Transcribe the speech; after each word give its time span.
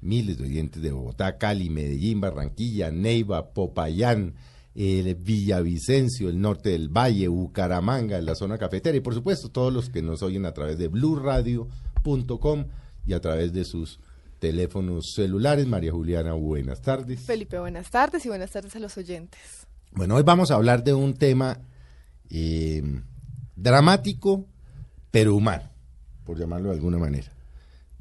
miles 0.00 0.38
de 0.38 0.44
oyentes 0.44 0.82
de 0.82 0.92
Bogotá, 0.92 1.38
Cali, 1.38 1.70
Medellín, 1.70 2.20
Barranquilla, 2.20 2.90
Neiva, 2.90 3.52
Popayán, 3.52 4.34
el 4.74 5.14
Villavicencio, 5.14 6.28
el 6.28 6.40
norte 6.40 6.70
del 6.70 6.88
Valle, 6.88 7.28
Bucaramanga, 7.28 8.18
en 8.18 8.26
la 8.26 8.34
zona 8.34 8.58
cafetera 8.58 8.96
y 8.96 9.00
por 9.00 9.14
supuesto 9.14 9.50
todos 9.50 9.72
los 9.72 9.90
que 9.90 10.02
nos 10.02 10.22
oyen 10.22 10.46
a 10.46 10.52
través 10.52 10.78
de 10.78 10.88
blurradio.com 10.88 12.64
y 13.06 13.12
a 13.12 13.20
través 13.20 13.52
de 13.52 13.64
sus 13.64 14.00
teléfonos 14.38 15.12
celulares. 15.14 15.66
María 15.66 15.92
Juliana, 15.92 16.32
buenas 16.32 16.80
tardes. 16.80 17.20
Felipe, 17.20 17.58
buenas 17.58 17.90
tardes 17.90 18.24
y 18.24 18.28
buenas 18.28 18.50
tardes 18.50 18.74
a 18.76 18.78
los 18.78 18.96
oyentes. 18.96 19.66
Bueno, 19.92 20.14
hoy 20.14 20.22
vamos 20.22 20.50
a 20.50 20.54
hablar 20.54 20.84
de 20.84 20.94
un 20.94 21.14
tema 21.14 21.60
eh, 22.30 22.82
dramático 23.56 24.46
pero 25.10 25.34
humano, 25.34 25.64
por 26.24 26.38
llamarlo 26.38 26.68
de 26.68 26.76
alguna 26.76 26.98
manera. 26.98 27.32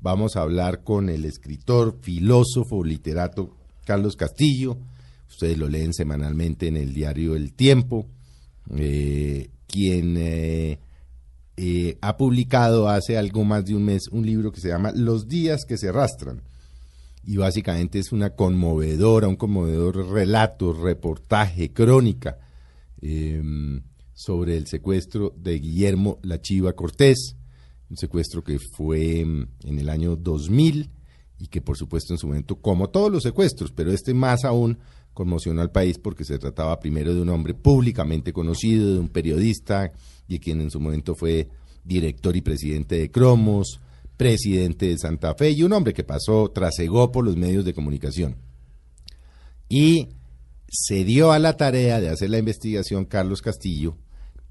Vamos 0.02 0.38
a 0.38 0.44
hablar 0.44 0.84
con 0.84 1.10
el 1.10 1.26
escritor, 1.26 1.98
filósofo, 2.02 2.86
literato 2.86 3.58
Carlos 3.86 4.16
Castillo. 4.16 4.78
Ustedes 5.28 5.58
lo 5.58 5.68
leen 5.68 5.94
semanalmente 5.94 6.68
en 6.68 6.78
el 6.78 6.94
diario 6.94 7.36
El 7.36 7.54
Tiempo, 7.54 8.08
eh, 8.78 9.50
quien 9.68 10.16
eh, 10.18 10.80
eh, 11.58 11.98
ha 12.00 12.16
publicado 12.16 12.88
hace 12.88 13.18
algo 13.18 13.44
más 13.44 13.66
de 13.66 13.76
un 13.76 13.84
mes 13.84 14.08
un 14.10 14.26
libro 14.26 14.54
que 14.54 14.62
se 14.62 14.70
llama 14.70 14.94
Los 14.96 15.28
días 15.28 15.66
que 15.68 15.78
se 15.78 15.90
arrastran. 15.90 16.44
Y 17.26 17.36
básicamente 17.36 18.00
es 18.00 18.14
una 18.14 18.30
conmovedora, 18.30 19.28
un 19.28 19.36
conmovedor 19.36 20.12
relato, 20.12 20.72
reportaje, 20.72 21.74
crónica 21.74 22.38
sobre 24.14 24.58
el 24.58 24.68
secuestro 24.68 25.34
de 25.38 25.60
Guillermo 25.60 26.20
La 26.24 26.42
Chiva 26.42 26.74
Cortés 26.74 27.36
un 27.90 27.98
secuestro 27.98 28.44
que 28.44 28.60
fue 28.60 29.24
mm, 29.26 29.48
en 29.66 29.80
el 29.80 29.90
año 29.90 30.16
2000 30.16 30.90
y 31.40 31.48
que 31.48 31.62
por 31.62 31.78
supuesto 31.78 32.14
en 32.14 32.20
su 32.20 32.28
momento, 32.28 32.58
como 32.58 32.90
todos 32.90 33.12
los 33.12 33.24
secuestros, 33.24 33.72
pero 33.72 33.92
este 33.92 34.14
más 34.14 34.44
aún 34.44 34.78
conmocionó 35.14 35.62
al 35.62 35.72
país 35.72 35.98
porque 35.98 36.24
se 36.24 36.38
trataba 36.38 36.80
primero 36.80 37.14
de 37.14 37.22
un 37.22 37.30
hombre 37.30 37.54
públicamente 37.54 38.32
conocido, 38.34 38.94
de 38.94 39.00
un 39.00 39.10
periodista 39.10 39.92
y 40.28 40.40
quien 40.40 40.62
en 40.62 40.70
su 40.70 40.80
momento 40.80 41.16
fue 41.16 41.50
director 41.84 42.36
y 42.36 42.42
presidente 42.42 42.98
de 42.98 43.10
Cromos, 43.10 43.80
presidente 44.18 44.88
de 44.88 44.98
Santa 44.98 45.34
Fe 45.36 45.52
y 45.52 45.64
un 45.64 45.74
hombre 45.74 45.94
que 45.94 46.04
pasó, 46.04 46.52
trasegó 46.52 47.12
por 47.12 47.26
los 47.26 47.38
medios 47.38 47.66
de 47.66 47.74
comunicación. 47.74 48.36
Y 49.70 50.10
se 50.68 51.04
dio 51.04 51.32
a 51.32 51.40
la 51.40 51.58
tarea 51.58 52.00
de 52.00 52.10
hacer 52.10 52.30
la 52.30 52.38
investigación 52.38 53.06
Carlos 53.06 53.42
Castillo, 53.42 53.98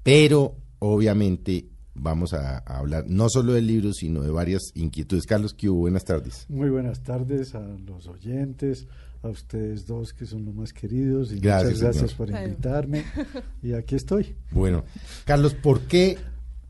pero 0.03 0.55
obviamente 0.79 1.67
vamos 2.01 2.33
a, 2.33 2.59
hablar 2.59 3.05
no 3.07 3.29
solo 3.29 3.53
del 3.53 3.67
libro, 3.67 3.93
sino 3.93 4.21
de 4.21 4.31
varias 4.31 4.71
inquietudes. 4.75 5.25
Carlos, 5.25 5.53
¿qué 5.53 5.69
hubo? 5.69 5.81
Buenas 5.81 6.05
tardes. 6.05 6.45
Muy 6.49 6.69
buenas 6.69 7.01
tardes 7.03 7.55
a 7.55 7.59
los 7.59 8.07
oyentes, 8.07 8.87
a 9.21 9.29
ustedes 9.29 9.85
dos 9.85 10.13
que 10.13 10.25
son 10.25 10.45
los 10.45 10.55
más 10.55 10.73
queridos. 10.73 11.31
Y 11.31 11.39
gracias, 11.39 11.73
muchas 11.75 11.81
gracias 11.81 12.13
por 12.13 12.29
invitarme. 12.29 13.03
Y 13.61 13.73
aquí 13.73 13.95
estoy. 13.95 14.35
Bueno, 14.51 14.85
Carlos, 15.25 15.53
¿por 15.53 15.81
qué? 15.81 16.17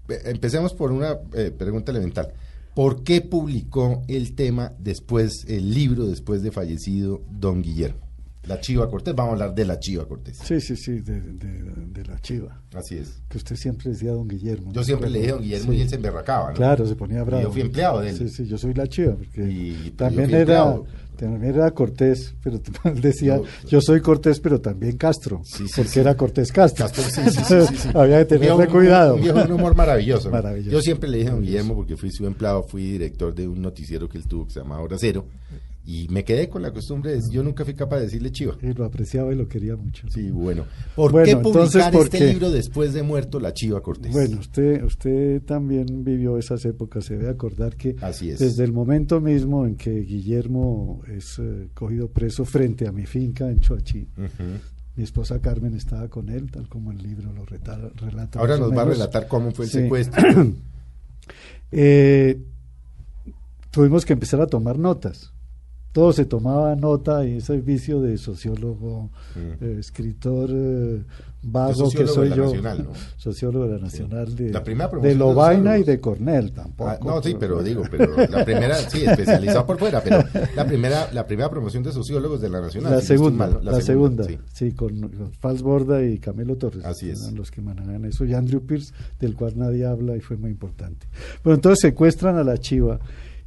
Eh, 0.10 0.22
empecemos 0.26 0.74
por 0.74 0.92
una 0.92 1.18
eh, 1.34 1.52
pregunta 1.56 1.92
elemental. 1.92 2.34
¿Por 2.74 3.04
qué 3.04 3.22
publicó 3.22 4.04
el 4.08 4.36
tema 4.36 4.74
después, 4.80 5.46
el 5.48 5.74
libro 5.74 6.08
después 6.08 6.42
de 6.42 6.52
fallecido 6.52 7.22
don 7.30 7.62
Guillermo? 7.62 8.09
La 8.50 8.60
Chiva 8.60 8.90
Cortés, 8.90 9.14
vamos 9.14 9.30
a 9.30 9.34
hablar 9.34 9.54
de 9.54 9.64
la 9.64 9.80
Chiva 9.80 10.08
Cortés. 10.08 10.40
Sí, 10.44 10.60
sí, 10.60 10.76
sí, 10.76 11.02
de, 11.02 12.04
la 12.04 12.20
Chiva. 12.20 12.60
Así 12.74 12.98
es. 12.98 13.22
Que 13.30 13.38
usted 13.38 13.56
siempre 13.56 13.92
decía 13.92 14.12
don 14.12 14.28
Guillermo. 14.28 14.74
Yo 14.74 14.84
siempre 14.84 15.08
le 15.08 15.20
dije 15.20 15.32
don 15.34 15.44
Guillermo 15.44 15.72
y 15.72 15.82
él 15.82 15.88
se 15.88 15.98
emberracaba, 15.98 16.50
¿no? 16.50 16.56
Claro, 16.56 16.84
se 16.88 16.96
ponía 16.96 17.24
bravo. 17.24 17.44
yo 17.44 17.52
fui 17.52 17.62
empleado 17.62 18.00
de 18.00 18.10
él. 18.10 18.18
Sí, 18.18 18.28
sí, 18.28 18.48
yo 18.48 18.58
soy 18.58 18.74
la 18.74 18.88
Chiva, 18.88 19.14
porque 19.14 19.44
y, 19.44 19.92
también 19.96 20.34
era... 20.34 20.76
También 21.16 21.54
era 21.54 21.70
Cortés, 21.72 22.34
pero 22.42 22.62
decía, 22.96 23.42
yo, 23.68 23.82
soy 23.82 24.00
Cortés, 24.00 24.40
pero 24.40 24.62
también 24.62 24.96
Castro, 24.96 25.42
sí, 25.44 25.68
sí, 25.68 25.74
porque 25.76 26.00
era 26.00 26.16
Cortés 26.16 26.50
Castro. 26.50 26.88
Castro 26.88 27.68
Había 27.94 28.20
que 28.20 28.38
tenerle 28.38 28.68
cuidado. 28.68 29.16
Un, 29.16 29.30
un, 29.30 29.52
humor 29.52 29.76
maravilloso. 29.76 30.32
maravilloso. 30.32 30.72
Yo 30.72 30.82
siempre 30.82 31.10
le 31.10 31.18
dije 31.18 31.30
a 31.30 31.34
don 31.34 31.42
Guillermo, 31.42 31.76
porque 31.76 31.98
fui 31.98 32.10
su 32.10 32.26
empleado, 32.26 32.64
fui 32.64 32.94
director 32.94 33.36
de 33.36 33.50
un 33.50 33.62
noticiero 33.62 34.08
que 34.08 34.18
él 34.18 34.28
tuvo 34.30 34.48
que 34.48 34.54
se 34.54 34.62
llamaba 34.62 34.82
Hora 34.82 34.96
Cero, 34.98 35.26
y 35.90 36.08
me 36.10 36.24
quedé 36.24 36.50
con 36.50 36.62
la 36.62 36.72
costumbre 36.72 37.14
de 37.14 37.32
yo 37.32 37.42
nunca 37.42 37.66
fui 37.66 37.74
capaz 37.74 37.98
de 37.98 38.04
decirle 38.04 38.32
chiva. 38.32 38.56
Y 38.62 38.74
lo 38.74 38.86
apreciaba 38.86 39.34
y 39.34 39.36
lo 39.36 39.48
quería 39.48 39.76
mucho. 39.76 40.08
Sí, 40.10 40.30
bueno. 40.30 40.66
¿Por 40.96 41.24
qué 41.24 41.36
publicar 41.36 41.96
este 41.96 42.28
libro 42.28 42.52
después 42.52 42.94
de 42.94 43.02
muerto 43.02 43.40
la 43.40 43.56
Chiva 43.56 43.82
Cortés? 43.82 44.12
Bueno, 44.12 44.38
usted 44.38 44.84
usted 44.84 45.42
también 45.42 46.04
vivió 46.04 46.38
esas 46.38 46.64
épocas, 46.66 47.06
se 47.06 47.18
debe 47.18 47.32
acordar 47.32 47.76
que 47.76 47.96
Así 48.02 48.30
es. 48.30 48.38
desde 48.38 48.66
el 48.66 48.72
momento 48.72 49.20
mismo 49.20 49.66
en 49.66 49.78
que 49.78 50.02
Guillermo 50.02 51.02
es 51.08 51.40
eh, 51.40 51.70
cogido 51.74 52.08
preso 52.08 52.46
frente 52.46 52.88
a 52.88 52.92
mi 52.92 53.08
finca 53.08 53.50
en 53.50 53.60
Choachí, 53.60 54.08
mi 54.96 55.04
esposa 55.04 55.42
Carmen 55.42 55.74
estaba 55.74 56.08
con 56.08 56.30
él, 56.30 56.52
tal 56.52 56.70
como 56.70 56.92
el 56.92 57.00
libro 57.00 57.34
lo 57.34 57.46
relata. 57.46 58.38
Ahora 58.38 58.58
nos 58.58 58.72
va 58.78 58.84
a 58.84 58.86
relatar 58.86 59.28
cómo 59.28 59.50
fue 59.50 59.66
el 59.66 59.72
secuestro. 59.72 60.22
eh, 61.72 62.40
tuvimos 63.72 64.06
que 64.06 64.14
empezar 64.14 64.40
a 64.40 64.46
tomar 64.46 64.78
notas 64.78 65.34
todo 65.92 66.14
se 66.14 66.26
tomaba 66.26 66.76
nota 66.76 67.26
y 67.26 67.38
ese 67.38 67.58
vicio 67.62 68.02
de 68.02 68.18
sociólogo, 68.18 69.10
mm. 69.36 69.64
eh, 69.64 69.78
escritor 69.80 70.50
eh, 70.54 71.04
vago 71.42 71.90
que 71.90 72.06
soy 72.06 72.30
yo, 72.34 72.52
sociólogo 73.18 73.66
de 73.66 73.74
la 73.74 73.80
Nacional 73.80 74.36
de, 74.36 74.52
de 74.52 75.16
Lobaina 75.16 75.78
y 75.78 75.84
de 75.84 76.00
Cornell 76.00 76.52
tampoco. 76.52 76.90
Ah, 76.90 77.00
no, 77.04 77.24
sí, 77.24 77.36
pero 77.40 77.64
digo, 77.64 77.84
pero 77.90 78.16
la 78.28 78.46
primera, 78.46 78.76
sí, 78.76 79.04
especializado 79.06 79.66
por 79.66 79.80
fuera, 79.80 80.02
pero 80.04 80.24
la 80.56 80.66
primera, 80.66 81.12
la 81.12 81.26
primera 81.26 81.50
promoción 81.50 81.82
de 81.84 81.92
sociólogos 81.92 82.42
de 82.42 82.50
la 82.50 82.62
Nacional. 82.62 82.92
La 82.92 83.02
segunda, 83.02 83.60
la, 83.62 83.82
segunda, 83.82 84.26
sí, 84.54 84.74
con, 84.74 85.00
con 85.10 85.34
Falsborda 85.34 86.04
y 86.04 86.20
Camilo 86.20 86.58
Torres. 86.58 86.86
Así 86.86 87.10
es. 87.10 87.22
Eran 87.24 87.36
los 87.36 87.52
que 87.52 87.62
manejan 87.62 88.06
eso. 88.06 88.26
Y 88.26 88.34
Andrew 88.34 88.62
Pierce, 88.62 88.94
del 89.20 89.36
cual 89.36 89.54
nadie 89.58 89.86
habla 89.86 90.16
y 90.18 90.22
fue 90.22 90.38
muy 90.38 90.52
importante. 90.52 91.08
Bueno, 91.44 91.56
entonces 91.56 91.80
secuestran 91.82 92.38
a 92.38 92.44
la 92.44 92.58
chiva 92.58 93.00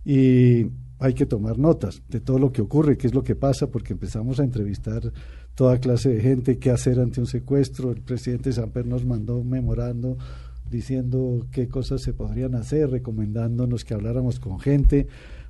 y 0.05 0.67
hay 1.03 1.15
que 1.15 1.27
tomar 1.27 1.59
notas 1.59 2.01
de 2.09 2.21
todo 2.21 2.39
lo 2.39 2.53
que 2.53 2.63
ocurre, 2.63 2.97
qué 2.97 3.09
es 3.09 3.15
lo 3.15 3.25
que 3.25 3.35
pasa, 3.35 3.67
porque 3.67 3.93
empezamos 3.93 4.39
a 4.39 4.45
entrevistar 4.45 5.13
toda 5.57 5.79
clase 5.79 6.11
de 6.11 6.21
gente, 6.21 6.59
qué 6.59 6.71
hacer 6.71 7.01
ante 7.01 7.21
un 7.21 7.27
secuestro. 7.27 7.91
El 7.91 8.03
presidente 8.03 8.53
Samper 8.53 8.87
nos 8.87 9.05
mandó 9.05 9.39
un 9.39 9.51
memorando 9.51 10.17
diciendo 10.71 11.45
qué 11.51 11.67
cosas 11.67 12.03
se 12.03 12.13
podrían 12.13 12.55
hacer, 12.55 12.89
recomendándonos 12.89 13.85
que 13.85 13.95
habláramos 13.95 14.39
con 14.39 14.61
gente. 14.61 15.09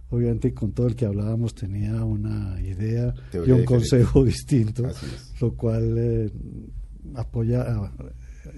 Obviamente 0.09 0.55
con 0.55 0.73
todo 0.73 0.87
el 0.87 0.97
que 0.97 1.07
hablábamos 1.07 1.55
tenía 1.55 2.03
una 2.05 2.59
idea 2.61 3.15
y 3.33 3.51
un 3.51 3.65
consejo 3.65 4.25
distinto, 4.25 4.85
lo 5.41 5.55
cual 5.55 5.97
eh, 5.99 6.31
apoya, 7.15 7.91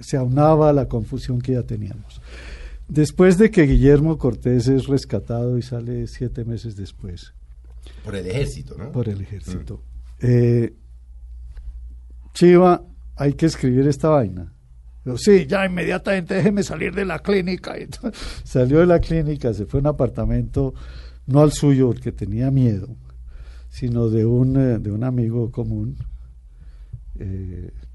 se 0.00 0.16
aunaba 0.16 0.70
a 0.70 0.72
la 0.72 0.88
confusión 0.88 1.40
que 1.40 1.52
ya 1.52 1.62
teníamos. 1.64 2.20
Después 2.88 3.38
de 3.38 3.50
que 3.50 3.62
Guillermo 3.62 4.18
Cortés 4.18 4.68
es 4.68 4.86
rescatado 4.86 5.56
y 5.58 5.62
sale 5.62 6.06
siete 6.06 6.44
meses 6.44 6.76
después. 6.76 7.32
Por 8.04 8.16
el 8.16 8.26
ejército, 8.26 8.76
¿no? 8.76 8.92
Por 8.92 9.08
el 9.08 9.20
ejército. 9.20 9.82
Mm. 10.20 10.26
Eh, 10.26 10.74
Chiva, 12.34 12.82
hay 13.16 13.34
que 13.34 13.46
escribir 13.46 13.86
esta 13.86 14.08
vaina. 14.08 14.52
sí, 15.16 15.46
ya 15.46 15.64
inmediatamente 15.64 16.34
déjeme 16.34 16.62
salir 16.62 16.94
de 16.94 17.04
la 17.04 17.20
clínica. 17.20 17.74
Salió 18.44 18.80
de 18.80 18.86
la 18.86 18.98
clínica, 18.98 19.54
se 19.54 19.66
fue 19.66 19.78
a 19.78 19.82
un 19.82 19.86
apartamento, 19.86 20.74
no 21.26 21.40
al 21.40 21.52
suyo, 21.52 21.88
porque 21.88 22.12
tenía 22.12 22.50
miedo, 22.50 22.96
sino 23.70 24.08
de 24.08 24.26
un, 24.26 24.56
eh, 24.56 24.78
de 24.78 24.90
un 24.90 25.04
amigo 25.04 25.50
común. 25.50 25.96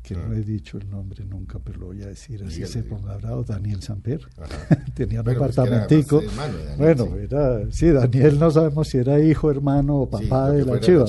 Que 0.01 0.15
no 0.15 0.33
he 0.33 0.41
dicho 0.41 0.77
el 0.77 0.89
nombre 0.89 1.25
nunca, 1.25 1.59
pero 1.59 1.79
lo 1.79 1.85
voy 1.87 2.01
a 2.01 2.07
decir 2.07 2.43
así 2.43 2.65
se 2.65 2.83
ponga 2.83 3.17
bravo, 3.17 3.43
Daniel 3.43 3.81
Samper. 3.81 4.21
Tenía 4.95 5.19
un 5.19 5.25
Bueno, 5.25 5.39
pues 5.41 5.57
era 5.57 5.63
apartamentico. 5.63 6.21
hermano 6.21 6.57
Daniel, 6.57 6.77
bueno, 6.77 7.05
sí. 7.05 7.11
era, 7.23 7.71
sí, 7.71 7.87
Daniel 7.89 8.39
no 8.39 8.49
sabemos 8.51 8.87
si 8.87 8.97
era 8.97 9.19
hijo, 9.19 9.51
hermano 9.51 9.97
o 9.97 10.09
papá 10.09 10.51
de 10.51 10.65
la 10.65 10.79
chiva. 10.79 11.05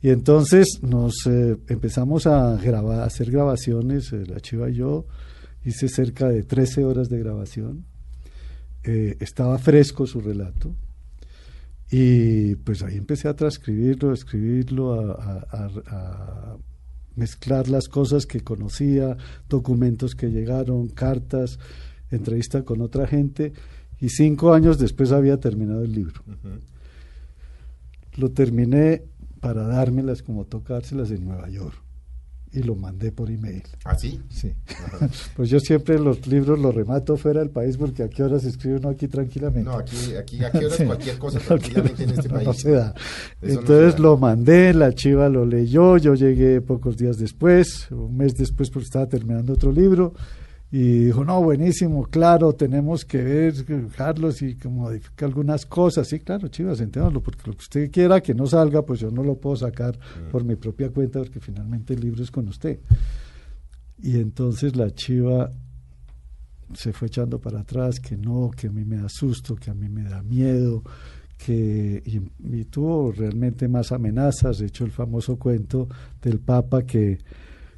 Y 0.00 0.10
entonces 0.10 0.78
nos 0.82 1.14
eh, 1.26 1.56
empezamos 1.66 2.26
a 2.28 2.56
grabar, 2.56 3.00
a 3.00 3.04
hacer 3.04 3.30
grabaciones, 3.30 4.12
eh, 4.12 4.24
la 4.26 4.38
chiva 4.40 4.70
y 4.70 4.74
yo, 4.74 5.06
hice 5.64 5.88
cerca 5.88 6.28
de 6.28 6.44
13 6.44 6.84
horas 6.84 7.08
de 7.08 7.18
grabación. 7.18 7.84
Eh, 8.84 9.16
estaba 9.18 9.58
fresco 9.58 10.06
su 10.06 10.20
relato. 10.20 10.74
Y 11.90 12.54
pues 12.56 12.82
ahí 12.82 12.96
empecé 12.96 13.28
a 13.28 13.34
transcribirlo, 13.34 14.10
a 14.10 14.14
escribirlo, 14.14 14.94
a, 14.94 15.14
a- 15.14 15.46
a- 15.50 16.52
a 16.52 16.56
mezclar 17.18 17.68
las 17.68 17.88
cosas 17.88 18.26
que 18.26 18.40
conocía, 18.40 19.16
documentos 19.48 20.14
que 20.14 20.30
llegaron, 20.30 20.88
cartas, 20.88 21.58
entrevista 22.10 22.62
con 22.62 22.80
otra 22.80 23.06
gente. 23.06 23.52
Y 24.00 24.10
cinco 24.10 24.54
años 24.54 24.78
después 24.78 25.10
había 25.12 25.38
terminado 25.38 25.82
el 25.82 25.92
libro. 25.92 26.22
Lo 28.16 28.30
terminé 28.30 29.02
para 29.40 29.64
dármelas 29.64 30.22
como 30.22 30.44
tocárselas 30.44 31.10
en 31.10 31.24
Nueva 31.24 31.48
York. 31.48 31.87
Y 32.52 32.62
lo 32.62 32.74
mandé 32.74 33.12
por 33.12 33.30
email. 33.30 33.62
¿Ah, 33.84 33.94
sí? 33.94 34.20
Sí. 34.30 34.52
pues 35.36 35.50
yo 35.50 35.60
siempre 35.60 35.98
los 35.98 36.26
libros 36.26 36.58
los 36.58 36.74
remato 36.74 37.16
fuera 37.18 37.40
del 37.40 37.50
país 37.50 37.76
porque 37.76 38.02
a 38.02 38.08
qué 38.08 38.22
horas 38.22 38.44
escribe 38.44 38.76
uno 38.78 38.88
aquí 38.88 39.06
tranquilamente. 39.06 39.68
No, 39.68 39.76
aquí, 39.76 40.14
aquí 40.18 40.42
a 40.42 40.50
qué 40.50 40.64
horas 40.66 40.78
Sí. 40.78 40.84
cualquier 40.84 41.18
cosa 41.18 41.38
tranquilamente 41.46 42.04
en 42.04 42.10
este 42.10 42.28
país. 42.30 42.46
no 42.46 42.52
se 42.54 42.70
da. 42.70 42.94
Eso 43.42 43.54
no 43.54 43.60
Entonces 43.60 43.92
se 43.92 43.96
da. 43.98 44.02
lo 44.02 44.16
mandé, 44.16 44.72
la 44.72 44.94
chiva 44.94 45.28
lo 45.28 45.44
leyó, 45.44 45.98
yo 45.98 46.14
llegué 46.14 46.60
pocos 46.62 46.96
días 46.96 47.18
después, 47.18 47.90
un 47.90 48.16
mes 48.16 48.34
después 48.34 48.70
porque 48.70 48.84
estaba 48.86 49.06
terminando 49.06 49.52
otro 49.52 49.70
libro, 49.70 50.14
y 50.70 51.06
dijo, 51.06 51.24
no, 51.24 51.42
buenísimo, 51.42 52.04
claro, 52.04 52.52
tenemos 52.52 53.04
que 53.04 53.22
ver, 53.22 53.54
Carlos, 53.96 54.42
y 54.42 54.54
que 54.54 54.68
modifica 54.68 55.24
algunas 55.24 55.64
cosas. 55.64 56.08
Sí, 56.08 56.20
claro, 56.20 56.48
chivas, 56.48 56.80
entiéndalo, 56.80 57.22
porque 57.22 57.42
lo 57.46 57.52
que 57.54 57.60
usted 57.60 57.90
quiera 57.90 58.20
que 58.20 58.34
no 58.34 58.46
salga, 58.46 58.82
pues 58.82 59.00
yo 59.00 59.10
no 59.10 59.22
lo 59.22 59.36
puedo 59.36 59.56
sacar 59.56 59.96
Mm. 59.98 60.30
por 60.30 60.44
mi 60.44 60.56
propia 60.56 60.90
cuenta, 60.90 61.20
porque 61.20 61.40
finalmente 61.40 61.94
el 61.94 62.00
libro 62.00 62.22
es 62.22 62.30
con 62.30 62.48
usted. 62.48 62.80
Y 64.02 64.18
entonces 64.18 64.76
la 64.76 64.90
chiva 64.90 65.50
se 66.74 66.92
fue 66.92 67.08
echando 67.08 67.40
para 67.40 67.60
atrás, 67.60 67.98
que 67.98 68.16
no, 68.16 68.50
que 68.54 68.66
a 68.66 68.70
mí 68.70 68.84
me 68.84 68.98
da 68.98 69.08
susto, 69.08 69.56
que 69.56 69.70
a 69.70 69.74
mí 69.74 69.88
me 69.88 70.04
da 70.04 70.22
miedo, 70.22 70.82
que 71.38 72.02
y, 72.04 72.20
y 72.58 72.64
tuvo 72.66 73.10
realmente 73.12 73.68
más 73.68 73.90
amenazas. 73.90 74.58
De 74.58 74.66
hecho, 74.66 74.84
el 74.84 74.90
famoso 74.90 75.38
cuento 75.38 75.88
del 76.20 76.40
Papa 76.40 76.82
que, 76.82 77.18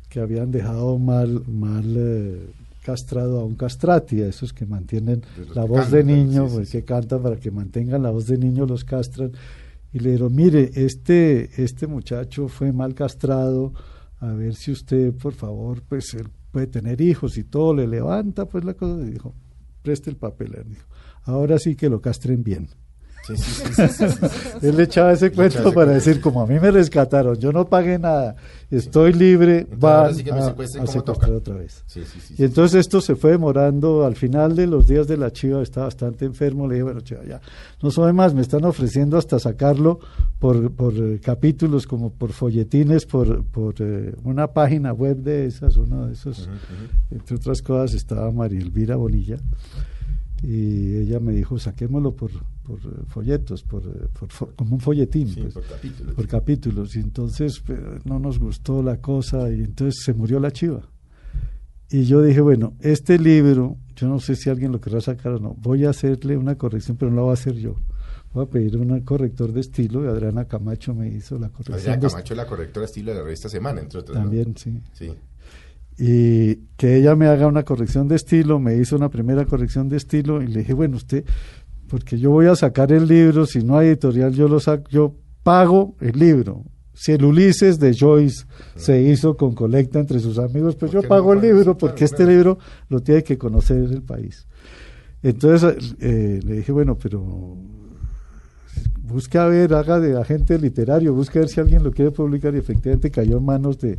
que 0.09 0.19
habían 0.19 0.51
dejado 0.51 0.99
mal, 0.99 1.45
mal 1.47 1.85
eh, 1.97 2.51
castrado 2.83 3.41
a 3.41 3.45
un 3.45 3.55
castrati, 3.55 4.23
a 4.23 4.27
esos 4.27 4.53
que 4.53 4.67
mantienen 4.67 5.23
la 5.55 5.63
que 5.63 5.69
voz 5.69 5.91
de 5.91 6.05
niño, 6.05 6.49
sí, 6.49 6.55
pues, 6.55 6.69
sí. 6.69 6.79
que 6.79 6.85
cantan 6.85 7.23
para 7.23 7.37
que 7.37 7.51
mantengan 7.51 8.03
la 8.03 8.11
voz 8.11 8.27
de 8.27 8.39
niño, 8.39 8.67
los 8.67 8.85
castran. 8.85 9.33
Y 9.93 9.99
le 9.99 10.13
dijeron, 10.13 10.35
mire, 10.35 10.71
este, 10.75 11.63
este 11.63 11.87
muchacho 11.87 12.49
fue 12.49 12.73
mal 12.73 12.95
castrado, 12.95 13.75
a 14.21 14.33
ver 14.33 14.55
si 14.55 14.71
usted, 14.71 15.13
por 15.15 15.33
favor, 15.33 15.83
pues 15.83 16.15
él 16.15 16.29
puede 16.51 16.67
tener 16.67 17.01
hijos 17.01 17.37
y 17.39 17.45
todo, 17.45 17.75
le 17.75 17.87
levanta 17.87 18.47
pues 18.47 18.65
la 18.65 18.75
cosa, 18.75 19.03
y 19.03 19.11
dijo, 19.11 19.35
preste 19.83 20.11
el 20.11 20.17
papel, 20.17 20.53
le 20.53 20.65
dijo, 20.65 20.87
ahora 21.25 21.59
sí 21.59 21.75
que 21.75 21.89
lo 21.89 22.01
castren 22.01 22.43
bien. 22.43 22.69
Sí, 23.37 23.63
sí, 23.73 23.85
sí. 23.89 24.67
Él 24.67 24.77
le 24.77 24.83
echaba 24.85 25.13
ese 25.13 25.27
Le 25.27 25.33
cuento 25.33 25.59
echaba 25.59 25.69
ese 25.69 25.75
para 25.75 25.93
cuento. 25.93 25.95
decir, 25.95 26.21
como 26.21 26.43
a 26.43 26.47
mí 26.47 26.59
me 26.61 26.71
rescataron, 26.71 27.37
yo 27.37 27.53
no 27.53 27.67
pagué 27.69 27.99
nada, 27.99 28.37
estoy 28.71 29.13
libre, 29.13 29.67
Entonces, 29.71 29.85
va 29.85 29.99
ahora 30.01 30.15
sí 30.15 30.25
que 30.25 30.33
me 30.33 30.39
a, 30.41 30.47
a 30.83 30.87
secuestrar 30.87 31.33
otra 31.33 31.55
vez. 31.57 31.85
Y 32.37 32.45
entonces 32.45 32.81
esto 32.81 33.01
se 33.01 33.17
fue 33.17 33.33
demorando, 33.33 34.05
al 34.05 34.17
final 34.17 34.55
de 34.57 34.67
los 34.67 34.87
días 34.87 35.07
de 35.09 35.17
la 35.17 35.33
chiva 35.33 35.63
estaba 35.63 35.87
bastante 35.87 36.25
enfermo, 36.25 36.67
le 36.67 36.75
dije, 36.75 36.85
bueno, 36.85 37.01
chiva, 37.01 37.25
ya, 37.25 37.41
no 37.83 37.91
soy 37.91 38.13
más, 38.13 38.35
me 38.35 38.43
están 38.43 38.65
ofreciendo 38.65 39.19
hasta 39.19 39.39
sacarlo 39.39 40.01
por, 40.39 40.71
por 40.73 40.95
eh, 40.97 41.21
capítulos, 41.23 41.87
como 41.87 42.11
por 42.13 42.33
folletines, 42.33 43.07
por, 43.07 43.45
por 43.45 43.75
eh, 43.81 44.15
una 44.25 44.49
página 44.49 44.93
web 44.93 45.17
de 45.19 45.47
esas, 45.47 45.77
uno 45.77 46.07
de 46.07 46.13
esos, 46.15 46.49
entre 47.11 47.37
otras 47.37 47.63
cosas 47.63 47.95
estaba 47.95 48.31
María 48.31 48.61
Elvira 48.61 48.97
Bonilla, 48.97 49.37
y 50.43 50.97
ella 50.97 51.21
me 51.21 51.33
dijo, 51.33 51.59
saquémoslo 51.59 52.15
por, 52.15 52.31
por 52.63 52.79
eh, 52.79 53.03
folletos, 53.07 53.63
por, 53.63 53.83
eh, 53.85 54.09
por 54.19 54.55
como 54.55 54.75
un 54.77 54.81
folletín. 54.81 55.29
Sí, 55.29 55.41
pues 55.43 55.55
por 55.55 55.65
capítulos. 55.65 56.15
por 56.15 56.27
capítulos 56.27 56.97
y 56.97 57.01
entonces 57.01 57.63
pero 57.67 57.99
no 58.05 58.19
nos 58.19 58.39
gustó 58.39 58.83
la 58.83 58.99
cosa 58.99 59.51
y 59.51 59.61
entonces 59.61 60.03
se 60.03 60.15
murió 60.15 60.41
la 60.41 60.51
chiva 60.51 60.83
y 61.91 62.05
yo 62.05 62.23
dije 62.23 62.41
bueno 62.41 62.75
este 62.81 63.19
libro 63.19 63.77
yo 63.97 64.09
no 64.09 64.21
sé 64.21 64.37
si 64.37 64.49
alguien 64.49 64.73
lo 64.73 64.81
querrá 64.81 65.01
sacar 65.01 65.33
o 65.33 65.39
no 65.39 65.55
voy 65.59 65.85
a 65.85 65.91
hacerle 65.91 66.37
una 66.37 66.57
corrección 66.57 66.97
pero 66.97 67.11
no 67.11 67.17
la 67.17 67.23
voy 67.23 67.31
a 67.31 67.35
hacer 67.35 67.55
yo 67.55 67.77
voy 68.33 68.45
a 68.45 68.49
pedir 68.49 68.77
un 68.77 69.01
corrector 69.01 69.53
de 69.53 69.61
estilo 69.61 70.05
y 70.05 70.09
Adriana 70.09 70.47
Camacho 70.47 70.95
me 70.95 71.09
hizo 71.09 71.39
la 71.39 71.49
corrección 71.49 71.79
Adriana 71.79 71.97
de 71.97 72.09
Camacho, 72.09 72.35
la 72.35 72.47
correctora 72.47 72.87
estilo 72.87 73.11
de 73.13 73.19
la 73.19 73.25
revista 73.25 73.49
Semana, 73.49 73.81
entre 73.81 73.99
otras. 73.99 74.17
¿no? 74.17 74.23
también 74.23 74.57
sí 74.57 74.81
Sí. 74.93 75.11
Y 76.03 76.55
que 76.79 76.97
ella 76.97 77.15
me 77.15 77.27
haga 77.27 77.47
una 77.47 77.63
corrección 77.63 78.09
de 78.09 78.17
estilo, 78.17 78.59
me 78.59 78.75
hizo 78.75 78.97
una 78.97 79.11
primera 79.11 79.45
corrección 79.45 79.91
de 79.91 79.99
estilo 79.99 80.41
y 80.41 80.47
le 80.47 80.61
dije, 80.61 80.73
bueno, 80.73 80.97
usted, 80.97 81.27
porque 81.89 82.19
yo 82.19 82.31
voy 82.31 82.47
a 82.47 82.57
sacar 82.57 82.91
el 82.91 83.07
libro, 83.07 83.45
si 83.45 83.63
no 83.63 83.77
hay 83.77 83.89
editorial, 83.89 84.33
yo 84.33 84.49
lo 84.49 84.61
saco, 84.61 84.89
yo 84.89 85.15
pago 85.43 85.97
el 86.01 86.19
libro. 86.19 86.65
Si 86.95 87.13
el 87.13 87.23
Ulises 87.23 87.79
de 87.79 87.95
Joyce 87.95 88.47
se 88.77 89.03
hizo 89.03 89.37
con 89.37 89.55
colecta 89.55 89.99
entre 89.99 90.21
sus 90.21 90.39
amigos, 90.39 90.75
pues 90.75 90.91
¿Por 90.91 91.03
yo 91.03 91.03
no 91.03 91.09
pago 91.09 91.35
el 91.35 91.43
libro, 91.43 91.65
Claro, 91.65 91.77
porque 91.77 92.07
este 92.07 92.17
claro. 92.17 92.33
libro 92.33 92.59
lo 92.89 93.01
tiene 93.01 93.23
que 93.23 93.37
conocer 93.37 93.77
el 93.77 94.03
país. 94.03 94.49
Entonces 95.23 95.97
eh, 96.01 96.41
le 96.43 96.55
dije, 96.57 96.73
bueno, 96.73 96.97
pero 96.97 97.59
busque 99.03 99.37
a 99.37 99.45
ver, 99.45 99.75
haga 99.75 100.01
de 100.01 100.19
agente 100.19 100.59
literario, 100.59 101.13
busque 101.13 101.41
a 101.41 101.43
ver 101.43 101.51
si 101.51 101.61
alguien 101.61 101.85
lo 101.85 101.91
quiere 101.91 102.11
publicar 102.11 102.55
y 102.55 102.59
efectivamente 102.59 103.11
cayó 103.11 103.37
en 103.37 103.45
manos 103.45 103.79
de, 103.79 103.99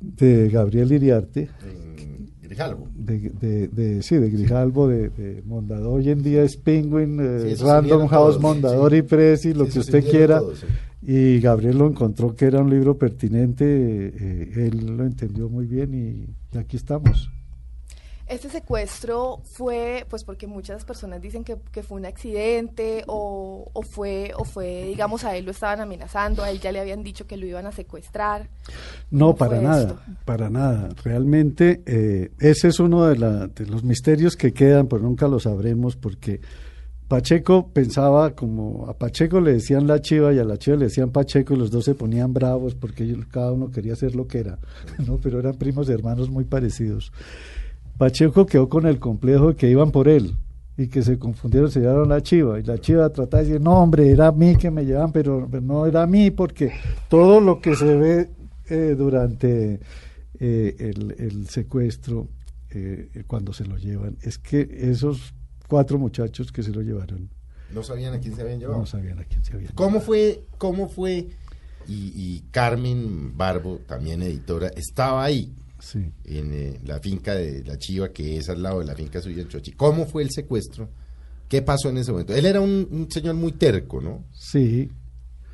de 0.00 0.48
Gabriel 0.48 0.92
Iriarte, 0.92 1.48
En 1.62 2.30
Grijalvo. 2.42 2.88
de, 2.94 3.30
de, 3.40 3.68
de- 3.68 4.02
sí, 4.02 4.16
de 4.16 4.30
Grijalvo, 4.30 4.88
de, 4.88 5.10
de 5.10 5.42
Mondador. 5.46 5.98
Hoy 5.98 6.10
en 6.10 6.22
día 6.22 6.42
es 6.42 6.56
Penguin, 6.56 7.18
eh, 7.20 7.54
Sí, 7.56 7.62
Random 7.62 8.06
House, 8.08 8.32
todos, 8.34 8.40
Mondador 8.42 8.92
sí. 8.92 8.98
y 8.98 9.02
lo 9.54 9.66
Sí, 9.66 9.72
que 9.72 9.78
usted 9.80 10.04
quiera. 10.10 10.38
todos. 10.40 10.64
Y 11.02 11.40
Gabriel 11.40 11.78
lo 11.78 11.86
encontró 11.86 12.34
que 12.36 12.44
era 12.44 12.60
un 12.60 12.68
libro 12.70 12.98
pertinente, 12.98 13.64
eh, 13.66 14.52
él 14.68 14.96
lo 14.96 15.04
entendió 15.04 15.48
muy 15.48 15.66
bien 15.66 15.94
y, 15.94 16.26
y 16.54 16.58
aquí 16.58 16.76
estamos. 16.76 17.30
Este 18.30 18.48
secuestro 18.48 19.40
fue, 19.44 20.06
pues 20.08 20.22
porque 20.22 20.46
muchas 20.46 20.84
personas 20.84 21.20
dicen 21.20 21.42
que, 21.42 21.56
que 21.72 21.82
fue 21.82 21.98
un 21.98 22.06
accidente 22.06 23.02
o, 23.08 23.68
o 23.72 23.82
fue, 23.82 24.32
o 24.36 24.44
fue, 24.44 24.84
digamos, 24.86 25.24
a 25.24 25.36
él 25.36 25.44
lo 25.46 25.50
estaban 25.50 25.80
amenazando, 25.80 26.44
a 26.44 26.50
él 26.50 26.60
ya 26.60 26.70
le 26.70 26.78
habían 26.78 27.02
dicho 27.02 27.26
que 27.26 27.36
lo 27.36 27.44
iban 27.46 27.66
a 27.66 27.72
secuestrar. 27.72 28.48
No, 29.10 29.26
¿Cómo 29.26 29.36
para 29.36 29.60
nada, 29.60 29.80
esto? 29.82 29.98
para 30.24 30.48
nada. 30.48 30.88
Realmente 31.02 31.82
eh, 31.86 32.30
ese 32.38 32.68
es 32.68 32.78
uno 32.78 33.06
de, 33.06 33.16
la- 33.18 33.48
de 33.48 33.66
los 33.66 33.82
misterios 33.82 34.36
que 34.36 34.52
quedan, 34.52 34.86
pero 34.86 35.02
nunca 35.02 35.26
lo 35.26 35.40
sabremos 35.40 35.96
porque 35.96 36.40
Pacheco 37.08 37.70
pensaba 37.72 38.36
como 38.36 38.86
a 38.88 38.96
Pacheco 38.96 39.40
le 39.40 39.54
decían 39.54 39.88
la 39.88 40.00
chiva 40.00 40.32
y 40.32 40.38
a 40.38 40.44
la 40.44 40.56
chiva 40.56 40.76
le 40.76 40.84
decían 40.84 41.10
Pacheco 41.10 41.54
y 41.54 41.56
los 41.56 41.72
dos 41.72 41.84
se 41.84 41.96
ponían 41.96 42.32
bravos 42.32 42.76
porque 42.76 43.02
ellos- 43.02 43.26
cada 43.32 43.50
uno 43.50 43.72
quería 43.72 43.96
ser 43.96 44.14
lo 44.14 44.28
que 44.28 44.38
era, 44.38 44.58
¿no? 45.04 45.18
pero 45.18 45.40
eran 45.40 45.54
primos 45.56 45.88
hermanos 45.88 46.30
muy 46.30 46.44
parecidos. 46.44 47.12
Pacheco 48.00 48.46
quedó 48.46 48.66
con 48.66 48.86
el 48.86 48.98
complejo 48.98 49.48
de 49.48 49.56
que 49.56 49.68
iban 49.68 49.90
por 49.90 50.08
él 50.08 50.34
y 50.78 50.88
que 50.88 51.02
se 51.02 51.18
confundieron, 51.18 51.70
se 51.70 51.80
llevaron 51.80 52.08
la 52.08 52.22
chiva 52.22 52.58
y 52.58 52.62
la 52.62 52.78
chiva 52.78 53.10
trataba 53.10 53.42
de 53.42 53.48
decir, 53.50 53.60
no 53.60 53.74
hombre, 53.74 54.08
era 54.08 54.28
a 54.28 54.32
mí 54.32 54.56
que 54.56 54.70
me 54.70 54.86
llevan, 54.86 55.12
pero 55.12 55.46
pero 55.50 55.62
no 55.62 55.84
era 55.84 56.04
a 56.04 56.06
mí 56.06 56.30
porque 56.30 56.72
todo 57.10 57.42
lo 57.42 57.60
que 57.60 57.76
se 57.76 57.94
ve 57.96 58.30
eh, 58.70 58.94
durante 58.96 59.80
eh, 60.38 60.76
el, 60.78 61.14
el 61.18 61.48
secuestro, 61.50 62.28
eh, 62.70 63.24
cuando 63.26 63.52
se 63.52 63.66
lo 63.66 63.76
llevan, 63.76 64.16
es 64.22 64.38
que 64.38 64.66
esos 64.80 65.34
cuatro 65.68 65.98
muchachos 65.98 66.52
que 66.52 66.62
se 66.62 66.70
lo 66.70 66.80
llevaron 66.80 67.28
No 67.74 67.82
sabían 67.82 68.14
a 68.14 68.18
quién 68.18 68.34
se 68.34 68.40
habían 68.40 68.60
llevado. 68.60 68.78
no 68.78 68.86
sabían 68.86 69.18
a 69.18 69.24
quién 69.24 69.44
se 69.44 69.52
habían 69.52 69.74
¿Cómo 69.74 70.00
fue? 70.00 70.46
¿Cómo 70.56 70.88
fue? 70.88 71.28
Y, 71.86 72.12
y 72.14 72.44
Carmen 72.50 73.36
Barbo, 73.36 73.80
también 73.86 74.22
editora, 74.22 74.68
estaba 74.68 75.22
ahí 75.22 75.52
Sí. 75.80 76.12
en 76.24 76.52
eh, 76.52 76.80
la 76.84 77.00
finca 77.00 77.34
de 77.34 77.64
la 77.64 77.78
Chiva, 77.78 78.10
que 78.10 78.36
es 78.36 78.48
al 78.48 78.62
lado 78.62 78.80
de 78.80 78.86
la 78.86 78.94
finca 78.94 79.20
suya 79.20 79.42
en 79.42 79.48
Chochi. 79.48 79.72
¿Cómo 79.72 80.06
fue 80.06 80.22
el 80.22 80.30
secuestro? 80.30 80.88
¿Qué 81.48 81.62
pasó 81.62 81.88
en 81.88 81.98
ese 81.98 82.12
momento? 82.12 82.34
Él 82.34 82.46
era 82.46 82.60
un, 82.60 82.86
un 82.90 83.10
señor 83.10 83.34
muy 83.34 83.52
terco, 83.52 84.00
¿no? 84.00 84.24
Sí, 84.32 84.90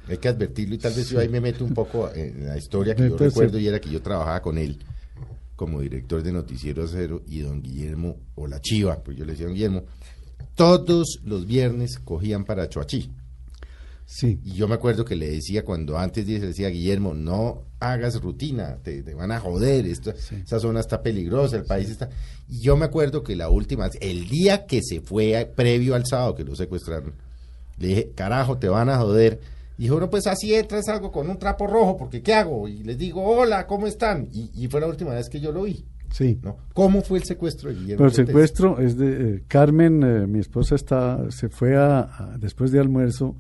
Hay 0.09 0.19
que 0.19 0.29
advertirlo 0.29 0.75
y 0.75 0.79
tal 0.79 0.93
vez 0.93 1.09
yo 1.09 1.19
ahí 1.19 1.29
me 1.29 1.41
meto 1.41 1.65
un 1.65 1.73
poco 1.73 2.11
en 2.13 2.47
la 2.47 2.59
historia 2.59 2.95
que 2.95 3.09
yo 3.09 3.17
recuerdo 3.17 3.59
y 3.59 3.67
era 3.67 3.81
que 3.81 3.91
yo 3.91 4.03
trabajaba 4.03 4.43
con 4.43 4.59
él 4.59 4.79
como 5.57 5.81
director 5.81 6.23
de 6.23 6.33
Noticiero 6.33 6.87
Cero 6.87 7.23
y 7.27 7.41
don 7.41 7.63
Guillermo, 7.63 8.19
o 8.35 8.47
la 8.47 8.61
Chiva, 8.61 9.03
pues 9.03 9.17
yo 9.17 9.25
le 9.25 9.33
decía 9.33 9.47
don 9.47 9.55
Guillermo, 9.55 9.85
todos 10.55 11.21
los 11.25 11.47
viernes 11.47 11.99
cogían 11.99 12.45
para 12.45 12.69
Choachí. 12.69 13.11
Sí. 14.09 14.39
Y 14.45 14.53
yo 14.53 14.69
me 14.69 14.77
acuerdo 14.77 15.05
que 15.05 15.17
le 15.17 15.29
decía 15.29 15.65
cuando 15.65 15.99
antes 15.99 16.27
le 16.29 16.39
decía 16.39 16.69
Guillermo, 16.69 17.13
no 17.13 17.65
hagas 17.81 18.23
rutina, 18.23 18.77
te, 18.83 19.03
te 19.03 19.15
van 19.15 19.33
a 19.33 19.41
joder, 19.41 19.85
esto, 19.85 20.11
esa 20.13 20.61
zona 20.61 20.79
está 20.81 21.03
peligrosa, 21.03 21.57
el 21.57 21.65
país 21.65 21.91
está... 21.91 22.09
Y 22.49 22.61
yo 22.61 22.77
me 22.77 22.85
acuerdo 22.85 23.23
que 23.25 23.35
la 23.35 23.51
última, 23.51 23.91
el 24.01 24.29
día 24.29 24.65
que 24.67 24.81
se 24.83 25.01
fue 25.01 25.37
a- 25.37 25.51
previo 25.51 25.97
al 25.97 26.07
sábado 26.07 26.37
que 26.37 26.45
lo 26.45 26.55
secuestraron, 26.55 27.15
le 27.79 27.89
dije, 27.89 28.13
carajo, 28.15 28.59
te 28.59 28.69
van 28.69 28.89
a 28.89 28.99
joder. 28.99 29.41
Y 29.77 29.83
dijo, 29.83 29.99
no, 30.01 30.09
pues 30.09 30.27
así 30.29 30.55
entras 30.55 30.89
algo 30.89 31.11
con 31.11 31.29
un 31.29 31.39
trapo 31.39 31.67
rojo, 31.67 31.97
porque 31.97 32.23
¿qué 32.23 32.33
hago? 32.33 32.69
Y 32.69 32.85
les 32.85 32.97
digo, 32.97 33.23
hola, 33.25 33.67
¿cómo 33.67 33.87
están? 33.89 34.29
Y, 34.33 34.51
y 34.55 34.69
fue 34.69 34.81
la 34.81 34.87
última 34.87 35.11
vez 35.15 35.29
que 35.29 35.41
yo 35.41 35.51
lo 35.53 35.63
vi. 35.65 35.85
Sí. 36.13 36.39
¿no? 36.43 36.57
¿Cómo 36.73 37.03
fue 37.03 37.19
el 37.19 37.25
secuestro 37.25 37.69
de 37.71 37.75
Guillermo? 37.75 37.97
Pero 37.99 38.09
el 38.09 38.15
secuestro 38.15 38.79
es 38.81 38.97
de 38.97 39.35
eh, 39.35 39.43
Carmen, 39.49 40.03
eh, 40.05 40.27
mi 40.29 40.39
esposa 40.39 40.77
está, 40.77 41.29
se 41.31 41.49
fue 41.49 41.77
a, 41.77 41.99
a- 42.03 42.37
después 42.39 42.71
de 42.71 42.79
almuerzo 42.79 43.35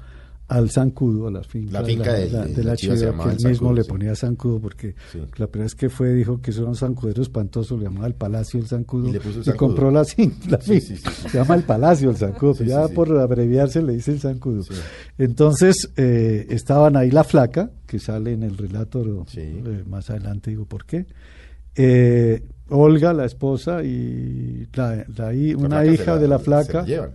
al 0.48 0.70
zancudo, 0.70 1.26
a 1.26 1.30
la 1.32 1.42
finca, 1.42 1.80
La 1.80 1.84
finca 1.84 2.12
de 2.12 2.30
la, 2.30 2.44
de 2.46 2.54
de 2.54 2.62
la 2.62 2.70
la 2.70 2.76
chiva 2.76 2.94
se 2.96 3.00
que 3.06 3.10
él 3.10 3.16
mismo 3.34 3.50
zancudo, 3.50 3.72
le 3.74 3.84
ponía 3.84 4.14
zancudo 4.14 4.60
porque 4.60 4.94
Sí. 5.10 5.18
la 5.38 5.46
primera 5.48 5.64
vez 5.64 5.74
que 5.74 5.88
fue 5.88 6.12
dijo 6.12 6.40
que 6.40 6.52
eso 6.52 6.60
era 6.60 6.70
un 6.70 6.76
zancudero 6.76 7.20
espantoso, 7.20 7.76
le 7.76 7.84
llamaba 7.84 8.06
el 8.06 8.14
Palacio 8.14 8.60
el 8.60 8.66
zancudo 8.66 9.08
Y 9.08 9.12
le 9.12 9.18
puso 9.20 9.36
el 9.36 9.40
y 9.40 9.44
zancudo. 9.44 9.56
compró 9.66 9.90
la, 9.90 10.04
la 10.48 10.60
Sí, 10.60 10.80
sí, 10.80 10.96
se 10.96 11.36
llama 11.36 11.56
el 11.56 11.64
Palacio 11.64 12.10
el 12.10 12.16
zancudo, 12.16 12.54
ya 12.64 12.86
por 12.88 13.18
abreviarse 13.18 13.82
le 13.82 13.94
dice 13.94 14.12
el 14.12 14.20
zancudo. 14.20 14.62
Entonces 15.18 15.90
eh, 15.96 16.46
estaban 16.50 16.96
ahí 16.96 17.10
la 17.10 17.24
flaca, 17.24 17.70
que 17.86 17.98
sale 17.98 18.32
en 18.32 18.42
el 18.44 18.56
relato 18.56 19.04
eh, 19.36 19.82
más 19.88 20.10
adelante 20.10 20.50
digo 20.50 20.64
por 20.66 20.84
qué. 20.84 21.06
Eh, 21.74 22.42
Olga, 22.68 23.12
la 23.12 23.24
esposa, 23.26 23.84
y 23.84 24.66
la, 24.74 25.04
la 25.16 25.32
una 25.54 25.82
se 25.84 25.92
hija 25.92 26.18
de 26.18 26.28
la 26.28 26.38
se 26.38 26.44
flaca. 26.44 26.84
llevan. 26.84 27.10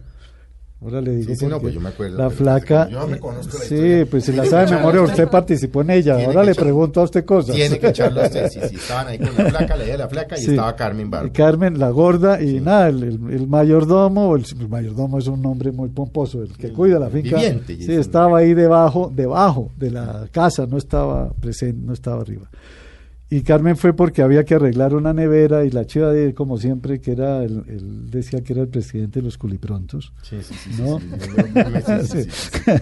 Ahora 0.83 0.99
le 0.99 1.11
digo 1.17 1.29
Sí, 1.29 1.35
sí, 1.35 1.45
no, 1.45 1.59
pues 1.59 1.75
yo 1.75 1.79
me 1.79 1.89
acuerdo, 1.89 2.17
la 2.17 2.23
pero 2.29 2.37
flaca. 2.37 2.89
yo 2.89 3.07
me 3.07 3.19
conozco 3.19 3.55
la 3.59 3.63
sí, 3.65 3.75
historia. 3.75 4.05
pues 4.09 4.23
se 4.25 4.33
la 4.33 4.45
sabe 4.45 4.65
de 4.65 4.75
memoria, 4.77 5.01
usted 5.03 5.27
participó 5.27 5.81
en 5.83 5.91
ella. 5.91 6.25
Ahora 6.25 6.43
le 6.43 6.55
pregunto 6.55 7.01
a 7.01 7.03
usted 7.03 7.23
cosas. 7.23 7.55
Tiene 7.55 7.77
que 7.77 7.89
echarlo 7.89 8.21
a 8.21 8.25
usted. 8.25 8.49
Sí, 8.49 8.59
sí, 8.67 8.75
estaban 8.81 9.07
ahí 9.09 9.19
con 9.19 9.27
la 9.37 9.45
flaca, 9.51 9.75
la 9.77 9.83
idea 9.83 9.93
de 9.93 9.97
la 9.99 10.09
flaca 10.09 10.37
y 10.39 10.41
Sí. 10.41 10.49
estaba 10.51 10.75
Carmen 10.75 11.11
Barbo. 11.11 11.27
Y 11.27 11.31
Carmen, 11.31 11.77
la 11.77 11.89
gorda, 11.91 12.41
y 12.41 12.59
nada, 12.61 12.89
el, 12.89 13.03
el- 13.03 13.29
el 13.31 13.47
mayordomo, 13.47 14.35
el, 14.35 14.43
el 14.59 14.67
mayordomo 14.69 15.19
es 15.19 15.27
un 15.27 15.39
nombre 15.43 15.71
muy 15.71 15.89
pomposo, 15.89 16.41
el 16.41 16.57
que 16.57 16.71
cuida 16.73 16.97
la 16.97 17.09
finca. 17.11 17.35
viviente, 17.35 17.75
sí, 17.77 17.93
estaba 17.93 18.39
ahí 18.39 18.55
debajo, 18.55 19.11
debajo 19.15 19.71
de 19.77 19.91
la 19.91 20.27
casa, 20.31 20.65
no 20.65 20.77
estaba 20.79 21.31
presente, 21.33 21.79
no 21.85 21.93
estaba 21.93 22.21
arriba. 22.23 22.49
Y 23.33 23.43
Carmen 23.43 23.77
fue 23.77 23.93
porque 23.93 24.21
había 24.21 24.43
que 24.43 24.55
arreglar 24.55 24.93
una 24.93 25.13
nevera 25.13 25.63
y 25.63 25.69
la 25.69 25.85
chiva 25.85 26.11
de 26.11 26.25
él, 26.25 26.33
como 26.33 26.57
siempre, 26.57 26.99
que 26.99 27.13
era, 27.13 27.41
el, 27.45 27.63
él 27.69 28.11
decía 28.11 28.41
que 28.41 28.51
era 28.51 28.61
el 28.63 28.67
presidente 28.67 29.21
de 29.21 29.23
los 29.23 29.37
culiprontos. 29.37 30.11
Sí, 30.21 30.35
sí, 30.43 30.53
sí. 30.53 32.27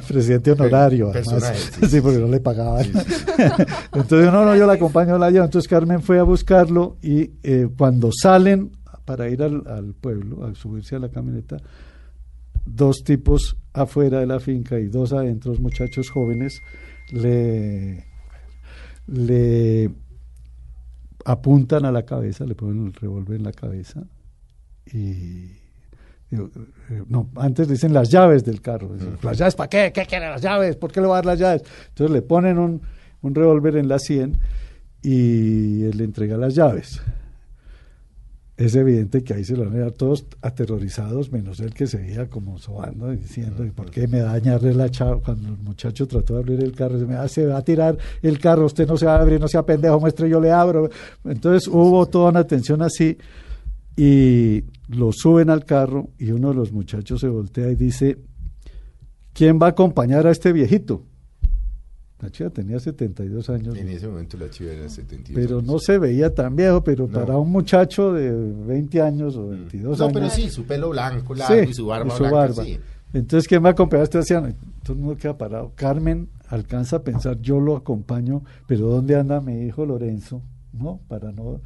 presidente 0.07 0.53
honorario, 0.53 1.11
además. 1.11 1.71
Sí, 1.87 2.01
porque 2.01 2.17
no 2.17 2.27
le 2.27 2.39
pagaban. 2.39 2.87
Entonces, 3.93 4.33
no, 4.33 4.43
no, 4.43 4.55
yo 4.55 4.65
la 4.65 4.73
acompaño, 4.73 5.19
la 5.19 5.29
llevo. 5.29 5.45
Entonces 5.45 5.69
Carmen 5.69 6.01
fue 6.01 6.17
a 6.17 6.23
buscarlo 6.23 6.97
y 7.03 7.29
eh, 7.43 7.67
cuando 7.77 8.09
salen 8.11 8.71
para 9.05 9.29
ir 9.29 9.43
al, 9.43 9.61
al 9.67 9.93
pueblo, 9.93 10.47
a 10.47 10.55
subirse 10.55 10.95
a 10.95 10.99
la 10.99 11.09
camioneta, 11.09 11.57
dos 12.65 13.03
tipos 13.03 13.55
afuera 13.71 14.19
de 14.19 14.25
la 14.25 14.39
finca 14.39 14.79
y 14.79 14.87
dos 14.87 15.13
adentro, 15.13 15.53
muchachos 15.59 16.09
jóvenes, 16.09 16.59
le, 17.11 18.03
le 19.05 19.91
apuntan 21.25 21.85
a 21.85 21.91
la 21.91 22.03
cabeza, 22.03 22.45
le 22.45 22.55
ponen 22.55 22.87
el 22.87 22.93
revólver 22.93 23.37
en 23.37 23.43
la 23.43 23.51
cabeza 23.51 24.03
y 24.85 25.51
digo, 26.29 26.49
eh, 26.89 27.03
no, 27.07 27.29
antes 27.35 27.67
dicen 27.67 27.93
las 27.93 28.09
llaves 28.09 28.43
del 28.43 28.61
carro. 28.61 28.93
Dicen, 28.93 29.17
¿Las 29.21 29.37
llaves 29.37 29.55
para 29.55 29.69
qué? 29.69 29.91
¿Qué 29.93 30.05
quieren 30.05 30.29
las 30.31 30.41
llaves? 30.41 30.75
¿Por 30.75 30.91
qué 30.91 31.01
le 31.01 31.07
va 31.07 31.15
a 31.15 31.17
dar 31.17 31.25
las 31.25 31.39
llaves? 31.39 31.63
Entonces 31.89 32.13
le 32.13 32.21
ponen 32.21 32.57
un, 32.57 32.81
un 33.21 33.35
revólver 33.35 33.77
en 33.77 33.87
la 33.87 33.99
100 33.99 34.37
y 35.01 35.83
él 35.83 35.97
le 35.97 36.03
entrega 36.03 36.37
las 36.37 36.55
llaves. 36.55 37.01
Es 38.59 38.75
evidente 38.75 39.23
que 39.23 39.33
ahí 39.33 39.45
se 39.45 39.55
lo 39.55 39.63
van 39.63 39.75
a 39.77 39.79
dar 39.79 39.91
todos 39.93 40.25
aterrorizados, 40.41 41.31
menos 41.31 41.61
él 41.61 41.73
que 41.73 41.87
seguía 41.87 42.27
como 42.27 42.57
sobando 42.57 43.09
diciendo, 43.09 43.63
¿y 43.65 43.69
por 43.71 43.89
qué 43.89 44.05
me 44.05 44.19
dañarle 44.19 44.73
la 44.73 44.89
chava? 44.91 45.21
Cuando 45.21 45.47
el 45.47 45.57
muchacho 45.59 46.05
trató 46.07 46.33
de 46.33 46.39
abrir 46.41 46.61
el 46.61 46.73
carro, 46.73 46.99
se 46.99 47.05
me 47.05 47.15
"Ah, 47.15 47.29
se 47.29 47.45
va 47.45 47.55
a 47.55 47.61
tirar 47.63 47.97
el 48.21 48.37
carro, 48.37 48.65
usted 48.65 48.85
no 48.85 48.97
se 48.97 49.05
va 49.05 49.15
a 49.15 49.21
abrir, 49.21 49.39
no 49.39 49.47
sea 49.47 49.65
pendejo, 49.65 49.97
muestre, 50.01 50.27
yo 50.27 50.41
le 50.41 50.51
abro. 50.51 50.89
Entonces 51.23 51.69
hubo 51.69 52.05
toda 52.07 52.31
una 52.31 52.43
tensión 52.45 52.81
así 52.81 53.17
y 53.95 54.65
lo 54.89 55.13
suben 55.13 55.49
al 55.49 55.63
carro 55.63 56.09
y 56.17 56.31
uno 56.31 56.49
de 56.49 56.55
los 56.55 56.73
muchachos 56.73 57.21
se 57.21 57.29
voltea 57.29 57.71
y 57.71 57.75
dice, 57.75 58.17
¿quién 59.31 59.57
va 59.57 59.67
a 59.67 59.69
acompañar 59.69 60.27
a 60.27 60.31
este 60.31 60.51
viejito? 60.51 61.05
La 62.21 62.29
chica 62.29 62.49
tenía 62.49 62.79
72 62.79 63.49
años, 63.49 63.77
En 63.77 63.87
ese 63.89 64.07
momento 64.07 64.37
la 64.37 64.49
chiva 64.49 64.71
era 64.73 64.89
72 64.89 65.41
pero 65.41 65.59
años. 65.59 65.71
no 65.71 65.79
se 65.79 65.97
veía 65.97 66.33
tan 66.33 66.55
viejo, 66.55 66.83
pero 66.83 67.07
No. 67.07 67.13
para 67.19 67.37
un 67.37 67.49
muchacho 67.49 68.11
de 68.11 68.29
20 68.31 69.01
años 69.01 69.37
o 69.37 69.47
22 69.49 69.97
No, 69.99 70.05
años. 70.05 70.13
pero 70.13 70.29
sí, 70.29 70.49
su 70.49 70.65
pelo 70.65 70.89
blanco, 70.89 71.33
largo 71.33 71.63
Sí, 71.63 71.69
y 71.69 71.73
su 71.73 71.85
barba 71.85 72.07
y 72.07 72.11
su 72.11 72.23
blanca, 72.23 72.35
barba. 72.35 72.63
sí. 72.65 72.77
Entonces, 73.13 73.47
¿quién 73.47 73.63
va 73.63 73.69
a 73.69 73.71
acompañar 73.71 74.01
a 74.01 74.03
este 74.03 74.17
anciano? 74.19 74.49
Todo 74.83 74.93
el 74.93 74.99
mundo 74.99 75.17
queda 75.17 75.37
parado. 75.37 75.71
Carmen 75.75 76.27
alcanza 76.49 76.97
a 76.97 77.03
pensar, 77.03 77.39
yo 77.41 77.59
lo 77.59 77.75
acompaño, 77.77 78.43
pero 78.67 78.87
¿dónde 78.87 79.15
anda 79.15 79.39
mi 79.41 79.61
hijo 79.65 79.85
Lorenzo? 79.85 80.41
¿No? 80.73 80.99
Para 81.07 81.31
no... 81.31 81.61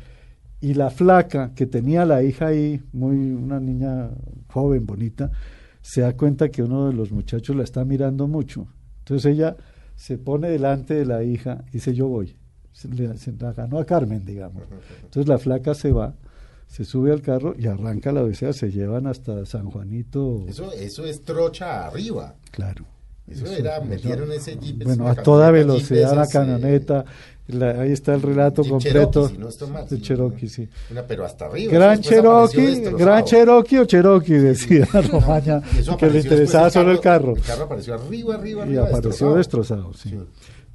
Y 0.61 0.75
la 0.75 0.89
flaca, 0.91 1.51
que 1.55 1.65
tenía 1.65 2.05
la 2.05 2.23
hija 2.23 2.47
ahí, 2.47 2.81
muy 2.93 3.15
una 3.31 3.59
niña 3.59 4.11
joven, 4.47 4.85
bonita, 4.85 5.29
se 5.81 5.99
da 6.01 6.15
cuenta 6.15 6.47
que 6.49 6.63
uno 6.63 6.87
de 6.87 6.93
los 6.93 7.11
muchachos 7.11 7.53
la 7.57 7.63
está 7.63 7.83
mirando 7.83 8.27
mucho. 8.29 8.67
Entonces 8.99 9.33
ella 9.33 9.57
se 9.95 10.17
pone 10.17 10.49
delante 10.49 10.93
de 10.95 11.05
la 11.05 11.23
hija 11.23 11.63
y 11.69 11.73
dice, 11.73 11.93
yo 11.93 12.07
voy. 12.07 12.35
Se, 12.71 12.87
le- 12.89 13.17
se 13.17 13.31
la 13.33 13.53
ganó 13.53 13.77
a 13.79 13.85
Carmen, 13.85 14.25
digamos. 14.25 14.63
Entonces 15.03 15.27
la 15.27 15.37
flaca 15.37 15.73
se 15.75 15.91
va, 15.91 16.15
se 16.67 16.85
sube 16.85 17.11
al 17.11 17.21
carro 17.21 17.53
y 17.57 17.67
arranca 17.67 18.11
la 18.11 18.23
odisea, 18.23 18.51
se 18.53 18.71
llevan 18.71 19.05
hasta 19.07 19.45
San 19.45 19.69
Juanito. 19.69 20.45
Eso, 20.47 20.71
eso 20.71 21.05
es 21.05 21.23
trocha 21.23 21.85
arriba. 21.87 22.35
Claro. 22.51 22.85
Eso 23.29 23.45
era, 23.47 23.79
metieron 23.81 24.31
ese 24.31 24.57
jeep. 24.57 24.83
Bueno, 24.83 25.07
a 25.07 25.15
toda 25.15 25.49
velocidad 25.51 26.13
la 26.15 26.23
esas, 26.23 26.33
camioneta, 26.33 27.05
la- 27.47 27.81
ahí 27.81 27.91
está 27.91 28.13
el 28.13 28.21
relato 28.21 28.63
completo. 28.63 29.27
Cherokee, 29.29 29.33
si 29.35 29.37
no 29.39 29.47
estoy 29.49 29.69
mal, 29.69 29.87
de 29.87 29.95
sí, 29.95 30.01
Cherokee, 30.01 30.45
¿no? 30.45 30.49
sí. 30.51 30.69
Una, 30.91 31.01
pero 31.03 31.25
hasta 31.25 31.45
arriba. 31.45 31.71
Gran 31.73 31.99
eso 31.99 32.09
Cherokee, 32.09 32.61
destrozado. 32.61 32.97
Gran 32.97 33.23
Cherokee 33.25 33.77
o 33.79 33.85
Cherokee, 33.85 34.33
decía 34.33 34.85
Romaña, 35.11 35.61
Y 35.75 35.79
eso 35.79 35.95
que 35.97 36.09
le 36.09 36.19
interesaba 36.19 36.69
solo 36.69 36.91
el 36.91 36.99
carro. 36.99 37.35
El 37.35 37.41
carro 37.41 37.63
apareció 37.63 37.93
arriba, 37.95 38.35
arriba, 38.35 38.59
Y 38.61 38.63
arriba. 38.77 38.87
apareció 38.89 39.33
destrozado, 39.35 39.93
sí. 39.93 40.13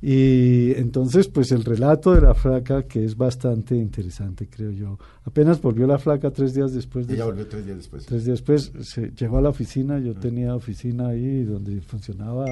Y 0.00 0.72
entonces, 0.76 1.26
pues 1.26 1.50
el 1.50 1.64
relato 1.64 2.14
de 2.14 2.20
la 2.20 2.32
flaca, 2.34 2.84
que 2.84 3.04
es 3.04 3.16
bastante 3.16 3.74
interesante, 3.74 4.46
creo 4.48 4.70
yo. 4.70 4.96
Apenas 5.24 5.60
volvió 5.60 5.88
la 5.88 5.98
flaca 5.98 6.30
tres 6.30 6.54
días 6.54 6.72
después 6.72 7.08
de 7.08 7.14
Ella 7.14 7.24
volvió 7.24 7.46
tres 7.48 7.64
días 7.66 7.78
después. 7.78 8.06
Tres 8.06 8.24
días 8.24 8.38
después 8.38 8.70
se 8.82 9.10
llegó 9.10 9.38
a 9.38 9.42
la 9.42 9.48
oficina, 9.48 9.98
yo 9.98 10.14
tenía 10.14 10.54
oficina 10.54 11.08
ahí 11.08 11.42
donde 11.42 11.80
funcionaba 11.80 12.44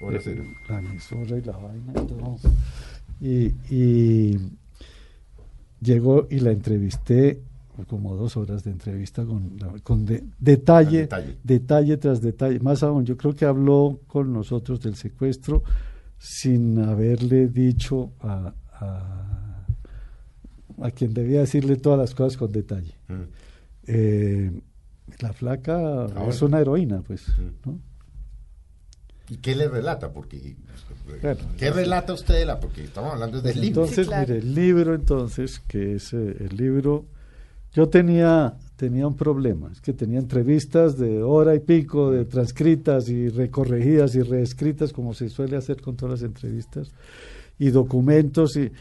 Hora 0.00 0.18
eh, 0.24 0.44
la 0.68 0.78
emisora 0.78 1.36
y 1.36 1.42
la 1.42 1.52
vaina 1.58 1.92
y 1.92 2.06
todo. 2.06 2.36
Y, 3.20 3.52
y 3.74 4.38
llegó 5.80 6.26
y 6.30 6.40
la 6.40 6.52
entrevisté, 6.52 7.40
como 7.88 8.16
dos 8.16 8.36
horas 8.36 8.64
de 8.64 8.70
entrevista 8.70 9.24
con, 9.26 9.58
con 9.82 10.06
de- 10.06 10.24
detalle, 10.38 11.00
Al 11.02 11.08
detalle. 11.08 11.36
detalle 11.44 11.96
tras 11.98 12.20
detalle. 12.22 12.60
Más 12.60 12.82
aún, 12.82 13.04
yo 13.04 13.16
creo 13.16 13.34
que 13.34 13.44
habló 13.44 14.00
con 14.06 14.32
nosotros 14.32 14.80
del 14.80 14.94
secuestro 14.94 15.62
sin 16.18 16.78
haberle 16.78 17.48
dicho 17.48 18.12
a, 18.20 18.54
a, 18.72 19.66
a 20.82 20.90
quien 20.90 21.12
debía 21.14 21.40
decirle 21.40 21.76
todas 21.76 21.98
las 21.98 22.14
cosas 22.14 22.36
con 22.36 22.50
detalle. 22.52 22.94
Mm. 23.08 23.22
Eh, 23.86 24.60
la 25.20 25.32
flaca 25.32 25.76
Ahora. 26.04 26.28
es 26.28 26.40
una 26.42 26.60
heroína, 26.60 27.02
pues, 27.02 27.28
Mm. 27.38 27.68
¿no? 27.70 27.78
¿Y 29.30 29.36
qué 29.38 29.54
le 29.54 29.68
relata? 29.68 30.12
Porque, 30.12 30.54
Bueno, 31.22 31.40
¿Qué 31.58 31.70
relata 31.70 32.12
usted 32.12 32.34
de 32.34 32.44
la? 32.46 32.60
Porque 32.60 32.84
estamos 32.84 33.12
hablando 33.14 33.40
del 33.40 33.58
libro. 33.60 33.82
Entonces, 33.84 34.04
Sí, 34.06 34.10
claro. 34.10 34.26
mire, 34.34 34.38
el 34.40 34.54
libro 34.54 34.94
entonces, 34.94 35.60
que 35.60 35.94
es 35.94 36.12
eh, 36.12 36.36
el 36.40 36.56
libro, 36.56 37.06
yo 37.72 37.88
tenía, 37.88 38.54
tenía 38.76 39.06
un 39.06 39.16
problema, 39.16 39.70
es 39.70 39.80
que 39.80 39.92
tenía 39.92 40.18
entrevistas 40.18 40.98
de 40.98 41.22
hora 41.22 41.54
y 41.54 41.60
pico, 41.60 42.10
de 42.10 42.24
transcritas 42.24 43.08
y 43.08 43.28
recorregidas 43.28 44.14
y 44.16 44.22
reescritas, 44.22 44.92
como 44.92 45.14
se 45.14 45.28
suele 45.28 45.56
hacer 45.56 45.80
con 45.80 45.96
todas 45.96 46.20
las 46.20 46.28
entrevistas, 46.28 46.90
y 47.58 47.70
documentos, 47.70 48.56
y, 48.56 48.72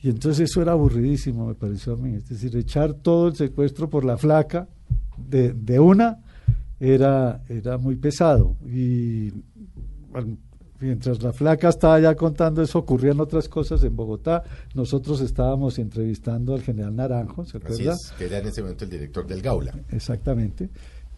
y 0.00 0.08
entonces 0.08 0.50
eso 0.50 0.62
era 0.62 0.72
aburridísimo, 0.72 1.46
me 1.46 1.54
pareció 1.54 1.92
a 1.92 1.96
mí, 1.96 2.14
es 2.14 2.28
decir, 2.28 2.56
echar 2.56 2.94
todo 2.94 3.28
el 3.28 3.36
secuestro 3.36 3.90
por 3.90 4.04
la 4.04 4.16
flaca 4.16 4.68
de, 5.18 5.52
de 5.52 5.78
una 5.78 6.18
era, 6.80 7.42
era 7.48 7.76
muy 7.78 7.96
pesado, 7.96 8.56
y 8.66 9.32
al- 10.14 10.38
mientras 10.82 11.22
la 11.22 11.32
flaca 11.32 11.68
estaba 11.68 11.98
ya 12.00 12.14
contando 12.14 12.62
eso, 12.62 12.78
ocurrían 12.78 13.20
otras 13.20 13.48
cosas 13.48 13.82
en 13.84 13.94
Bogotá. 13.94 14.42
Nosotros 14.74 15.20
estábamos 15.20 15.78
entrevistando 15.78 16.54
al 16.54 16.62
general 16.62 16.96
Naranjo, 16.96 17.44
¿se 17.44 17.58
acuerda? 17.58 17.92
es, 17.92 18.12
que 18.18 18.26
era 18.26 18.38
en 18.38 18.48
ese 18.48 18.62
momento 18.62 18.84
el 18.84 18.90
director 18.90 19.26
del 19.26 19.40
Gaula. 19.40 19.74
Exactamente. 19.90 20.68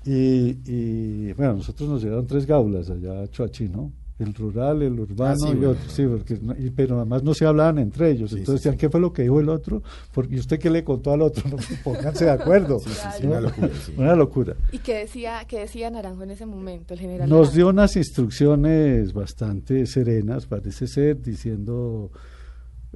Y, 0.04 0.58
y, 0.66 1.32
bueno, 1.32 1.54
nosotros 1.54 1.88
nos 1.88 2.02
llevaron 2.02 2.26
tres 2.26 2.46
gaulas 2.46 2.90
allá 2.90 3.22
a 3.22 3.28
Choachí, 3.28 3.68
¿no? 3.68 3.90
El 4.18 4.32
rural, 4.32 4.80
el 4.82 5.00
urbano 5.00 5.32
Ah, 5.32 5.36
sí, 5.36 5.52
y 5.52 5.54
bueno, 5.56 5.70
otro, 5.70 5.82
sí, 5.88 6.06
porque 6.06 6.38
y- 6.62 6.70
pero 6.70 6.96
además 6.98 7.24
no 7.24 7.34
se 7.34 7.46
hablaban 7.46 7.78
entre 7.78 8.10
ellos. 8.12 8.30
Sí, 8.30 8.36
Entonces 8.38 8.60
decían, 8.62 8.74
sí. 8.74 8.78
¿qué 8.78 8.88
fue 8.88 9.00
lo 9.00 9.12
que 9.12 9.22
dijo 9.22 9.40
el 9.40 9.48
otro? 9.48 9.82
Porque 10.12 10.36
¿y 10.36 10.38
usted 10.38 10.58
qué 10.60 10.70
le 10.70 10.84
contó 10.84 11.12
al 11.12 11.22
otro? 11.22 11.42
No, 11.50 11.56
pónganse 11.84 12.24
de 12.26 12.30
acuerdo. 12.30 12.78
Sí, 12.78 12.90
sí, 12.90 13.08
sí, 13.18 13.22
¿no? 13.26 13.30
una 13.32 13.40
locura, 13.40 13.68
sí. 13.84 13.92
Una 13.96 14.14
locura. 14.14 14.54
¿Y 14.70 14.78
qué 14.78 14.94
decía, 14.98 15.44
qué 15.48 15.58
decía 15.60 15.90
Naranjo 15.90 16.22
en 16.22 16.30
ese 16.30 16.46
momento, 16.46 16.94
el 16.94 17.00
general? 17.00 17.28
Nos 17.28 17.38
Naranjo? 17.38 17.56
dio 17.56 17.68
unas 17.68 17.96
instrucciones 17.96 19.12
bastante 19.12 19.84
serenas, 19.86 20.46
parece 20.46 20.86
ser, 20.86 21.20
diciendo 21.20 22.12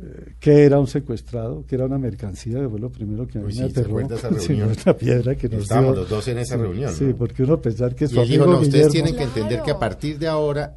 eh, 0.00 0.34
que 0.38 0.62
era 0.64 0.78
un 0.78 0.86
secuestrado, 0.86 1.64
que 1.66 1.74
era 1.74 1.86
una 1.86 1.98
mercancía, 1.98 2.60
que 2.60 2.68
fue 2.68 2.78
lo 2.78 2.90
primero 2.90 3.26
que 3.26 3.38
a 3.38 3.40
mí 3.40 3.48
me 3.48 3.52
sí, 3.52 3.58
¿se 3.58 3.64
aterró. 3.64 3.88
acuerda 3.98 4.14
esa 4.14 4.28
Sí, 4.38 4.46
reunión? 4.54 4.70
una 4.84 4.96
piedra 4.96 5.34
que 5.34 5.48
nos 5.48 5.62
Estábamos 5.62 5.94
dio. 5.94 6.00
los 6.02 6.10
dos 6.10 6.28
en 6.28 6.38
esa 6.38 6.54
Sí, 6.54 6.60
reunión, 6.62 6.92
Sí, 6.94 7.12
porque 7.18 7.42
uno 7.42 7.60
pensar 7.60 7.96
que 7.96 8.04
Y 8.04 8.08
su 8.08 8.20
él 8.20 8.28
dijo, 8.28 8.44
amigo 8.44 8.56
no, 8.58 8.62
ustedes 8.62 8.86
Guillermo- 8.86 8.92
tienen 8.92 9.16
que 9.16 9.22
entender 9.24 9.62
que 9.62 9.70
a 9.72 9.78
partir 9.80 10.16
de 10.20 10.28
ahora 10.28 10.76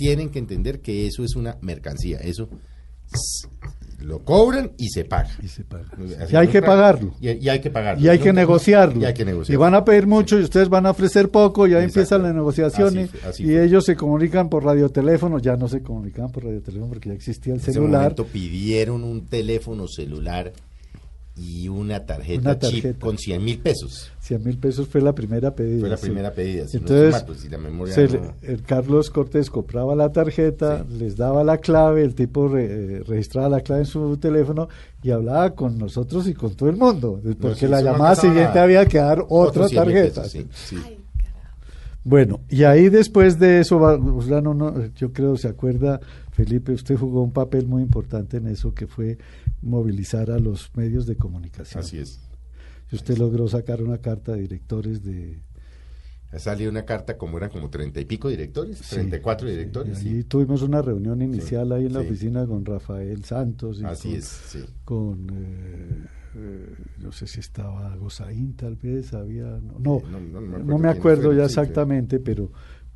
tienen 0.00 0.30
que 0.30 0.38
entender 0.38 0.80
que 0.80 1.06
eso 1.06 1.22
es 1.24 1.36
una 1.36 1.58
mercancía, 1.60 2.16
eso 2.20 2.48
lo 4.00 4.20
cobran 4.20 4.72
y 4.78 4.88
se 4.88 5.04
paga. 5.04 5.28
Y 5.42 5.48
se 5.48 5.62
paga. 5.62 5.84
Y 6.30 6.34
hay 6.36 6.48
que 6.48 6.62
pagarlo. 6.62 7.12
Y, 7.20 7.32
y 7.32 7.48
hay 7.50 7.60
que 7.60 7.70
pagarlo. 7.70 8.02
Y 8.02 8.08
hay 8.08 8.18
que 8.18 8.32
negociarlo. 8.32 8.98
Y 8.98 9.04
hay 9.04 9.12
que 9.12 9.26
negociarlo. 9.26 9.54
Y 9.54 9.62
van 9.62 9.74
a 9.74 9.84
pedir 9.84 10.06
mucho 10.06 10.38
y 10.38 10.42
ustedes 10.42 10.70
van 10.70 10.86
a 10.86 10.92
ofrecer 10.92 11.28
poco 11.30 11.66
y 11.66 11.74
ahí 11.74 11.84
Exacto. 11.84 12.00
empiezan 12.00 12.22
las 12.22 12.34
negociaciones. 12.34 13.10
Así- 13.14 13.26
así 13.26 13.42
y 13.42 13.46
fue. 13.46 13.64
ellos 13.64 13.84
se 13.84 13.96
comunican 13.96 14.48
por 14.48 14.64
radioteléfono. 14.64 15.38
Ya 15.38 15.56
no 15.56 15.68
se 15.68 15.82
comunicaban 15.82 16.32
por 16.32 16.44
radioteléfono 16.44 16.88
porque 16.88 17.10
ya 17.10 17.14
existía 17.14 17.52
el 17.52 17.58
En 17.58 17.62
ese 17.62 17.72
celular. 17.74 18.00
momento 18.02 18.24
pidieron 18.26 19.04
un 19.04 19.26
teléfono 19.26 19.86
celular 19.86 20.50
y 21.42 21.68
una 21.68 22.04
tarjeta, 22.04 22.40
Una 22.50 22.58
chip 22.58 22.98
con 22.98 23.16
100 23.16 23.42
mil 23.42 23.58
pesos. 23.58 24.10
100 24.20 24.44
mil 24.44 24.58
pesos 24.58 24.86
fue 24.88 25.00
la 25.00 25.14
primera 25.14 25.54
pedida. 25.54 25.80
Fue 25.80 25.88
la 25.88 25.96
sí. 25.96 26.02
primera 26.06 26.32
pedida. 26.32 26.68
si 26.68 26.76
Entonces, 26.76 27.12
mal, 27.12 27.24
pues, 27.26 27.40
si 27.40 27.48
la 27.48 27.56
memoria 27.58 27.94
se 27.94 28.08
no- 28.08 28.34
le- 28.42 28.52
el 28.52 28.62
Carlos 28.62 29.08
Cortés 29.10 29.48
compraba 29.50 29.94
la 29.96 30.12
tarjeta, 30.12 30.84
Sí. 30.88 30.98
les 30.98 31.16
daba 31.16 31.42
la 31.42 31.58
clave, 31.58 32.02
el 32.04 32.14
tipo 32.14 32.48
re- 32.48 32.66
eh, 32.98 33.02
registraba 33.06 33.48
la 33.48 33.60
clave 33.62 33.82
en 33.82 33.86
su 33.86 34.16
teléfono 34.18 34.68
y 35.02 35.10
hablaba 35.10 35.54
con 35.54 35.78
nosotros 35.78 36.28
y 36.28 36.34
con 36.34 36.54
todo 36.54 36.68
el 36.68 36.76
mundo. 36.76 37.20
Porque 37.40 37.60
sí, 37.60 37.66
la 37.68 37.80
llamada 37.80 38.14
siguiente 38.16 38.42
nada. 38.50 38.62
había 38.64 38.84
que 38.86 38.98
dar 38.98 39.20
otra 39.28 39.62
Otros 39.64 39.70
100 39.70 39.86
mil 39.86 39.94
tarjeta. 39.96 40.22
pesos, 40.22 40.32
sí, 40.32 40.46
sí. 40.52 40.76
Ay. 40.84 40.96
Bueno, 42.02 42.40
y 42.48 42.64
ahí 42.64 42.88
después 42.88 43.38
de 43.38 43.60
eso, 43.60 43.78
va- 43.78 43.96
Uslano, 43.96 44.54
no, 44.54 44.74
yo 44.96 45.12
creo, 45.12 45.36
se 45.36 45.48
acuerda, 45.48 46.00
Felipe, 46.32 46.72
usted 46.72 46.96
jugó 46.96 47.22
un 47.22 47.32
papel 47.32 47.66
muy 47.66 47.82
importante 47.82 48.38
en 48.38 48.46
eso, 48.46 48.72
que 48.72 48.86
fue 48.86 49.18
movilizar 49.62 50.30
a 50.30 50.38
los 50.38 50.70
medios 50.76 51.06
de 51.06 51.16
comunicación. 51.16 51.82
Así 51.82 51.98
es. 51.98 52.20
Y 52.90 52.96
usted 52.96 53.16
logró 53.18 53.46
sacar 53.48 53.82
una 53.82 53.98
carta 53.98 54.32
de 54.32 54.42
directores 54.42 55.02
de... 55.04 55.42
Salió 56.38 56.70
una 56.70 56.84
carta 56.84 57.18
como 57.18 57.38
eran 57.38 57.50
como 57.50 57.70
treinta 57.70 58.00
y 58.00 58.04
pico 58.04 58.28
directores, 58.28 58.78
Sí, 58.78 58.94
34 58.94 59.48
sí, 59.48 59.52
directores. 59.52 60.02
y 60.04 60.08
sí. 60.18 60.24
tuvimos 60.24 60.62
una 60.62 60.80
reunión 60.80 61.20
inicial 61.22 61.72
ahí 61.72 61.86
en 61.86 61.92
la 61.92 62.00
oficina 62.00 62.46
con 62.46 62.64
Rafael 62.64 63.24
Santos 63.24 63.80
y 63.80 63.84
Así 63.84 64.08
con, 64.10 64.16
es, 64.18 64.68
con, 64.84 65.26
eh, 65.32 66.06
eh, 66.36 66.74
no 66.98 67.10
sé 67.10 67.26
si 67.26 67.40
estaba 67.40 67.96
Gozaín 67.96 68.54
tal 68.54 68.76
vez, 68.76 69.12
había, 69.12 69.58
no, 69.60 69.80
no- 69.80 70.02
no 70.20 70.20
me 70.20 70.46
acuerdo 70.48 70.64
no 70.64 70.78
me 70.78 70.88
acuerdo 70.88 71.32
ya 71.32 71.44
exactamente, 71.46 72.20
pero, 72.20 72.52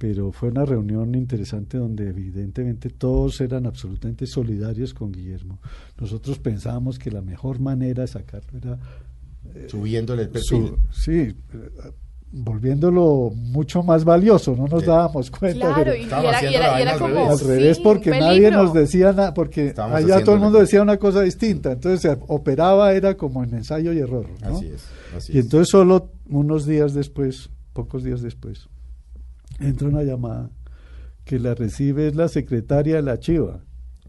pero 0.06 0.32
fue 0.32 0.50
una 0.50 0.66
reunión 0.66 1.14
interesante 1.14 1.78
donde 1.78 2.10
evidentemente 2.10 2.90
todos 2.90 3.40
eran 3.40 3.64
absolutamente 3.64 4.26
solidarios 4.26 4.92
con 4.92 5.10
Guillermo. 5.10 5.60
Nosotros 5.98 6.38
pensábamos 6.38 6.98
que 6.98 7.10
la 7.10 7.22
mejor 7.22 7.58
manera 7.58 8.02
de 8.02 8.08
sacarlo 8.08 8.58
era 8.58 8.78
Subiéndole 9.66 10.24
el 10.24 10.28
perfil. 10.28 10.66
su- 10.66 10.78
sí, 10.92 11.12
eh, 11.20 11.34
volviéndolo 12.32 13.30
mucho 13.34 13.82
más 13.82 14.04
valioso, 14.04 14.54
no 14.54 14.66
nos 14.66 14.82
Sí. 14.82 14.86
dábamos 14.88 15.30
cuenta. 15.30 15.58
Claro, 15.68 15.74
pero- 15.76 15.94
y, 15.94 16.02
era, 16.02 16.20
y 16.50 16.54
era- 16.54 16.78
y 16.78 16.82
era 16.82 16.92
al 16.92 16.98
como... 16.98 17.30
al 17.30 17.38
sí, 17.38 17.44
revés, 17.46 17.78
porque 17.80 18.10
nadie 18.10 18.50
nos 18.50 18.74
decía 18.74 19.06
nada, 19.12 19.32
porque 19.32 19.68
Estábamos 19.68 19.96
allá 20.04 20.22
todo 20.22 20.34
el 20.34 20.40
mundo 20.42 20.58
decía 20.60 20.82
una 20.82 20.98
cosa 20.98 21.22
distinta, 21.22 21.72
entonces 21.72 22.02
se 22.02 22.18
operaba, 22.28 22.92
era 22.92 23.16
como 23.16 23.42
en 23.42 23.54
ensayo 23.54 23.90
y 23.94 24.00
error. 24.00 24.26
¿no? 24.42 24.56
Así 24.58 24.66
es. 24.66 24.84
Así 25.16 25.32
Y 25.32 25.38
es. 25.38 25.44
entonces 25.46 25.70
solo 25.70 26.10
unos 26.28 26.66
días 26.66 26.92
después, 26.92 27.48
pocos 27.72 28.04
días 28.04 28.20
después, 28.20 28.68
entra 29.66 29.88
una 29.88 30.02
llamada 30.02 30.50
que 31.24 31.38
la 31.38 31.54
recibe 31.54 32.08
es 32.08 32.14
la 32.14 32.28
secretaria 32.28 32.96
de 32.96 33.02
la 33.02 33.18
Chiva, 33.18 33.60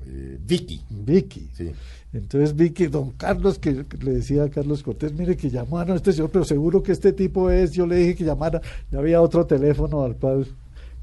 Eh, 0.08 0.38
Vicky. 0.46 0.82
Vicky. 0.90 1.50
Sí. 1.54 1.72
Entonces 2.14 2.56
Vicky, 2.56 2.88
don 2.88 3.12
Carlos, 3.12 3.58
que 3.60 3.86
que 3.86 3.98
le 3.98 4.14
decía 4.14 4.44
a 4.44 4.50
Carlos 4.50 4.84
Cortés, 4.84 5.12
mire 5.14 5.36
que 5.36 5.50
llamaron 5.50 5.94
a 5.94 5.96
este 5.98 6.14
señor, 6.14 6.30
pero 6.30 6.46
seguro 6.46 6.82
que 6.84 6.92
este 6.92 7.12
tipo 7.12 7.50
es, 7.50 7.72
yo 7.72 7.86
le 7.88 7.96
dije 7.98 8.16
que 8.16 8.24
llamara, 8.24 8.62
ya 8.92 9.00
había 9.00 9.20
otro 9.22 9.46
teléfono 9.46 10.04
al 10.04 10.16
cual 10.16 10.46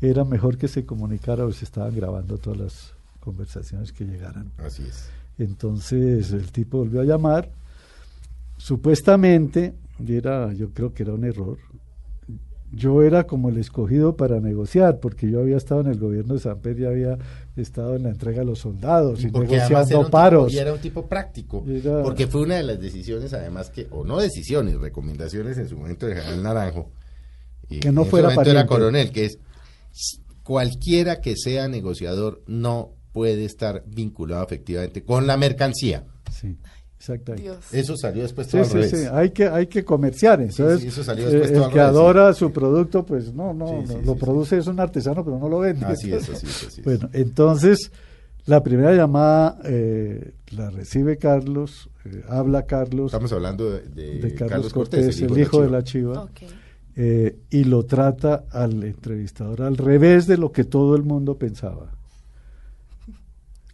era 0.00 0.24
mejor 0.24 0.56
que 0.56 0.68
se 0.68 0.84
comunicara, 0.86 1.44
o 1.44 1.52
se 1.52 1.64
estaban 1.64 1.94
grabando 1.94 2.38
todas 2.38 2.58
las 2.58 2.92
conversaciones 3.20 3.92
que 3.92 4.04
llegaran. 4.04 4.50
Así 4.58 4.82
es. 4.82 5.08
Entonces 5.38 6.32
el 6.32 6.50
tipo 6.52 6.78
volvió 6.78 7.00
a 7.00 7.04
llamar, 7.04 7.50
supuestamente, 8.56 9.74
y 9.98 10.14
era, 10.14 10.52
yo 10.52 10.70
creo 10.70 10.92
que 10.94 11.02
era 11.02 11.12
un 11.12 11.24
error, 11.24 11.58
yo 12.74 13.02
era 13.02 13.26
como 13.26 13.50
el 13.50 13.58
escogido 13.58 14.16
para 14.16 14.40
negociar, 14.40 14.98
porque 14.98 15.30
yo 15.30 15.40
había 15.40 15.56
estado 15.58 15.82
en 15.82 15.88
el 15.88 15.98
gobierno 15.98 16.34
de 16.34 16.40
San 16.40 16.58
Pedro 16.60 16.82
y 16.82 16.86
había 16.86 17.18
estado 17.56 17.96
en 17.96 18.04
la 18.04 18.08
entrega 18.10 18.38
de 18.40 18.46
los 18.46 18.60
soldados 18.60 19.22
y 19.22 19.26
era 19.28 19.40
negociando 19.40 20.00
un 20.00 20.10
paros. 20.10 20.46
Tipo, 20.48 20.56
y 20.56 20.58
era 20.60 20.72
un 20.72 20.78
tipo 20.80 21.06
práctico. 21.06 21.64
Era- 21.68 22.02
Porque 22.02 22.26
fue 22.26 22.42
una 22.42 22.56
de 22.56 22.62
las 22.62 22.80
decisiones, 22.80 23.32
además, 23.34 23.68
que, 23.70 23.86
o 23.90 24.04
no 24.04 24.18
decisiones, 24.20 24.80
recomendaciones 24.80 25.58
en 25.58 25.68
su 25.68 25.76
momento 25.76 26.06
de 26.06 26.14
General 26.16 26.42
Naranjo. 26.42 26.90
y 27.68 27.80
Que 27.80 27.92
no 27.92 28.02
en 28.02 28.08
fuera 28.08 28.28
momento 28.30 28.50
era 28.50 28.66
coronel, 28.66 29.10
que 29.12 29.26
es 29.26 29.38
cualquiera 30.42 31.20
que 31.20 31.36
sea 31.36 31.68
negociador 31.68 32.42
no 32.46 32.90
puede 33.12 33.44
estar 33.44 33.84
vinculado 33.86 34.42
efectivamente 34.44 35.04
con 35.04 35.26
la 35.26 35.36
mercancía. 35.36 36.04
Sí, 36.30 36.56
exactamente. 37.02 37.42
Dios. 37.42 37.74
Eso 37.74 37.96
salió 37.96 38.22
después 38.22 38.46
Sí, 38.46 38.52
todo 38.52 38.60
al 38.62 38.66
sí, 38.68 38.74
revés. 38.74 38.90
sí, 38.90 38.96
hay 39.12 39.30
que, 39.30 39.46
hay 39.48 39.66
que 39.66 39.84
comerciar. 39.84 40.40
Entonces, 40.40 40.80
sí, 40.80 40.88
eso 40.88 41.02
salió 41.04 41.26
eh, 41.28 41.30
después 41.30 41.50
todo 41.52 41.58
el 41.58 41.64
al 41.64 41.70
que 41.72 41.78
revés, 41.78 41.92
sí. 41.92 41.98
adora 41.98 42.32
su 42.34 42.52
producto, 42.52 43.04
pues 43.04 43.34
no, 43.34 43.52
no, 43.52 43.66
Sí, 43.66 43.74
no, 43.74 43.86
sí, 44.00 44.06
lo 44.06 44.12
sí, 44.14 44.20
produce, 44.20 44.58
es 44.58 44.66
un 44.68 44.78
artesano, 44.80 45.24
pero 45.24 45.38
no 45.38 45.48
lo 45.48 45.58
vende. 45.58 45.84
Así 45.86 46.12
es, 46.12 46.28
así 46.30 46.46
es, 46.46 46.66
así 46.68 46.80
es. 46.80 46.84
Bueno, 46.84 47.08
entonces, 47.12 47.90
la 48.46 48.62
primera 48.62 48.94
llamada 48.94 49.58
eh, 49.64 50.32
la 50.52 50.70
recibe 50.70 51.16
Carlos, 51.18 51.90
eh, 52.04 52.22
habla 52.28 52.66
Carlos, 52.66 53.06
Estamos 53.12 53.32
hablando 53.32 53.70
de, 53.70 53.82
de 53.82 54.18
de 54.20 54.34
Carlos, 54.34 54.72
Cortés, 54.72 55.20
el 55.20 55.32
de 55.34 55.40
hijo 55.42 55.60
de 55.60 55.66
Chiva. 55.66 55.78
la 55.78 55.84
Chiva, 55.84 56.22
Ok. 56.24 56.40
eh, 56.96 57.36
y 57.50 57.64
lo 57.64 57.84
trata 57.84 58.44
al 58.50 58.82
entrevistador 58.84 59.62
al 59.62 59.76
revés 59.76 60.26
de 60.26 60.36
lo 60.36 60.52
que 60.52 60.64
todo 60.64 60.94
el 60.96 61.02
mundo 61.04 61.36
pensaba. 61.38 61.90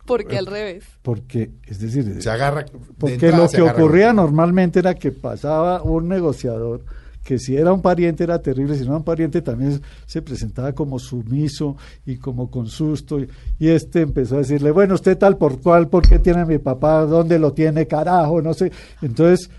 Porque 0.09 0.37
al 0.39 0.47
revés. 0.47 0.85
Porque, 1.03 1.51
es 1.67 1.79
decir, 1.79 2.21
Se 2.21 2.31
agarra. 2.31 2.65
Porque 2.99 3.15
entrada 3.15 3.37
lo 3.45 3.49
que 3.49 3.63
ocurría 3.63 4.13
normalmente 4.13 4.81
era 4.81 4.95
que 4.95 5.13
pasaba 5.13 5.83
un 5.83 6.09
negociador 6.09 6.85
que 7.25 7.39
si 7.39 7.57
era 7.59 7.75
un 7.75 7.83
pariente 7.83 8.25
era 8.25 8.41
terrible, 8.41 8.75
si 8.75 8.81
no 8.85 8.87
era 8.93 8.97
un 8.97 9.05
pariente 9.05 9.43
también 9.43 9.83
se 10.07 10.23
presentaba 10.23 10.73
como 10.73 10.99
sumiso 10.99 11.77
y 12.07 12.17
como 12.17 12.51
con 12.51 12.69
susto. 12.69 13.21
Y, 13.21 13.29
y 13.59 13.69
este 13.69 14.01
empezó 14.01 14.37
a 14.37 14.39
decirle, 14.39 14.71
bueno, 14.71 14.95
usted 14.95 15.19
tal 15.19 15.37
por 15.37 15.61
cual, 15.61 15.89
¿por 15.89 16.09
qué 16.09 16.19
tiene 16.19 16.41
a 16.41 16.47
mi 16.47 16.57
papá? 16.57 17.03
¿Dónde 17.05 17.39
lo 17.39 17.53
tiene, 17.53 17.87
carajo? 17.87 18.41
No 18.41 18.55
sé. 18.55 18.73
Entonces, 19.03 19.51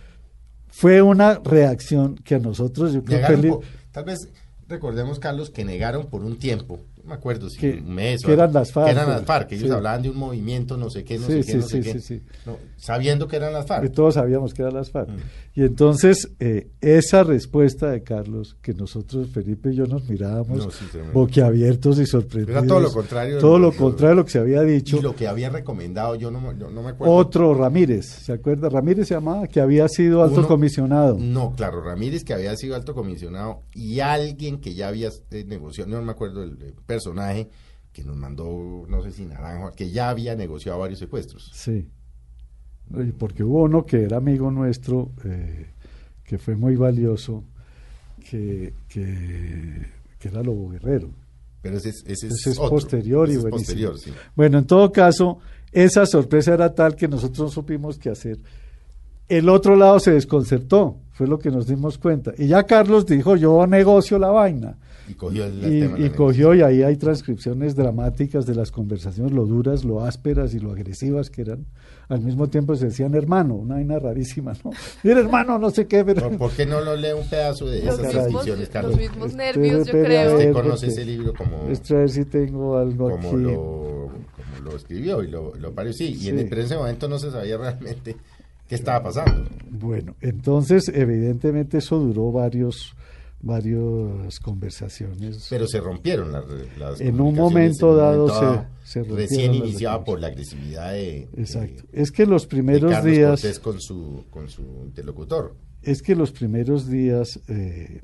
fue 0.69 1.01
una 1.03 1.35
reacción 1.43 2.15
que 2.15 2.35
a 2.35 2.39
nosotros, 2.39 2.91
yo 2.93 3.03
creo 3.03 3.19
que... 3.19 3.23
Negaron 3.37 3.41
li- 3.41 3.49
por- 3.49 3.61
tal 3.91 4.03
vez 4.05 4.17
recordemos, 4.67 5.19
Carlos, 5.19 5.51
que 5.51 5.63
negaron 5.63 6.07
por 6.07 6.23
un 6.23 6.37
tiempo, 6.39 6.79
me 7.09 7.15
acuerdo 7.15 7.49
si 7.49 7.57
Que- 7.59 7.73
un 7.73 7.93
mes 7.93 8.23
o 8.23 8.27
que 8.27 8.33
eran 8.33 8.53
las 8.53 8.71
FARC, 8.71 8.85
que 8.87 8.91
eran 8.93 9.09
las 9.09 9.23
FARC, 9.23 9.47
que 9.49 9.55
ellos 9.55 9.67
sí. 9.67 9.73
hablaban 9.75 10.01
de 10.01 10.09
un 10.11 10.17
movimiento, 10.17 10.77
no 10.77 10.89
sé 10.89 11.03
qué, 11.03 11.17
no 11.19 11.27
Sí, 11.27 11.43
sé 11.43 11.51
qué, 11.51 11.57
no 11.57 11.61
sí, 11.63 11.69
sé 11.69 11.81
qué, 11.81 11.99
sí, 11.99 12.19
sí. 12.19 12.21
no, 12.45 12.57
sabiendo 12.77 13.27
que 13.27 13.35
eran 13.35 13.51
las 13.53 13.63
que 13.65 13.67
FARC. 13.69 13.91
todos 13.93 14.13
sabíamos 14.13 14.53
que 14.53 14.61
eran 14.61 14.75
las 14.75 14.89
FARC. 14.91 15.09
Mm. 15.09 15.17
Y 15.55 15.63
entonces, 15.63 16.29
eh, 16.39 16.69
esa 16.79 17.23
respuesta 17.23 17.89
de 17.91 18.03
Carlos, 18.03 18.55
que 18.61 18.73
nosotros, 18.73 19.29
Felipe 19.29 19.71
y 19.71 19.75
yo, 19.75 19.85
nos 19.87 20.07
mirábamos 20.09 20.57
No, 20.59 21.11
boquiabiertos 21.13 21.99
y 21.99 22.05
sorprendidos. 22.05 22.57
Era 22.63 22.67
todo 22.67 22.79
lo 22.79 22.91
contrario 22.91 23.39
Todo 23.39 23.59
lo- 23.59 23.71
lo 23.71 23.75
contrario 23.75 24.09
de 24.09 24.15
lo 24.15 24.25
que 24.25 24.31
se 24.31 24.39
había 24.39 24.61
dicho. 24.61 24.97
Y 24.97 25.01
lo 25.01 25.15
que 25.15 25.27
había 25.27 25.49
recomendado, 25.49 26.15
yo 26.15 26.31
no, 26.31 26.39
me- 26.39 26.57
yo 26.57 26.69
no 26.69 26.81
me 26.83 26.89
acuerdo. 26.89 27.13
Otro 27.13 27.53
Ramírez, 27.53 28.05
¿se 28.05 28.31
acuerda? 28.33 28.69
Ramírez 28.69 29.07
se 29.07 29.15
llamaba, 29.15 29.47
que 29.47 29.59
había 29.59 29.87
sido 29.89 30.23
alto 30.23 30.39
Uno- 30.39 30.47
comisionado. 30.47 31.17
No, 31.19 31.53
claro, 31.55 31.81
Ramírez, 31.81 32.23
que 32.23 32.33
había 32.33 32.55
sido 32.55 32.75
alto 32.75 32.93
comisionado, 32.93 33.63
y 33.73 33.99
alguien 33.99 34.59
que 34.61 34.73
ya 34.73 34.87
había 34.87 35.09
eh, 35.31 35.43
negociado, 35.45 35.89
no 35.89 36.01
me 36.01 36.11
acuerdo 36.11 36.43
el 36.43 36.51
eh, 36.61 36.73
personaje, 36.99 37.49
que 37.91 38.03
nos 38.03 38.15
mandó, 38.15 38.85
no 38.87 39.01
sé 39.01 39.11
si 39.11 39.25
Naranjo, 39.25 39.71
que 39.73 39.89
ya 39.89 40.09
había 40.09 40.35
negociado 40.35 40.79
varios 40.79 40.99
secuestros. 40.99 41.51
Sí. 41.53 41.87
Porque 43.17 43.43
hubo 43.43 43.63
uno 43.63 43.85
que 43.85 44.03
era 44.03 44.17
amigo 44.17 44.51
nuestro, 44.51 45.11
eh, 45.23 45.67
que 46.23 46.37
fue 46.37 46.55
muy 46.55 46.75
valioso, 46.75 47.43
que, 48.29 48.73
que, 48.87 49.85
que 50.19 50.27
era 50.27 50.43
Lobo 50.43 50.69
Guerrero. 50.69 51.09
Pero 51.61 51.77
ese 51.77 51.89
es, 51.89 52.03
ese 52.05 52.27
es, 52.27 52.33
Ese 52.33 52.49
es 52.51 52.57
otro, 52.57 52.71
posterior 52.71 53.27
y 53.27 53.31
ese 53.31 53.37
es 53.39 53.43
buenísimo. 53.43 53.89
posterior, 53.89 53.99
sí. 53.99 54.11
Bueno, 54.35 54.59
en 54.59 54.65
todo 54.65 54.91
caso, 54.91 55.39
esa 55.71 56.05
sorpresa 56.05 56.53
era 56.53 56.73
tal 56.73 56.95
que 56.95 57.07
nosotros 57.07 57.39
no 57.39 57.49
supimos 57.49 57.97
qué 57.97 58.09
hacer. 58.09 58.39
El 59.27 59.49
otro 59.49 59.75
lado 59.75 59.99
se 59.99 60.11
desconcertó. 60.11 60.97
Fue 61.19 61.27
lo 61.27 61.37
que 61.37 61.51
nos 61.51 61.67
dimos 61.67 61.97
cuenta. 61.97 62.31
Y 62.37 62.47
ya 62.47 62.63
Carlos 62.63 63.05
dijo, 63.05 63.35
yo 63.35 63.67
negocio 63.67 64.17
la 64.17 64.29
vaina. 64.29 64.77
Y 65.05 65.15
cogió 65.15 65.43
el, 65.43 65.57
Y, 65.69 65.79
tema 65.81 65.99
y 65.99 66.09
cogió, 66.11 66.55
y 66.55 66.61
ahí 66.61 66.81
hay 66.81 66.95
transcripciones 66.95 67.75
dramáticas 67.75 68.45
de 68.45 68.55
las 68.55 68.71
conversaciones, 68.71 69.33
lo 69.33 69.45
duras, 69.45 69.83
lo 69.83 70.05
ásperas 70.05 70.53
y 70.53 70.59
lo 70.59 70.71
agresivas 70.71 71.29
que 71.29 71.41
eran. 71.41 71.65
Al 72.07 72.21
mismo 72.21 72.47
tiempo 72.47 72.73
se 72.77 72.85
decían 72.85 73.15
hermano, 73.15 73.55
una 73.55 73.75
vaina 73.75 73.99
rarísima, 73.99 74.53
¿no? 74.63 74.71
Mira, 75.03 75.19
hermano, 75.19 75.59
no 75.59 75.71
sé 75.71 75.87
qué, 75.87 76.05
pero... 76.05 76.29
¿Por, 76.37 76.51
qué 76.51 76.65
no 76.65 76.79
lo 76.79 76.95
lee 76.95 77.11
un 77.11 77.27
pedazo 77.27 77.65
de 77.65 77.79
esas 77.79 77.97
mismos, 77.99 78.13
descripciones, 78.13 78.59
los 78.59 78.69
Carlos? 78.69 78.97
mismos 78.97 79.25
Este, 79.31 79.37
nervios, 79.37 79.87
yo 79.87 79.91
creo. 79.91 80.31
Usted 80.35 80.53
conoce 80.53 80.87
ese 80.87 81.03
libro 81.03 81.33
como, 81.33 81.67
Esto 81.69 81.97
a 81.97 81.99
ver 81.99 82.09
si 82.11 82.23
tengo 82.23 82.77
algo 82.77 83.09
como, 83.09 83.27
aquí. 83.27 83.37
lo, 83.37 83.51
como 83.51 84.59
lo 84.71 84.75
escribió 84.77 85.21
y 85.21 85.27
lo, 85.27 85.53
lo 85.55 85.73
parió. 85.73 85.91
Sí, 85.91 86.15
y 86.17 86.29
en, 86.29 86.35
Sí. 86.37 86.41
el- 86.43 86.47
pero 86.49 86.61
en 86.61 86.65
ese 86.67 86.77
momento 86.77 87.09
no 87.09 87.19
se 87.19 87.29
sabía 87.29 87.57
realmente 87.57 88.15
qué 88.69 88.75
estaba 88.75 89.03
pasando. 89.03 89.49
Bueno, 89.69 90.15
entonces, 90.21 90.87
evidentemente 90.93 91.79
eso 91.79 91.99
duró 91.99 92.31
varios, 92.31 92.95
varias 93.41 94.39
conversaciones. 94.39 95.47
Pero 95.49 95.67
se 95.67 95.79
rompieron 95.81 96.31
las, 96.31 96.45
las 96.77 97.01
En 97.01 97.19
un 97.19 97.35
momento 97.35 97.95
dado 97.95 98.27
momento 98.27 98.67
se- 98.83 98.91
se 98.91 98.99
rompieron 98.99 99.17
Recién 99.29 99.53
iniciaba 99.55 100.03
por 100.03 100.19
la 100.19 100.27
agresividad 100.27 100.91
de, 100.93 101.27
Exacto. 101.35 101.83
de- 101.91 102.01
Es 102.01 102.11
que 102.11 102.25
los 102.25 102.45
primeros 102.45 103.03
días, 103.03 103.41
Cortés 103.41 103.59
con 103.59 103.81
su, 103.81 104.25
con 104.29 104.49
su 104.49 104.61
interlocutor. 104.85 105.55
es 105.81 106.01
que 106.01 106.15
los 106.15 106.31
primeros 106.31 106.87
días 106.89 107.39
eh, 107.47 108.01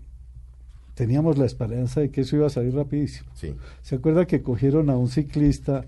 teníamos 0.93 1.37
la 1.37 1.45
esperanza 1.45 1.99
de 2.01 2.09
que 2.09 2.21
eso 2.21 2.37
iba 2.37 2.47
a 2.47 2.49
salir 2.49 2.73
rapidísimo. 2.73 3.29
Sí. 3.35 3.53
¿Se 3.81 3.95
acuerda 3.95 4.25
que 4.25 4.41
cogieron 4.41 4.89
a 4.89 4.97
un 4.97 5.09
ciclista, 5.09 5.85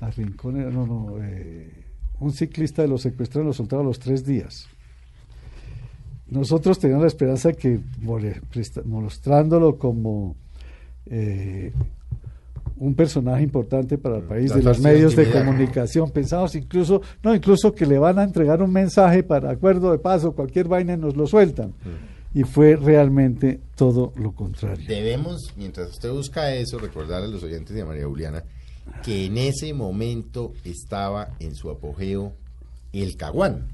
a 0.00 0.10
Rincón, 0.10 0.72
no, 0.72 0.86
no, 0.86 1.22
eh, 1.22 1.84
un 2.20 2.32
ciclista 2.32 2.82
de 2.82 2.88
los 2.88 3.02
secuestrados 3.02 3.46
lo 3.46 3.52
soltaron 3.52 3.86
a 3.86 3.88
los 3.88 3.98
tres 3.98 4.24
días? 4.24 4.66
Nosotros 6.28 6.78
teníamos 6.78 7.02
la 7.02 7.08
esperanza 7.08 7.52
que, 7.52 7.80
mostrándolo 8.84 9.78
como 9.78 10.36
eh, 11.06 11.72
un 12.76 12.94
personaje 12.94 13.42
importante 13.42 13.98
para 13.98 14.18
el 14.18 14.24
país, 14.24 14.52
de 14.52 14.62
los 14.62 14.78
medios 14.78 15.16
de 15.16 15.30
comunicación, 15.30 16.10
pensamos 16.10 16.54
incluso, 16.54 17.00
no, 17.22 17.34
incluso 17.34 17.74
que 17.74 17.86
le 17.86 17.98
van 17.98 18.18
a 18.18 18.24
entregar 18.24 18.62
un 18.62 18.72
mensaje 18.72 19.22
para 19.22 19.50
acuerdo 19.50 19.90
de 19.90 19.98
paso, 19.98 20.32
cualquier 20.32 20.68
vaina 20.68 20.94
y 20.94 20.96
nos 20.96 21.16
lo 21.16 21.26
sueltan. 21.26 21.72
Y 22.34 22.42
fue 22.42 22.76
realmente 22.76 23.60
todo 23.74 24.12
lo 24.16 24.32
contrario. 24.32 24.86
Debemos, 24.86 25.54
mientras 25.56 25.88
usted 25.90 26.10
busca 26.12 26.54
eso, 26.54 26.78
recordar 26.78 27.22
a 27.22 27.26
los 27.26 27.42
oyentes 27.42 27.74
de 27.74 27.84
María 27.84 28.06
Juliana 28.06 28.44
que 29.04 29.26
en 29.26 29.38
ese 29.38 29.72
momento 29.74 30.52
estaba 30.64 31.34
en 31.40 31.54
su 31.54 31.70
apogeo 31.70 32.32
el 32.92 33.16
Caguán. 33.16 33.66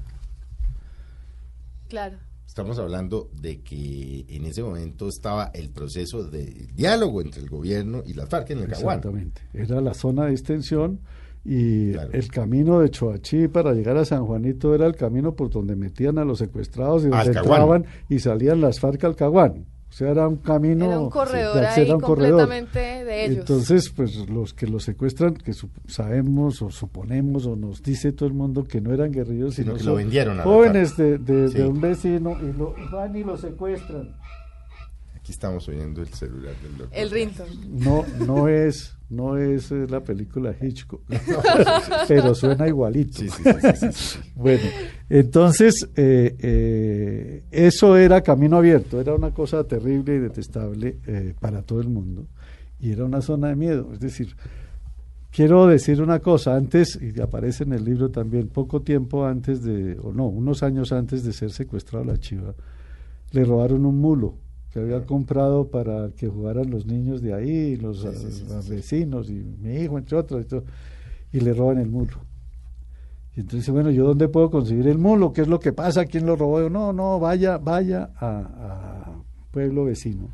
Claro. 1.89 2.17
Estamos 2.47 2.79
hablando 2.79 3.29
de 3.41 3.59
que 3.61 4.25
en 4.29 4.45
ese 4.45 4.63
momento 4.63 5.09
estaba 5.09 5.51
el 5.53 5.69
proceso 5.69 6.23
de 6.23 6.45
diálogo 6.73 7.21
entre 7.21 7.41
el 7.41 7.49
gobierno 7.49 8.01
y 8.05 8.13
las 8.13 8.29
FARC 8.29 8.51
en 8.51 8.59
el 8.59 8.67
Caguán. 8.69 8.97
Exactamente. 8.99 9.41
Era 9.53 9.81
la 9.81 9.93
zona 9.93 10.25
de 10.25 10.31
extensión 10.31 10.99
y 11.43 11.91
Claro. 11.91 12.09
el 12.13 12.27
camino 12.29 12.79
de 12.79 12.89
Choachí 12.89 13.47
para 13.49 13.73
llegar 13.73 13.97
a 13.97 14.05
San 14.05 14.25
Juanito 14.25 14.73
era 14.73 14.85
el 14.87 14.95
camino 14.95 15.35
por 15.35 15.49
donde 15.49 15.75
metían 15.75 16.17
a 16.17 16.23
los 16.25 16.39
secuestrados 16.39 17.03
y 17.05 17.09
donde 17.09 17.37
entraban 17.37 17.85
y 18.09 18.19
salían 18.19 18.61
las 18.61 18.79
FARC 18.79 19.03
al 19.03 19.15
Caguán. 19.15 19.65
O 19.95 19.97
sea, 19.97 20.11
era 20.11 20.27
un 20.27 20.35
camino... 20.35 20.83
Era 20.87 20.99
un 20.99 21.09
corredor 21.09 21.55
de- 21.55 21.67
ahí 21.67 21.81
era 21.85 21.95
un 21.95 22.01
corredor. 22.01 22.41
completamente 22.41 22.79
de 23.05 23.25
ellos. 23.27 23.37
Entonces, 23.39 23.89
pues 23.95 24.27
los 24.27 24.53
que 24.53 24.67
los 24.67 24.83
secuestran, 24.83 25.35
que 25.35 25.53
sabemos 25.87 26.61
o 26.61 26.69
suponemos 26.69 27.45
o 27.45 27.55
nos 27.55 27.81
dice 27.81 28.11
todo 28.11 28.27
el 28.27 28.33
mundo 28.35 28.65
que 28.65 28.81
no 28.81 28.93
eran 28.93 29.11
guerrillos, 29.13 29.55
Sino 29.55 29.67
sino 29.67 29.73
que 29.77 29.83
son 29.83 29.91
lo 29.93 29.95
vendieron 29.95 30.37
a 30.41 30.43
jóvenes 30.43 30.97
de, 30.97 31.17
de- 31.17 31.47
Sí. 31.47 31.57
de 31.59 31.67
un 31.67 31.79
vecino 31.79 32.35
y 32.41 32.51
lo 32.57 32.75
van 32.91 33.15
y 33.15 33.23
lo 33.23 33.37
secuestran. 33.37 34.09
Aquí 35.25 35.31
estamos 35.31 35.67
oyendo 35.67 36.03
el 36.03 36.09
celular 36.09 36.53
del 36.61 36.77
doctor. 36.77 36.99
El 36.99 37.09
Rinton. 37.09 37.47
No, 37.67 38.05
no 38.27 38.47
es, 38.47 38.95
no 39.09 39.39
es 39.39 39.71
la 39.71 40.03
película 40.03 40.55
Hitchcock, 40.61 41.01
pero 42.07 42.35
suena 42.35 42.67
igualito. 42.67 43.17
Sí, 43.17 43.29
sí, 43.31 43.41
sí, 43.43 43.51
sí, 43.59 43.75
sí, 43.75 43.87
sí. 43.91 44.19
Bueno, 44.35 44.61
entonces 45.09 45.89
eh, 45.95 46.35
eh, 46.37 47.43
eso 47.49 47.97
era 47.97 48.21
camino 48.21 48.57
abierto, 48.57 49.01
era 49.01 49.15
una 49.15 49.31
cosa 49.31 49.63
terrible 49.63 50.13
y 50.13 50.19
detestable 50.19 50.99
eh, 51.07 51.33
para 51.39 51.63
todo 51.63 51.81
el 51.81 51.89
mundo 51.89 52.27
y 52.79 52.91
era 52.91 53.03
una 53.03 53.21
zona 53.23 53.47
de 53.47 53.55
miedo. 53.55 53.89
Es 53.93 53.99
decir, 53.99 54.35
quiero 55.31 55.65
decir 55.65 56.03
una 56.03 56.19
cosa, 56.19 56.55
antes, 56.55 56.99
y 57.01 57.19
aparece 57.19 57.63
en 57.63 57.73
el 57.73 57.83
libro 57.83 58.11
también, 58.11 58.49
poco 58.49 58.83
tiempo 58.83 59.25
antes 59.25 59.63
de, 59.63 59.97
o 60.03 60.13
no, 60.13 60.27
unos 60.27 60.61
años 60.61 60.91
antes 60.91 61.23
de 61.23 61.33
ser 61.33 61.49
secuestrado 61.49 62.05
la 62.05 62.19
chiva, 62.19 62.53
le 63.31 63.43
robaron 63.43 63.87
un 63.87 63.97
mulo 63.97 64.44
que 64.75 64.81
había 64.81 65.05
comprado 65.05 65.69
para 65.69 66.09
que 66.17 66.27
jugaran 66.27 66.69
los 66.69 66.85
niños 66.85 67.21
de 67.21 67.33
ahí, 67.33 67.77
los 67.77 68.01
Sí, 68.01 68.09
sí, 68.13 68.31
sí, 68.31 68.45
sí. 68.61 68.69
vecinos 68.69 69.29
y 69.29 69.35
mi 69.35 69.75
hijo, 69.77 69.97
entre 69.97 70.17
otros, 70.17 70.41
y, 70.41 70.45
todo, 70.49 70.65
y 71.31 71.39
le 71.39 71.53
roban 71.53 71.77
el 71.77 71.87
mulo. 71.87 72.15
Y 73.37 73.39
entonces, 73.39 73.69
bueno, 73.69 73.89
¿yo 73.89 74.05
dónde 74.05 74.27
puedo 74.27 74.51
conseguir 74.51 74.89
el 74.89 74.97
mulo? 74.97 75.31
¿Qué 75.31 75.43
es 75.43 75.47
lo 75.47 75.61
que 75.61 75.71
pasa? 75.71 76.03
¿Quién 76.03 76.25
lo 76.25 76.35
robó? 76.35 76.59
Yo, 76.59 76.69
no, 76.69 76.91
no, 76.91 77.21
vaya, 77.21 77.57
vaya 77.57 78.09
a, 78.19 78.27
a 78.27 79.23
pueblo 79.51 79.85
vecino. 79.85 80.27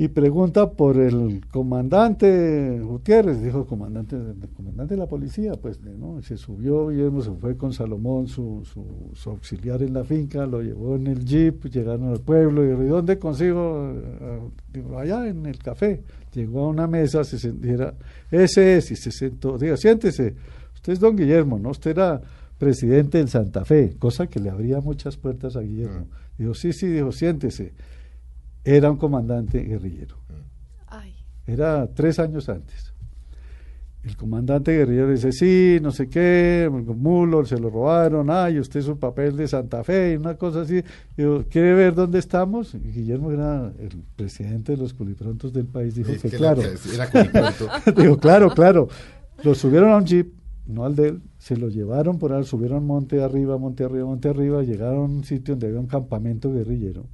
Y 0.00 0.08
pregunta 0.08 0.70
por 0.70 0.96
el 0.96 1.42
comandante 1.50 2.80
Gutiérrez, 2.80 3.42
dijo 3.42 3.58
el 3.58 3.66
comandante, 3.66 4.16
el 4.16 4.48
comandante 4.56 4.94
de 4.94 4.98
la 4.98 5.06
policía, 5.06 5.52
pues 5.60 5.78
¿no? 5.82 6.22
Se 6.22 6.38
subió, 6.38 6.88
Guillermo 6.88 7.20
se 7.20 7.32
fue 7.32 7.54
con 7.58 7.74
Salomón, 7.74 8.26
su, 8.26 8.62
su, 8.64 9.10
su 9.12 9.28
auxiliar 9.28 9.82
en 9.82 9.92
la 9.92 10.02
finca, 10.02 10.46
lo 10.46 10.62
llevó 10.62 10.96
en 10.96 11.06
el 11.06 11.22
jeep, 11.22 11.66
llegaron 11.66 12.08
al 12.08 12.20
pueblo, 12.20 12.64
y 12.64 12.68
dijo, 12.68 12.82
¿y 12.82 12.86
dónde 12.86 13.18
consigo? 13.18 13.92
Eh, 13.94 14.38
Digo, 14.72 14.98
allá 14.98 15.28
en 15.28 15.44
el 15.44 15.58
café. 15.58 16.02
Llegó 16.32 16.64
a 16.64 16.68
una 16.68 16.86
mesa, 16.86 17.22
se 17.22 17.38
sentía, 17.38 17.92
ese 18.30 18.78
es, 18.78 18.90
y 18.92 18.96
se 18.96 19.12
sentó, 19.12 19.58
diga, 19.58 19.76
siéntese, 19.76 20.34
usted 20.76 20.94
es 20.94 21.00
don 21.00 21.14
Guillermo, 21.14 21.58
¿no? 21.58 21.72
Usted 21.72 21.90
era 21.90 22.22
presidente 22.56 23.18
del 23.18 23.28
Santa 23.28 23.66
Fe, 23.66 23.96
cosa 23.98 24.28
que 24.28 24.40
le 24.40 24.48
abría 24.48 24.80
muchas 24.80 25.18
puertas 25.18 25.56
a 25.56 25.60
Guillermo. 25.60 26.06
Dijo, 26.38 26.54
sí, 26.54 26.72
sí, 26.72 26.86
dijo, 26.86 27.12
siéntese. 27.12 27.74
Era 28.64 28.90
un 28.90 28.96
comandante 28.96 29.60
guerrillero. 29.60 30.16
Ay. 30.86 31.14
Era 31.46 31.86
tres 31.94 32.18
años 32.18 32.48
antes. 32.48 32.90
El 34.02 34.16
comandante 34.16 34.72
guerrillero 34.72 35.10
dice, 35.10 35.30
sí, 35.30 35.78
no 35.82 35.90
sé 35.90 36.08
qué, 36.08 36.70
mulo, 36.70 37.44
se 37.44 37.58
lo 37.58 37.68
robaron, 37.68 38.30
ay, 38.30 38.58
usted 38.58 38.80
es 38.80 38.88
un 38.88 38.96
papel 38.96 39.36
de 39.36 39.46
Santa 39.46 39.84
Fe, 39.84 40.12
y 40.12 40.16
una 40.16 40.36
cosa 40.36 40.62
así. 40.62 40.82
Digo, 41.18 41.44
¿quiere 41.50 41.74
ver 41.74 41.94
dónde 41.94 42.18
estamos? 42.18 42.74
Y 42.74 42.78
Guillermo 42.78 43.30
era 43.30 43.70
el 43.78 44.02
presidente 44.16 44.72
de 44.72 44.78
los 44.78 44.94
culiprontos 44.94 45.52
del 45.52 45.66
país, 45.66 45.94
dijo 45.94 46.12
Es 46.12 46.22
que, 46.22 46.30
que 46.30 46.36
claro. 46.38 46.62
Digo, 47.96 48.16
claro, 48.16 48.50
claro. 48.50 48.88
Lo 49.44 49.54
subieron 49.54 49.90
a 49.90 49.98
un 49.98 50.06
jeep, 50.06 50.32
no 50.66 50.86
al 50.86 50.96
de 50.96 51.08
él, 51.08 51.22
se 51.36 51.58
lo 51.58 51.68
llevaron 51.68 52.18
por 52.18 52.32
ahí, 52.32 52.42
subieron 52.44 52.86
monte 52.86 53.22
arriba, 53.22 53.58
monte 53.58 53.84
arriba, 53.84 54.06
monte 54.06 54.30
arriba, 54.30 54.62
llegaron 54.62 54.96
a 54.98 55.02
un 55.02 55.24
sitio 55.24 55.52
donde 55.52 55.66
había 55.66 55.80
un 55.80 55.86
campamento 55.86 56.50
guerrillero. 56.50 57.04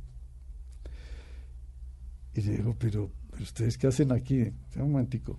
Y 2.36 2.42
le 2.42 2.56
digo, 2.58 2.74
pero, 2.78 3.10
pero 3.30 3.42
ustedes 3.42 3.76
qué 3.78 3.86
hacen 3.88 4.12
aquí? 4.12 4.52
Un 4.76 4.92
momentico. 4.92 5.36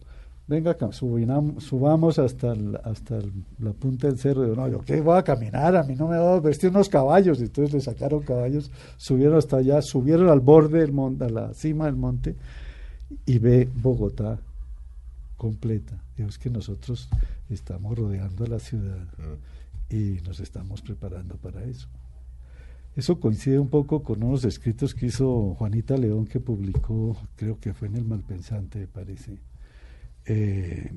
Venga, 0.48 0.78
subinam- 0.78 1.60
subamos 1.60 2.20
hasta, 2.20 2.54
el- 2.54 2.78
hasta 2.84 3.18
el- 3.18 3.32
la 3.60 3.74
punta 3.74 4.08
del 4.08 4.18
cerro. 4.18 4.44
Digo, 4.44 4.56
no, 4.56 4.68
yo 4.70 4.80
qué 4.80 5.02
voy 5.02 5.18
a 5.18 5.24
caminar, 5.24 5.76
a 5.76 5.84
mí 5.84 5.94
no 5.96 6.08
me 6.08 6.18
va 6.18 6.36
a 6.36 6.40
vestir 6.40 6.70
unos 6.70 6.90
caballos. 6.90 7.40
Y 7.40 7.44
entonces 7.44 7.74
le 7.74 7.82
sacaron 7.82 8.24
caballos, 8.24 8.72
subieron 8.98 9.38
hasta 9.38 9.58
allá, 9.58 9.82
subieron 9.82 10.30
al 10.30 10.40
borde 10.40 10.80
del 10.80 10.92
monte, 10.94 11.26
a 11.26 11.30
la 11.30 11.54
cima 11.54 11.86
del 11.86 11.96
monte, 11.98 12.36
y 13.26 13.40
ve 13.40 13.70
Bogotá 13.76 14.40
completa. 15.36 15.94
Digo, 16.16 16.30
es 16.30 16.38
que 16.38 16.50
nosotros 16.50 17.10
estamos 17.50 17.98
rodeando 17.98 18.46
la 18.48 18.60
ciudad 18.60 18.98
y 19.90 20.20
nos 20.26 20.40
estamos 20.40 20.82
preparando 20.82 21.36
para 21.36 21.64
eso. 21.64 21.88
Eso 22.98 23.20
coincide 23.20 23.60
un 23.60 23.70
poco 23.70 24.02
con 24.02 24.24
unos 24.24 24.44
escritos 24.44 24.96
que 24.96 25.06
hizo 25.06 25.54
Juanita 25.54 25.96
León, 25.96 26.26
que 26.26 26.40
publicó, 26.40 27.16
creo 27.36 27.60
que 27.60 27.72
fue 27.72 27.90
en 27.90 27.96
El 27.96 28.06
Malpensante, 28.06 28.80
me 28.80 28.88
parece, 28.88 29.38
eh, 30.26 30.92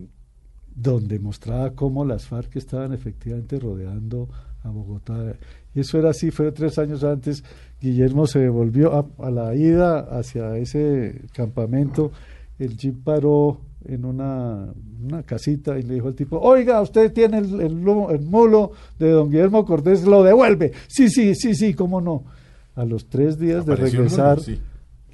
donde 0.74 1.18
mostraba 1.18 1.74
cómo 1.74 2.06
las 2.06 2.26
FARC 2.26 2.56
estaban 2.56 2.94
efectivamente 2.94 3.58
rodeando 3.58 4.30
a 4.62 4.70
Bogotá. 4.70 5.36
Y 5.74 5.80
eso 5.80 5.98
era 5.98 6.08
así, 6.08 6.30
fue 6.30 6.50
tres 6.52 6.78
años 6.78 7.04
antes. 7.04 7.44
Guillermo 7.82 8.26
se 8.26 8.48
volvió 8.48 8.94
a, 8.94 9.06
a 9.26 9.30
la 9.30 9.54
ida 9.54 9.98
hacia 9.98 10.56
ese 10.56 11.26
campamento. 11.34 12.12
El 12.58 12.78
jeep 12.78 13.04
paró 13.04 13.60
en 13.84 14.04
una, 14.04 14.72
una 15.02 15.22
casita 15.22 15.78
y 15.78 15.82
le 15.82 15.94
dijo 15.94 16.08
al 16.08 16.14
tipo, 16.14 16.38
oiga, 16.38 16.80
usted 16.80 17.12
tiene 17.12 17.38
el, 17.38 17.60
el 17.60 17.72
el 18.10 18.20
mulo 18.20 18.72
de 18.98 19.10
don 19.10 19.30
Guillermo 19.30 19.64
Cortés, 19.64 20.04
lo 20.04 20.22
devuelve. 20.22 20.72
Sí, 20.86 21.08
sí, 21.08 21.34
sí, 21.34 21.54
sí, 21.54 21.74
cómo 21.74 22.00
no. 22.00 22.24
A 22.74 22.84
los 22.84 23.06
tres 23.06 23.38
días 23.38 23.66
de 23.66 23.72
el 23.72 23.78
mulo, 23.78 23.90
regresar, 23.90 24.40
sí. 24.40 24.58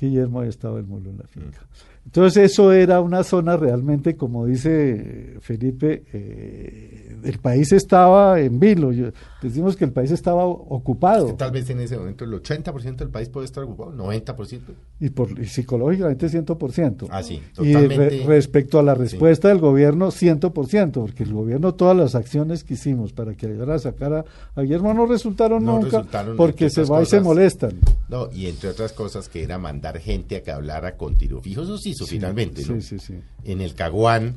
Guillermo 0.00 0.40
había 0.40 0.50
estado 0.50 0.78
el 0.78 0.86
mulo 0.86 1.10
en 1.10 1.18
la 1.18 1.24
finca. 1.24 1.60
Entonces 2.06 2.52
eso 2.52 2.72
era 2.72 3.00
una 3.00 3.22
zona 3.24 3.56
realmente, 3.56 4.16
como 4.16 4.46
dice 4.46 5.34
Felipe, 5.40 6.04
eh, 6.12 7.16
el 7.24 7.38
país 7.38 7.72
estaba 7.72 8.40
en 8.40 8.58
vilo. 8.60 8.92
Yo- 8.92 9.10
decimos 9.42 9.76
que 9.76 9.84
el 9.84 9.92
país 9.92 10.10
estaba 10.10 10.44
ocupado 10.44 11.28
Que 11.28 11.32
tal 11.34 11.50
vez 11.52 11.68
en 11.70 11.78
ese 11.80 11.96
momento 11.96 12.24
el 12.24 12.32
80% 12.32 12.96
del 13.04 13.10
país 13.10 13.28
puede 13.28 13.44
estar 13.46 13.62
ocupado, 13.64 13.92
90%. 13.92 14.60
y, 15.00 15.10
por, 15.10 15.38
y 15.38 15.46
psicológicamente 15.46 16.28
100%. 16.28 17.06
Ah, 17.10 17.22
sí, 17.22 17.40
y 17.58 17.72
totalmente. 17.72 17.96
re- 18.10 18.24
respecto 18.26 18.78
a 18.78 18.82
la 18.82 18.94
respuesta 18.94 19.48
del 19.48 19.58
gobierno, 19.58 20.10
100%, 20.10 21.00
porque 21.00 21.22
el 21.24 21.32
gobierno, 21.32 21.74
todas 21.74 21.96
las 21.96 22.14
acciones 22.14 22.64
que 22.64 22.74
hicimos 22.74 23.12
para 23.12 23.34
que 23.34 23.46
ayudara 23.46 23.74
a 23.74 23.78
sacar 23.78 24.12
a, 24.14 24.24
a 24.54 24.62
Guillermo 24.62 24.94
no 24.94 25.06
resultaron 25.06 25.64
No 25.64 25.74
nunca, 25.74 25.98
resultaron, 25.98 26.36
porque 26.36 26.70
se 26.70 26.84
va 26.84 27.02
y 27.02 27.06
se 27.06 27.20
molestan. 27.20 27.72
No, 28.08 28.28
y 28.32 28.46
entre 28.46 28.70
otras 28.70 28.92
cosas 28.92 29.28
que 29.28 29.42
era 29.42 29.58
mandar 29.58 29.98
gente 29.98 30.36
a 30.36 30.42
que 30.42 30.50
hablara 30.50 30.96
con 30.96 31.16
tiro 31.16 31.40
fijo, 31.40 31.62
eso 31.62 31.76
se 31.78 31.90
hizo 31.96 32.06
finalmente, 32.06 32.62
¿no? 32.66 32.80
Sí, 32.80 32.82
sí, 32.82 32.98
sí. 32.98 33.14
En 33.44 33.60
el 33.60 33.74
Caguán, 33.74 34.34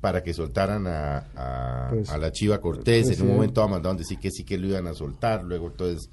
para 0.00 0.22
que 0.22 0.32
soltaran 0.34 0.86
a, 0.86 1.18
a, 1.36 1.88
Pues, 1.90 2.08
a 2.10 2.18
la 2.18 2.32
Chiva 2.32 2.60
Cortés. 2.60 3.06
pues, 3.06 3.20
en 3.20 3.26
un 3.28 3.34
momento 3.36 3.66
mandaron 3.68 3.96
decir 3.96 4.18
que 4.18 4.30
sí 4.30 4.44
que 4.44 4.58
lo 4.58 4.66
iban 4.66 4.86
a 4.86 4.94
soltar, 4.94 5.44
luego 5.44 5.68
entonces 5.68 6.08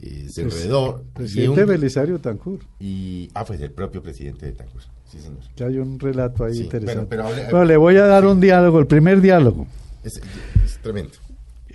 eh, 0.00 0.26
se 0.30 0.42
Pues, 0.42 0.56
enredó. 0.56 1.02
y, 1.04 1.14
Presidente 1.16 1.62
un- 1.64 1.68
Belisario 1.68 2.18
Tancur, 2.20 2.60
y- 2.80 3.28
ah, 3.34 3.44
pues 3.44 3.60
el 3.60 3.70
propio 3.72 4.02
presidente 4.02 4.46
de 4.46 4.52
Tancur. 4.52 4.82
Sí, 5.10 5.20
señor. 5.20 5.38
que 5.54 5.62
hay 5.64 5.78
un 5.78 5.98
relato 6.00 6.44
ahí 6.44 6.58
interesante. 6.62 7.06
pero- 7.08 7.08
pero 7.08 7.28
hable- 7.28 7.50
Bueno, 7.50 7.64
le 7.64 7.76
voy 7.76 7.96
a 7.96 8.06
dar 8.06 8.26
un 8.26 8.40
diálogo, 8.40 8.78
el 8.80 8.86
primer 8.88 9.20
diálogo. 9.20 9.66
Es, 10.02 10.20
es 10.64 10.78
tremendo. 10.82 11.12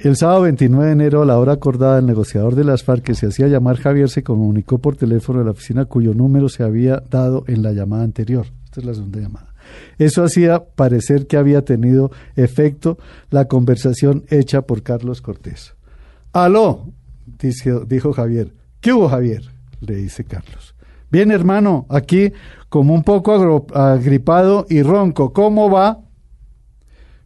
El 0.04 0.16
sábado 0.16 0.42
29 0.42 0.88
de 0.88 0.92
enero, 0.94 1.22
a 1.22 1.26
la 1.26 1.38
hora 1.38 1.54
acordada, 1.54 2.00
el 2.00 2.06
negociador 2.08 2.56
de 2.56 2.64
las 2.64 2.84
FARC, 2.84 3.04
que 3.04 3.14
se 3.16 3.28
hacía 3.28 3.48
llamar 3.48 3.78
Javier, 3.78 4.10
se 4.10 4.24
comunicó 4.24 4.80
por 4.80 4.96
teléfono 4.96 5.40
de 5.40 5.46
la 5.46 5.52
oficina 5.52 5.86
cuyo 5.86 6.14
número 6.16 6.50
se 6.50 6.64
había 6.64 7.04
dado 7.10 7.44
en 7.48 7.62
la 7.62 7.72
llamada 7.72 8.04
anterior. 8.04 8.48
Esta 8.66 8.80
es 8.80 8.86
la 8.86 8.94
segunda 8.96 9.20
llamada. 9.20 9.54
Eso 10.00 10.24
hacía 10.24 10.64
parecer 10.76 11.28
que 11.28 11.38
había 11.38 11.64
tenido 11.64 12.10
efecto 12.36 12.98
la 13.30 13.46
conversación 13.46 14.24
hecha 14.30 14.64
por 14.64 14.82
Carlos 14.82 15.22
Cortés. 15.22 15.76
Aló, 16.34 16.90
dice- 17.40 17.86
dijo 17.88 18.12
Javier. 18.12 18.54
¿Qué 18.80 18.94
hubo, 18.94 19.08
Javier? 19.08 19.44
Le 19.82 19.96
dice 19.96 20.24
Carlos. 20.24 20.74
Bien, 21.12 21.30
hermano, 21.30 21.86
aquí 21.90 22.32
como 22.70 22.94
un 22.96 23.04
poco 23.04 23.68
agripado 23.76 24.66
y 24.68 24.82
ronco. 24.82 25.32
¿Cómo 25.32 25.70
va? 25.70 26.00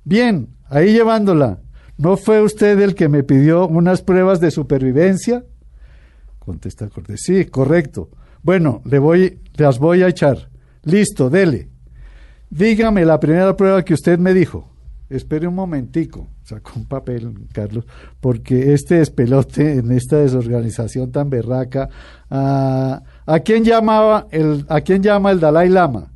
Bien, 0.03 0.49
ahí 0.67 0.91
llevándola. 0.91 1.59
¿No 1.97 2.17
fue 2.17 2.41
usted 2.41 2.79
el 2.79 2.95
que 2.95 3.09
me 3.09 3.23
pidió 3.23 3.67
unas 3.67 4.01
pruebas 4.01 4.39
de 4.39 4.51
supervivencia? 4.51 5.45
Contesta 6.39 6.89
Cortés. 6.89 7.21
Sí, 7.23 7.45
correcto. 7.45 8.09
Bueno, 8.43 8.81
le 8.85 8.99
voy, 8.99 9.39
las 9.55 9.79
voy 9.79 10.03
a 10.03 10.07
echar. 10.07 10.49
Listo, 10.83 11.29
dele. 11.29 11.69
Dígame 12.49 13.05
la 13.05 13.19
primera 13.19 13.55
prueba 13.55 13.83
que 13.83 13.93
usted 13.93 14.19
me 14.19 14.33
dijo. 14.33 14.69
Espere 15.09 15.47
un 15.47 15.55
momentico. 15.55 16.27
Sacó 16.43 16.73
un 16.75 16.85
papel, 16.85 17.33
Carlos, 17.51 17.85
porque 18.19 18.73
este 18.73 18.95
despelote 18.95 19.73
en 19.79 19.91
esta 19.91 20.17
desorganización 20.17 21.11
tan 21.11 21.29
berraca. 21.29 21.89
¿A, 22.29 23.01
¿a 23.25 23.39
quién 23.39 23.63
llamaba 23.63 24.27
el, 24.29 24.65
a 24.69 24.81
quién 24.81 25.01
llama 25.01 25.31
el 25.31 25.39
Dalai 25.39 25.69
Lama? 25.69 26.11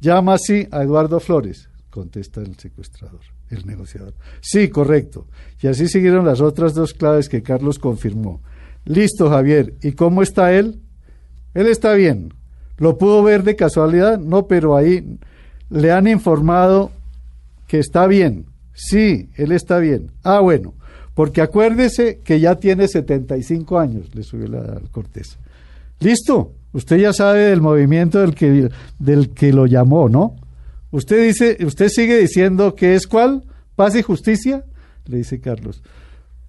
Llama 0.00 0.34
así 0.34 0.66
a 0.70 0.82
Eduardo 0.82 1.20
Flores, 1.20 1.68
contesta 1.90 2.40
el 2.40 2.56
secuestrador, 2.56 3.20
el 3.50 3.66
negociador. 3.66 4.14
Sí, 4.40 4.68
correcto. 4.68 5.26
Y 5.60 5.66
así 5.66 5.88
siguieron 5.88 6.24
las 6.24 6.40
otras 6.40 6.74
dos 6.74 6.94
claves 6.94 7.28
que 7.28 7.42
Carlos 7.42 7.78
confirmó. 7.78 8.40
Listo, 8.84 9.28
Javier. 9.28 9.74
¿Y 9.82 9.92
cómo 9.92 10.22
está 10.22 10.52
él? 10.52 10.80
Él 11.54 11.66
está 11.66 11.92
bien. 11.94 12.32
¿Lo 12.78 12.96
pudo 12.96 13.22
ver 13.22 13.42
de 13.42 13.56
casualidad? 13.56 14.18
No, 14.18 14.46
pero 14.46 14.76
ahí 14.76 15.18
le 15.68 15.92
han 15.92 16.06
informado 16.06 16.90
que 17.66 17.78
está 17.78 18.06
bien. 18.06 18.46
Sí, 18.72 19.28
él 19.36 19.52
está 19.52 19.78
bien. 19.78 20.10
Ah, 20.22 20.40
bueno, 20.40 20.74
porque 21.14 21.42
acuérdese 21.42 22.20
que 22.24 22.40
ya 22.40 22.56
tiene 22.56 22.88
75 22.88 23.78
años, 23.78 24.14
le 24.14 24.22
subió 24.22 24.48
la 24.48 24.80
Cortés. 24.90 25.36
Listo, 25.98 26.52
usted 26.72 26.96
ya 26.96 27.12
sabe 27.12 27.40
del 27.50 27.60
movimiento 27.60 28.20
del 28.20 28.34
que, 28.34 28.70
del 28.98 29.30
que 29.30 29.52
lo 29.52 29.66
llamó, 29.66 30.08
¿no? 30.08 30.36
Usted 30.90 31.24
dice, 31.24 31.58
usted 31.64 31.88
sigue 31.88 32.18
diciendo 32.18 32.74
que 32.74 32.94
es 32.94 33.06
cuál? 33.06 33.44
Paz 33.76 33.94
y 33.94 34.02
justicia, 34.02 34.64
le 35.06 35.18
dice 35.18 35.40
Carlos. 35.40 35.82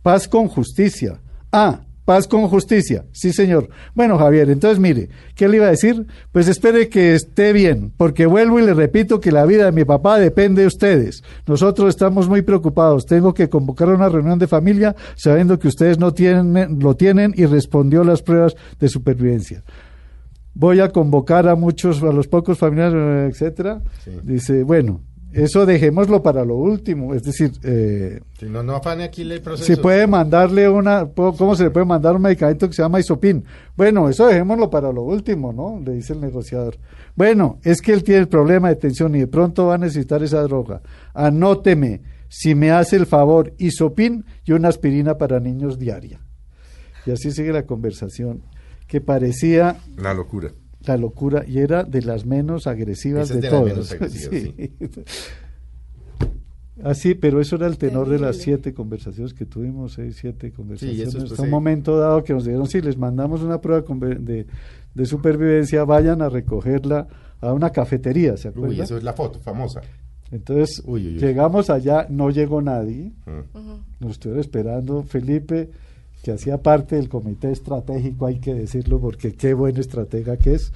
Paz 0.02 0.28
con 0.28 0.48
justicia. 0.48 1.20
Ah, 1.52 1.82
paz 2.06 2.28
con 2.28 2.48
justicia. 2.48 3.06
Sí, 3.12 3.34
señor. 3.34 3.70
Bueno, 3.94 4.18
Javier, 4.18 4.50
entonces 4.50 4.80
mire, 4.80 5.10
¿qué 5.36 5.48
le 5.48 5.58
iba 5.58 5.68
a 5.68 5.72
decir? 5.72 6.08
Pues 6.32 6.48
espere 6.48 6.90
que 6.90 7.14
esté 7.14 7.54
bien, 7.54 7.94
porque 7.96 8.26
vuelvo 8.26 8.60
y 8.60 8.66
le 8.66 8.74
repito 8.74 9.20
que 9.20 9.32
la 9.32 9.46
vida 9.46 9.66
de 9.66 9.72
mi 9.72 9.86
papá 9.86 10.18
depende 10.18 10.64
de 10.64 10.68
ustedes. 10.68 11.24
Nosotros 11.46 11.90
estamos 11.90 12.28
muy 12.28 12.42
preocupados. 12.42 13.06
Tengo 13.06 13.34
que 13.34 13.48
convocar 13.50 13.90
una 13.90 14.10
reunión 14.10 14.40
de 14.40 14.48
familia 14.48 14.96
sabiendo 15.16 15.60
que 15.60 15.68
ustedes 15.68 16.00
no 16.00 16.14
tienen, 16.14 16.80
lo 16.80 16.96
tienen 16.96 17.34
y 17.36 17.46
respondió 17.46 18.04
las 18.04 18.24
pruebas 18.24 18.56
de 18.80 18.90
supervivencia. 18.90 19.64
Voy 20.54 20.80
a 20.80 20.90
convocar 20.90 21.48
a 21.48 21.56
muchos, 21.56 22.04
a 22.04 22.12
los 22.12 22.28
pocos 22.28 22.58
familiares, 22.58 23.34
etcétera. 23.34 23.82
Sí. 24.04 24.12
Dice, 24.24 24.64
bueno, 24.64 25.02
eso 25.32 25.66
dejémoslo 25.66 26.22
para 26.22 26.44
lo 26.44 26.56
último. 26.58 27.14
Es 27.14 27.24
decir, 27.24 27.52
eh, 27.64 28.20
Si 28.38 28.48
no, 28.48 28.64
no 28.64 28.76
afane 28.76 29.06
aquí 29.06 29.22
el 29.22 29.42
proceso. 29.42 29.66
si 29.74 29.80
puede 29.82 30.06
mandarle 30.08 30.68
una, 30.68 31.08
¿cómo 31.08 31.56
se 31.56 31.64
le 31.64 31.70
puede 31.70 31.86
mandar 31.86 32.16
un 32.18 32.22
medicamento 32.22 32.68
que 32.68 32.74
se 32.74 32.82
llama 32.82 33.00
isopin? 33.00 33.46
Bueno, 33.78 34.10
eso 34.10 34.28
dejémoslo 34.28 34.70
para 34.70 34.92
lo 34.92 35.04
último, 35.04 35.54
¿no? 35.54 35.80
Le 35.84 35.94
dice 35.94 36.12
el 36.14 36.20
negociador. 36.20 36.78
Bueno, 37.16 37.60
es 37.64 37.82
que 37.82 37.94
él 37.94 38.04
tiene 38.04 38.20
el 38.22 38.28
problema 38.28 38.68
de 38.68 38.76
tensión 38.76 39.16
y 39.16 39.20
de 39.20 39.28
pronto 39.28 39.68
va 39.68 39.76
a 39.76 39.78
necesitar 39.78 40.22
esa 40.22 40.42
droga. 40.42 40.82
Anóteme, 41.14 42.02
si 42.28 42.54
me 42.54 42.72
hace 42.72 42.98
el 42.98 43.06
favor, 43.06 43.54
isopin 43.58 44.26
y 44.46 44.52
una 44.52 44.68
aspirina 44.68 45.18
para 45.18 45.40
niños 45.40 45.80
diaria. 45.80 46.20
Y 47.06 47.12
así 47.12 47.32
sigue 47.32 47.54
la 47.54 47.66
conversación, 47.66 48.44
que 48.92 49.00
parecía 49.00 49.78
La 49.96 50.14
locura. 50.14 50.52
la 50.86 50.98
locura 50.98 51.46
y 51.48 51.60
era 51.60 51.86
de 51.86 52.02
las 52.02 52.26
menos 52.26 52.68
agresivas 52.68 53.30
Esa 53.32 53.36
es 53.36 53.42
de, 53.42 53.48
de 53.48 53.52
las 53.52 53.60
todas. 53.62 53.74
menos 53.74 53.92
agresivas, 53.94 54.54
Así, 56.84 57.16
pero 57.22 57.40
eso 57.40 57.56
era 57.56 57.68
el 57.68 57.78
tenor 57.78 58.10
de 58.10 58.20
las 58.20 58.36
siete 58.38 58.74
conversaciones 58.74 59.34
que 59.34 59.46
tuvimos, 59.46 59.94
seis, 59.94 60.18
siete 60.20 60.52
conversaciones. 60.52 61.08
es, 61.08 61.16
pues, 61.16 61.32
Hasta 61.32 61.44
un 61.44 61.48
sí. 61.48 61.52
momento 61.52 61.98
dado 61.98 62.22
que 62.26 62.34
nos 62.34 62.44
dijeron, 62.44 62.68
sí, 62.68 62.82
les 62.82 62.98
mandamos 62.98 63.42
una 63.44 63.62
prueba 63.62 63.82
de, 64.20 64.46
de 64.94 65.06
supervivencia, 65.06 65.86
vayan 65.86 66.22
a 66.22 66.28
recogerla 66.28 67.08
a 67.40 67.54
una 67.54 67.70
cafetería, 67.70 68.36
¿se 68.36 68.50
acuerdan? 68.50 68.72
Uy, 68.72 68.82
eso 68.82 68.98
es 68.98 69.04
la 69.04 69.14
foto 69.14 69.40
famosa. 69.40 69.80
Entonces, 70.32 70.82
Uy, 70.86 71.08
uy, 71.08 71.14
uy. 71.16 71.20
llegamos 71.20 71.70
allá, 71.70 72.08
no 72.10 72.30
llegó 72.30 72.62
nadie, 72.62 73.14
Mm. 73.26 74.04
nos 74.04 74.12
estuvieron 74.12 74.42
esperando 74.42 75.04
Felipe, 75.04 75.70
que 76.24 76.32
hacía 76.32 76.62
parte 76.62 76.96
del 76.96 77.10
comité 77.10 77.52
estratégico, 77.52 78.26
hay 78.28 78.40
que 78.40 78.54
decirlo, 78.54 79.00
porque 79.00 79.34
qué 79.34 79.54
buen 79.54 79.78
estratega 79.78 80.38
que 80.38 80.54
es. 80.56 80.72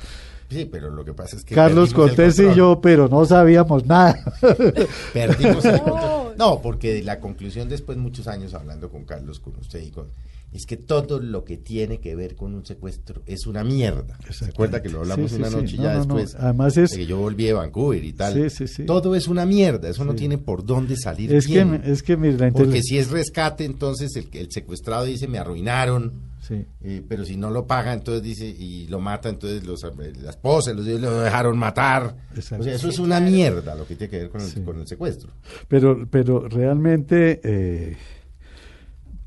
Sí, 0.50 0.66
pero 0.72 0.90
lo 0.92 1.04
que 1.04 1.14
pasa 1.14 1.36
es 1.36 1.44
que. 1.44 1.56
Carlos 1.56 1.94
Cortés 1.94 2.38
y 2.40 2.54
yo, 2.54 2.80
pero 2.82 3.08
no 3.08 3.26
sabíamos 3.26 3.86
nada. 3.86 4.20
Perdimos 5.14 5.66
el 5.66 5.76
No. 5.78 5.84
control. 5.84 6.36
No, 6.38 6.62
porque 6.62 7.02
la 7.04 7.20
conclusión 7.20 7.68
después, 7.70 7.98
muchos 7.98 8.28
años 8.28 8.54
hablando 8.54 8.90
con 8.90 9.06
Carlos, 9.06 9.40
con 9.40 9.56
usted 9.58 9.82
y 9.82 9.90
con. 9.92 10.08
Es 10.56 10.66
que 10.66 10.78
todo 10.78 11.20
lo 11.20 11.44
que 11.44 11.58
tiene 11.58 12.00
que 12.00 12.16
ver 12.16 12.36
con 12.36 12.56
un 12.56 12.66
secuestro 12.66 13.22
es 13.26 13.46
una 13.46 13.64
mierda. 13.64 14.18
¿Se 14.32 14.46
acuerda 14.46 14.82
que 14.82 14.88
lo 14.90 15.00
hablamos 15.02 15.30
Sí, 15.30 15.36
sí, 15.36 15.42
una 15.42 15.50
sí. 15.52 15.56
noche 15.58 15.78
No, 15.78 15.84
ya 15.84 15.94
no, 15.96 16.06
no. 16.06 16.16
después? 16.16 16.36
Además 16.36 16.78
es- 16.78 16.92
de 16.92 16.98
que 16.98 17.06
yo 17.06 17.18
volví 17.18 17.44
de 17.44 17.54
Vancouver 17.54 18.04
y 18.04 18.14
tal. 18.14 18.34
Sí, 18.34 18.50
sí, 18.50 18.68
sí. 18.74 18.86
Todo 18.86 19.16
es 19.16 19.28
una 19.28 19.46
mierda. 19.46 19.90
Eso 19.90 20.06
no 20.06 20.16
tiene 20.16 20.38
por 20.38 20.66
dónde 20.66 20.96
salir 20.96 21.34
es, 21.34 21.46
que, 21.48 21.54
bien. 21.64 21.82
es 21.84 22.02
que, 22.04 22.16
mire, 22.16 22.38
la 22.38 22.52
Porque 22.52 22.82
si 22.82 22.98
es 22.98 23.12
rescate, 23.12 23.66
entonces 23.66 24.16
el, 24.16 24.30
el 24.32 24.50
secuestrado 24.50 25.04
dice 25.06 25.28
me 25.28 25.38
arruinaron. 25.40 26.34
Sí. 26.48 26.64
Eh, 26.84 27.02
pero 27.10 27.26
si 27.26 27.36
no 27.38 27.50
lo 27.50 27.66
paga, 27.66 27.92
entonces 27.92 28.22
dice, 28.24 28.46
y 28.48 28.86
lo 28.88 29.00
mata, 29.00 29.30
entonces 29.30 29.66
los, 29.66 29.82
la 30.22 30.30
esposa, 30.30 30.74
los 30.74 30.88
hijos 30.88 31.02
lo 31.02 31.20
dejaron 31.22 31.58
matar. 31.58 32.16
Exacto. 32.36 32.62
O 32.62 32.64
sea, 32.66 32.76
eso 32.76 32.88
es 32.88 33.00
una 33.00 33.20
mierda 33.20 33.74
lo 33.74 33.88
que 33.88 33.96
tiene 33.96 34.12
que 34.12 34.18
ver 34.20 34.30
con 34.30 34.42
el, 34.42 34.48
Sí. 34.48 34.62
con 34.62 34.80
el 34.80 34.88
secuestro. 34.88 35.32
Pero, 35.68 36.08
pero 36.10 36.48
realmente 36.48 37.42
eh, 37.44 37.98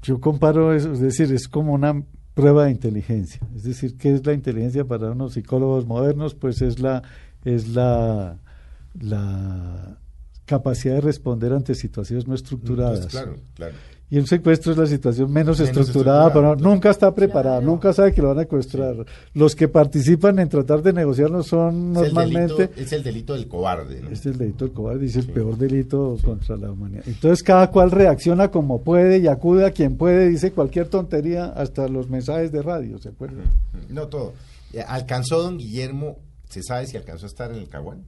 yo 0.09 0.21
comparo 0.23 0.73
eso, 0.73 0.91
es 0.91 1.01
decir, 1.01 1.31
es 1.35 1.49
como 1.49 1.75
una 1.75 2.03
prueba 2.33 2.65
de 2.65 2.71
inteligencia. 2.71 3.43
Es 3.55 3.65
decir, 3.65 3.99
¿qué 3.99 4.15
es 4.15 4.25
la 4.25 4.33
inteligencia 4.33 4.87
para 4.87 5.11
unos 5.11 5.35
psicólogos 5.35 5.87
modernos? 5.87 6.35
Pues 6.35 6.63
es 6.63 6.79
la, 6.79 7.03
es 7.45 7.69
la, 7.69 8.39
la 8.99 9.99
capacidad 10.47 10.95
de 10.95 11.03
responder 11.03 11.53
ante 11.53 11.75
situaciones 11.75 12.27
no 12.27 12.35
estructuradas. 12.35 13.09
Claro, 13.09 13.37
claro. 13.55 13.75
Y 14.11 14.19
un 14.19 14.27
secuestro 14.27 14.73
es 14.73 14.79
la 14.79 14.87
situación 14.87 15.31
menos, 15.31 15.59
Menos 15.59 15.69
estructurada, 15.69 16.29
estructurada, 16.29 16.57
pero 16.57 16.71
nunca 16.71 16.89
está 16.91 17.15
preparada, 17.15 17.59
Claro. 17.59 17.71
nunca 17.73 17.93
sabe 17.93 18.15
que 18.15 18.23
lo 18.23 18.29
van 18.29 18.39
a 18.39 18.43
secuestrar. 18.43 18.97
Los 19.35 19.55
que 19.55 19.69
participan 19.69 20.39
en 20.39 20.49
tratar 20.49 20.83
de 20.83 20.95
negociarlo 20.95 21.43
son 21.43 21.75
Es 21.97 22.03
el 22.09 22.15
normalmente... 22.15 22.55
delito- 22.69 22.81
es 22.81 22.93
el 22.95 23.03
delito 23.03 23.35
del 23.35 23.49
cobarde. 23.49 24.01
¿no? 24.01 24.09
Este 24.09 24.31
es 24.31 24.35
el 24.35 24.39
delito 24.39 24.65
del 24.65 24.73
cobarde, 24.75 25.01
dice 25.01 25.21
Sí. 25.21 25.29
el 25.29 25.35
peor 25.35 25.59
delito 25.59 26.17
contra 26.25 26.57
la 26.57 26.71
humanidad. 26.73 27.03
Entonces 27.07 27.43
cada 27.43 27.71
cual 27.71 27.91
reacciona 27.91 28.51
como 28.51 28.81
puede 28.83 29.19
y 29.19 29.27
acude 29.27 29.67
a 29.67 29.73
quien 29.73 29.97
puede, 29.99 30.29
dice 30.31 30.53
cualquier 30.53 30.89
tontería, 30.89 31.45
hasta 31.47 31.87
los 31.89 32.09
mensajes 32.09 32.51
de 32.51 32.63
radio, 32.63 32.99
¿se 32.99 33.11
acuerdan? 33.11 33.45
No 33.91 34.07
todo. 34.09 34.33
Eh, 34.73 34.83
Alcanzó 34.87 35.43
don 35.43 35.59
Guillermo 35.59 36.17
¿Se 36.49 36.63
sabe 36.63 36.87
si 36.87 36.97
alcanzó 36.97 37.27
a 37.27 37.29
estar 37.29 37.51
en 37.53 37.59
el 37.59 37.69
Caguán? 37.69 38.05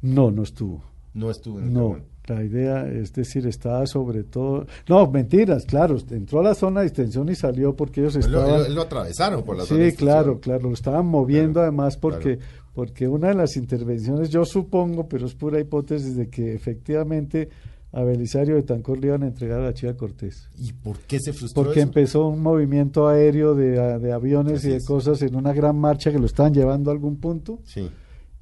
No, 0.00 0.30
no 0.30 0.42
estuvo. 0.42 0.82
No 1.12 1.30
estuvo 1.30 1.58
en 1.58 1.66
el 1.66 1.72
No, 1.74 1.80
Caguán. 1.80 2.04
La 2.26 2.42
idea, 2.42 2.86
es 2.88 3.12
decir, 3.12 3.46
estaba 3.46 3.86
sobre 3.86 4.24
todo... 4.24 4.66
No, 4.88 5.10
mentiras, 5.10 5.64
claro, 5.66 5.96
entró 6.10 6.40
a 6.40 6.42
la 6.42 6.54
zona 6.54 6.80
de 6.80 6.86
extensión 6.86 7.28
y 7.28 7.34
salió 7.34 7.76
porque 7.76 8.00
ellos 8.00 8.14
lo, 8.14 8.20
estaban... 8.20 8.60
él 8.62 8.68
lo- 8.68 8.74
lo 8.76 8.82
atravesaron 8.82 9.42
por 9.44 9.56
la 9.56 9.64
zona 9.64 9.84
de 9.84 9.90
Sí, 9.90 9.96
claro, 9.96 10.40
claro, 10.40 10.68
lo 10.68 10.74
estaban 10.74 11.06
moviendo 11.06 11.54
Claro, 11.54 11.68
además 11.68 11.96
porque, 11.98 12.38
porque 12.74 13.08
una 13.08 13.28
de 13.28 13.34
las 13.34 13.56
intervenciones, 13.56 14.30
yo 14.30 14.44
supongo, 14.44 15.06
pero 15.08 15.26
es 15.26 15.34
pura 15.34 15.60
hipótesis, 15.60 16.16
de 16.16 16.28
que 16.28 16.54
efectivamente 16.54 17.48
a 17.92 18.02
Belisario 18.02 18.56
de 18.56 18.62
Tancor 18.62 18.98
le 18.98 19.06
iban 19.08 19.22
a 19.22 19.26
entregar 19.28 19.60
a 19.60 19.64
la 19.66 19.72
Chiva 19.74 19.94
Cortés. 19.94 20.48
¿Y 20.58 20.72
por 20.72 20.98
qué 21.00 21.20
se 21.20 21.32
frustró 21.32 21.62
Porque 21.62 21.78
eso? 21.80 21.88
empezó 21.88 22.26
un 22.26 22.40
movimiento 22.42 23.06
aéreo 23.06 23.54
de, 23.54 23.98
de 24.00 24.12
aviones 24.12 24.58
Así 24.60 24.66
y 24.66 24.70
de 24.70 24.76
es. 24.78 24.86
cosas 24.86 25.22
en 25.22 25.36
una 25.36 25.52
gran 25.52 25.78
marcha 25.78 26.10
que 26.10 26.18
lo 26.18 26.26
estaban 26.26 26.52
llevando 26.54 26.90
a 26.90 26.92
algún 26.94 27.18
punto 27.20 27.60
Sí, 27.64 27.88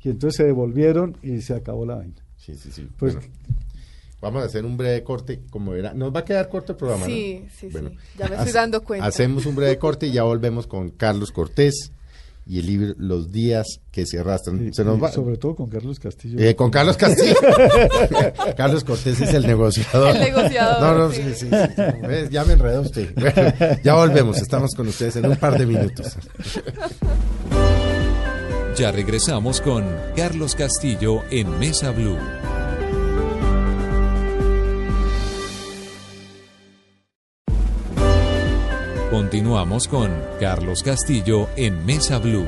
y 0.00 0.08
entonces 0.08 0.36
se 0.38 0.44
devolvieron 0.44 1.16
y 1.22 1.42
se 1.42 1.52
acabó 1.54 1.84
la 1.84 1.96
vaina. 1.96 2.14
sí, 2.36 2.54
sí. 2.54 2.70
sí. 2.72 2.88
Pues- 2.96 3.14
Bueno, 3.16 3.28
vamos 4.22 4.42
a 4.42 4.46
hacer 4.46 4.64
un 4.64 4.78
breve 4.78 5.02
corte, 5.02 5.42
como 5.50 5.74
era. 5.74 5.92
Nos 5.92 6.14
va 6.14 6.20
a 6.20 6.24
quedar 6.24 6.48
corto 6.48 6.72
el 6.72 6.78
programa, 6.78 7.06
¿no? 7.06 7.12
Sí, 7.12 7.44
sí, 7.60 7.68
Bueno, 7.70 7.90
sí. 7.90 7.96
Ya 8.18 8.28
me 8.28 8.36
estoy 8.36 8.52
dando 8.52 8.82
cuenta. 8.82 9.06
Hacemos 9.06 9.44
un 9.44 9.54
breve 9.56 9.76
corte 9.78 10.06
y 10.06 10.12
ya 10.12 10.22
volvemos 10.22 10.66
con 10.66 10.88
Carlos 10.90 11.30
Cortés 11.32 11.92
y 12.44 12.58
el 12.58 12.66
libro 12.66 12.94
Los 12.98 13.30
días 13.30 13.66
que 13.92 14.04
se 14.06 14.18
arrastran. 14.18 14.68
Y- 14.68 14.72
se 14.72 14.84
nos 14.84 15.00
va. 15.02 15.12
Sobre 15.12 15.36
todo 15.36 15.54
con 15.54 15.68
Carlos 15.68 16.00
Castillo. 16.00 16.38
Eh, 16.40 16.56
con 16.56 16.70
Carlos 16.70 16.96
Castillo. 16.96 17.34
Carlos 18.56 18.82
Cortés 18.84 19.20
es 19.20 19.34
el 19.34 19.46
negociador. 19.46 20.16
El 20.16 20.20
negociador, 20.22 20.80
No, 20.80 20.98
no, 21.08 21.12
sí. 21.12 21.22
sí, 21.22 21.34
sí, 21.34 21.46
sí. 21.50 22.06
¿Ves? 22.06 22.30
Ya 22.30 22.44
me 22.44 22.54
enredó 22.54 22.80
usted. 22.82 23.12
Bueno, 23.14 23.78
ya 23.84 23.94
volvemos. 23.94 24.38
Estamos 24.40 24.74
con 24.74 24.88
ustedes 24.88 25.16
en 25.16 25.26
un 25.26 25.36
par 25.36 25.56
de 25.58 25.66
minutos. 25.66 26.16
Ya 28.76 28.90
regresamos 28.90 29.60
con 29.60 29.84
Carlos 30.16 30.54
Castillo 30.56 31.20
en 31.30 31.58
Mesa 31.60 31.90
Blue. 31.92 32.16
Continuamos 39.22 39.86
con 39.86 40.10
Carlos 40.40 40.82
Castillo 40.82 41.48
en 41.54 41.86
Mesa 41.86 42.18
Blue. 42.18 42.44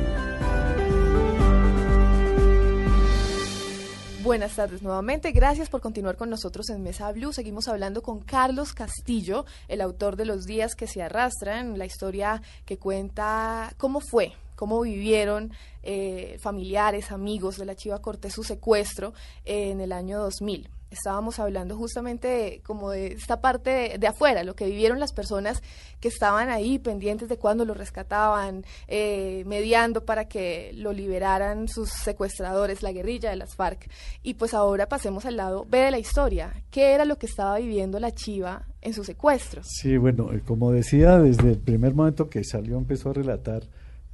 Buenas 4.25 4.57
tardes 4.57 4.83
nuevamente. 4.83 5.31
Gracias 5.31 5.71
por 5.71 5.81
continuar 5.81 6.17
con 6.17 6.31
nosotros 6.31 6.69
en 6.71 6.83
Mesa 6.83 7.13
Blue. 7.13 7.33
Seguimos 7.33 7.69
hablando 7.69 8.03
con 8.03 8.19
Carlos 8.19 8.73
Castillo, 8.73 9.47
el 9.69 9.81
autor 9.83 10.17
de 10.17 10.25
Los 10.25 10.47
días 10.47 10.75
que 10.75 10.89
se 10.89 11.01
arrastran, 11.01 11.79
la 11.79 11.87
historia 11.87 12.43
que 12.65 12.77
cuenta 12.77 13.73
cómo 13.77 14.01
fue, 14.01 14.33
cómo 14.57 14.81
vivieron 14.81 15.53
eh, 15.85 16.39
familiares, 16.41 17.13
amigos 17.13 17.57
de 17.57 17.67
la 17.67 17.77
Chiva 17.77 18.03
Cortés 18.03 18.33
su 18.33 18.43
secuestro 18.43 19.15
en 19.45 19.81
el 19.81 19.93
año 19.93 20.19
2000. 20.19 20.69
Estábamos 20.95 21.39
hablando 21.39 21.77
justamente 21.77 22.29
de, 22.29 22.61
como 22.63 22.91
de 22.91 23.09
esta 23.09 23.41
parte 23.41 23.99
de, 23.99 24.07
afuera, 24.07 24.45
lo 24.45 24.55
que 24.55 24.67
vivieron 24.67 25.01
las 25.01 25.13
personas 25.13 25.63
que 26.01 26.09
estaban 26.09 26.49
ahí 26.49 26.79
pendientes 26.79 27.29
de 27.29 27.37
cuando 27.37 27.65
lo 27.65 27.75
rescataban, 27.75 28.65
eh, 28.89 29.43
mediando 29.47 30.05
para 30.05 30.29
que 30.29 30.73
lo 30.75 30.93
liberaran 30.93 31.69
sus 31.69 31.91
secuestradores, 31.91 32.83
la 32.83 32.93
guerrilla 32.93 33.31
de 33.31 33.37
las 33.37 33.55
FARC. 33.55 33.91
Y 34.23 34.35
pues 34.35 34.55
ahora 34.55 34.89
pasemos 34.89 35.27
al 35.27 35.37
lado 35.37 35.67
B 35.69 35.79
de 35.79 35.91
la 35.91 35.99
historia. 35.99 36.53
¿Qué 36.71 36.93
era 36.93 37.05
lo 37.05 37.19
que 37.19 37.27
estaba 37.27 37.59
viviendo 37.59 37.99
la 37.99 38.13
Chiva 38.13 38.67
en 38.81 38.95
su 38.95 39.05
secuestro? 39.05 39.63
Sí, 39.65 39.97
bueno, 39.97 40.33
eh, 40.33 40.43
como 40.45 40.71
decía, 40.73 41.19
desde 41.19 41.51
el 41.51 41.59
primer 41.59 41.95
momento 41.95 42.31
que 42.31 42.45
salió 42.45 42.79
empezó 42.79 43.11
a 43.11 43.15
relatar, 43.15 43.65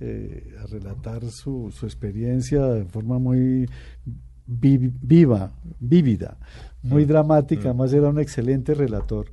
eh, 0.01 0.55
a 0.63 0.67
relatar 0.67 1.25
su, 1.31 1.71
su 1.73 1.87
experiencia 1.87 2.67
de 2.67 2.85
forma 2.85 3.19
muy 3.19 3.69
viva, 4.59 5.51
vívida, 5.79 6.37
muy 6.83 7.05
dramática, 7.05 7.71
además 7.71 7.93
era 7.93 8.09
un 8.09 8.19
excelente 8.19 8.75
relator. 8.75 9.27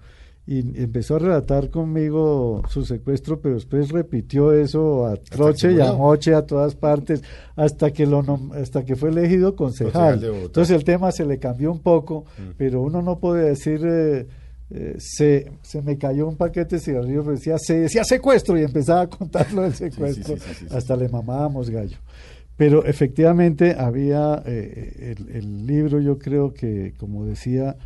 Y 0.50 0.60
empezó 0.82 1.18
a 1.18 1.20
relatar 1.20 1.70
conmigo 1.70 2.62
su 2.70 2.86
secuestro, 2.86 3.42
pero 3.42 3.56
después 3.56 3.90
repitió 3.90 4.54
eso 4.54 5.06
a 5.06 5.18
troche 5.18 5.74
y 5.74 5.82
a 5.82 5.92
moche 5.92 6.34
a 6.34 6.44
todas 6.44 6.74
partes, 6.76 7.22
hasta 7.58 7.92
que 7.92 8.06
lo 8.06 8.24
nom- 8.24 8.54
hasta 8.56 8.86
que 8.86 8.96
fue 8.96 9.10
elegido 9.10 9.58
concejal. 9.58 10.24
Entonces 10.24 10.74
el 10.76 10.86
tema 10.86 11.12
se 11.12 11.26
le 11.26 11.38
cambió 11.38 11.70
un 11.72 11.80
poco, 11.80 12.24
Mm. 12.38 12.52
pero 12.58 12.82
uno 12.82 13.02
no 13.02 13.20
puede 13.20 13.50
decir 13.50 13.82
eh, 13.86 14.28
eh, 14.70 14.96
se, 15.00 15.52
se 15.64 15.82
me 15.82 15.98
cayó 15.98 16.28
un 16.28 16.36
paquete 16.38 16.76
de 16.78 16.82
cigarrillos, 16.82 17.26
decía, 17.28 17.58
se 17.58 17.80
decía 17.82 18.04
secuestro 18.06 18.58
y 18.58 18.64
empezaba 18.64 19.02
a 19.02 19.08
contarlo 19.10 19.64
del 19.64 19.74
secuestro, 19.74 20.36
sí, 20.38 20.42
sí, 20.46 20.54
sí, 20.60 20.66
sí. 20.70 20.76
hasta 20.76 20.96
le 20.96 21.10
mamábamos 21.10 21.70
gallo. 21.70 21.98
Pero 22.58 22.84
efectivamente 22.86 23.76
había 23.78 24.42
eh, 24.46 25.16
el, 25.18 25.36
el 25.36 25.68
libro, 25.68 26.02
yo 26.02 26.18
creo 26.18 26.54
que, 26.54 26.94
como 26.98 27.26
decía, 27.26 27.78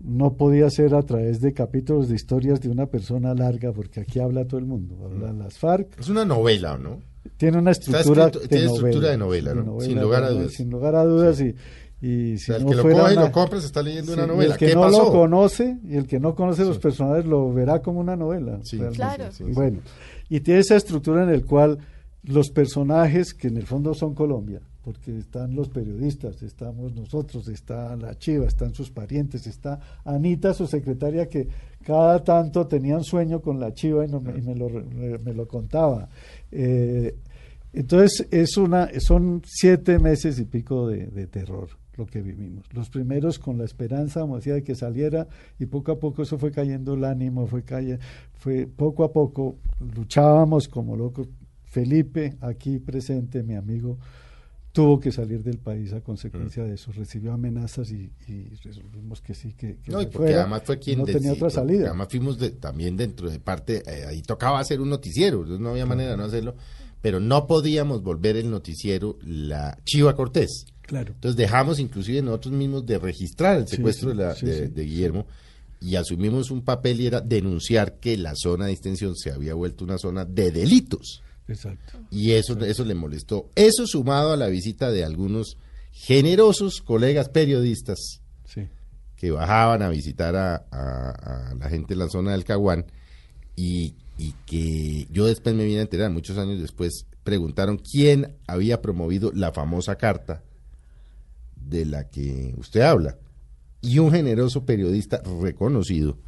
no 0.00 0.34
podía 0.34 0.68
ser 0.70 0.94
a 0.94 1.02
través 1.02 1.40
de 1.40 1.52
capítulos 1.54 2.08
de 2.08 2.14
historias 2.14 2.60
de 2.60 2.68
una 2.68 2.86
persona 2.86 3.34
larga, 3.34 3.72
porque 3.72 4.00
aquí 4.00 4.20
habla 4.20 4.44
todo 4.44 4.60
el 4.60 4.66
mundo, 4.66 4.96
habla 5.04 5.32
Mm. 5.32 5.38
las 5.38 5.58
FARC, 5.58 5.98
Es 5.98 6.08
una 6.08 6.24
novela, 6.24 6.76
¿no? 6.78 7.00
tiene 7.36 7.58
una 7.58 7.70
estructura, 7.72 8.26
escrito- 8.26 8.40
de, 8.40 8.48
tiene 8.48 8.64
novela, 8.66 8.76
estructura 8.86 9.10
de 9.10 9.16
novela, 9.18 9.54
¿no? 9.54 9.80
Sin 9.80 10.00
lugar 10.00 10.24
a 10.24 10.30
dudas. 10.30 10.52
Sin 10.52 10.70
lugar 10.70 10.94
a 10.94 11.04
dudas 11.04 11.40
y, 11.40 11.54
y 12.00 12.34
O 12.34 12.38
si 12.38 12.44
sea, 12.44 12.56
el 12.56 12.64
no 12.64 12.70
que 12.70 12.76
lo 12.76 12.82
coge 12.82 13.12
y 13.12 13.16
lo 13.16 13.32
compra 13.32 13.60
se 13.60 13.66
está 13.66 13.82
leyendo 13.82 14.12
Sí, 14.12 14.18
una 14.18 14.26
novela. 14.26 14.52
el 14.54 14.58
que 14.58 14.66
¿Qué 14.66 14.74
no 14.74 14.80
pasó? 14.82 15.04
lo 15.04 15.10
conoce 15.12 15.78
y 15.88 15.96
el 15.96 16.06
que 16.06 16.20
no 16.20 16.34
conoce 16.34 16.64
los 16.64 16.78
personajes 16.78 17.24
lo 17.26 17.52
verá 17.52 17.80
como 17.82 18.00
una 18.00 18.14
novela. 18.16 18.58
Sí. 18.62 18.78
Claro. 18.94 19.24
Bueno, 19.52 19.80
y 20.28 20.40
tiene 20.40 20.60
esa 20.60 20.76
estructura 20.76 21.22
en 21.24 21.30
el 21.30 21.44
cual 21.44 21.78
los 22.24 22.50
personajes, 22.50 23.34
que 23.34 23.48
en 23.48 23.56
el 23.56 23.66
fondo 23.66 23.94
son 23.94 24.14
Colombia, 24.14 24.60
porque 24.82 25.18
están 25.18 25.54
los 25.54 25.68
periodistas, 25.68 26.42
estamos 26.42 26.94
nosotros, 26.94 27.48
está 27.48 27.94
la 27.96 28.18
Chiva, 28.18 28.46
están 28.46 28.74
sus 28.74 28.90
parientes, 28.90 29.46
está 29.46 29.78
Anita, 30.04 30.54
su 30.54 30.66
secretaria, 30.66 31.28
que 31.28 31.48
cada 31.84 32.22
tanto 32.24 32.66
tenían 32.66 33.04
sueño 33.04 33.40
con 33.40 33.60
la 33.60 33.72
Chiva 33.72 34.04
y, 34.04 34.08
me, 34.08 34.38
y 34.38 34.42
me 34.42 34.54
lo, 34.54 34.68
me 34.68 35.34
lo 35.34 35.46
contaba. 35.46 36.08
Eh, 36.50 37.14
entonces, 37.72 38.26
es 38.30 38.56
una, 38.56 38.88
son 38.98 39.42
siete 39.44 39.98
meses 39.98 40.38
y 40.38 40.44
pico 40.44 40.88
de, 40.88 41.06
de 41.06 41.26
terror 41.26 41.68
lo 41.98 42.06
que 42.06 42.22
vivimos. 42.22 42.64
Los 42.72 42.88
primeros 42.88 43.38
con 43.38 43.58
la 43.58 43.64
esperanza, 43.64 44.20
como 44.20 44.36
decía, 44.36 44.54
de 44.54 44.62
que 44.62 44.74
saliera 44.74 45.26
y 45.58 45.66
poco 45.66 45.92
a 45.92 45.98
poco 45.98 46.22
eso 46.22 46.38
fue 46.38 46.52
cayendo 46.52 46.94
el 46.94 47.04
ánimo, 47.04 47.46
fue 47.46 47.64
calle, 47.64 47.98
fue 48.34 48.66
poco 48.66 49.04
a 49.04 49.12
poco 49.12 49.56
luchábamos 49.80 50.68
como 50.68 50.96
locos. 50.96 51.28
Felipe, 51.70 52.36
aquí 52.40 52.78
presente, 52.78 53.42
mi 53.42 53.54
amigo, 53.54 53.98
tuvo 54.72 55.00
que 55.00 55.10
salir 55.12 55.42
del 55.42 55.58
país 55.58 55.92
a 55.92 56.00
consecuencia 56.00 56.64
de 56.64 56.74
eso. 56.74 56.92
Recibió 56.92 57.32
amenazas 57.32 57.90
y, 57.90 58.10
y 58.28 58.48
resolvimos 58.62 59.20
que 59.20 59.34
sí, 59.34 59.52
que, 59.52 59.76
que 59.76 59.90
No, 59.90 60.00
y 60.00 60.06
porque 60.06 60.18
fuera. 60.28 60.40
además 60.42 60.62
fue 60.64 60.78
quien 60.78 60.98
no 61.00 61.04
tenía 61.04 61.32
otra 61.32 61.50
salida. 61.50 61.88
Además 61.88 62.08
fuimos 62.10 62.38
de- 62.38 62.50
también 62.50 62.96
dentro 62.96 63.28
de 63.30 63.38
parte, 63.40 63.82
eh, 63.86 64.04
ahí 64.06 64.22
tocaba 64.22 64.60
hacer 64.60 64.80
un 64.80 64.88
noticiero, 64.90 65.44
no 65.44 65.70
había 65.70 65.84
manera 65.86 66.12
de 66.12 66.16
no 66.16 66.24
hacerlo, 66.24 66.54
pero 67.02 67.20
no 67.20 67.46
podíamos 67.46 68.02
volver 68.02 68.36
el 68.36 68.50
noticiero 68.50 69.18
la 69.24 69.78
Chiva 69.84 70.14
Cortés. 70.16 70.66
Claro. 70.82 71.12
Entonces 71.14 71.36
dejamos 71.36 71.78
inclusive 71.80 72.22
nosotros 72.22 72.54
mismos 72.54 72.86
de 72.86 72.98
registrar 72.98 73.58
el 73.58 73.68
secuestro 73.68 74.10
sí, 74.12 74.16
de, 74.16 74.24
la- 74.24 74.34
sí, 74.34 74.46
de-. 74.46 74.84
Guillermo 74.84 75.26
y 75.80 75.96
asumimos 75.96 76.50
un 76.50 76.62
papel 76.62 77.00
y 77.00 77.06
era 77.06 77.20
denunciar 77.20 77.98
que 78.00 78.16
la 78.16 78.32
zona 78.34 78.66
de 78.66 78.72
extensión 78.72 79.14
se 79.14 79.30
había 79.30 79.54
vuelto 79.54 79.84
una 79.84 79.98
zona 79.98 80.24
de 80.24 80.50
delitos. 80.50 81.22
Exacto. 81.48 81.98
Y 82.10 82.32
eso, 82.32 82.58
eso 82.64 82.84
le 82.84 82.94
molestó. 82.94 83.48
Eso 83.54 83.86
sumado 83.86 84.32
a 84.32 84.36
la 84.36 84.48
visita 84.48 84.90
de 84.90 85.04
algunos 85.04 85.56
generosos 85.92 86.80
colegas 86.82 87.28
periodistas 87.28 88.20
Sí. 88.44 88.68
que 89.16 89.30
bajaban 89.30 89.82
a 89.82 89.88
visitar 89.88 90.36
a, 90.36 90.64
a- 90.70 91.50
a 91.50 91.54
la 91.54 91.68
gente 91.68 91.94
de 91.94 91.98
la 92.04 92.08
zona 92.08 92.32
del 92.32 92.44
Caguán 92.44 92.86
y, 93.56 93.94
y 94.16 94.34
que 94.46 95.06
yo 95.10 95.26
después 95.26 95.54
me 95.54 95.64
vine 95.64 95.78
a 95.80 95.82
enterar, 95.82 96.10
muchos 96.10 96.38
años 96.38 96.60
después, 96.60 97.06
preguntaron 97.24 97.78
quién 97.78 98.36
había 98.46 98.80
promovido 98.80 99.32
la 99.34 99.52
famosa 99.52 99.96
carta 99.96 100.42
de 101.56 101.84
la 101.84 102.08
que 102.08 102.54
usted 102.56 102.80
habla. 102.82 103.18
Y 103.80 103.98
un 103.98 104.10
generoso 104.12 104.64
periodista 104.64 105.22
reconocido 105.42 106.18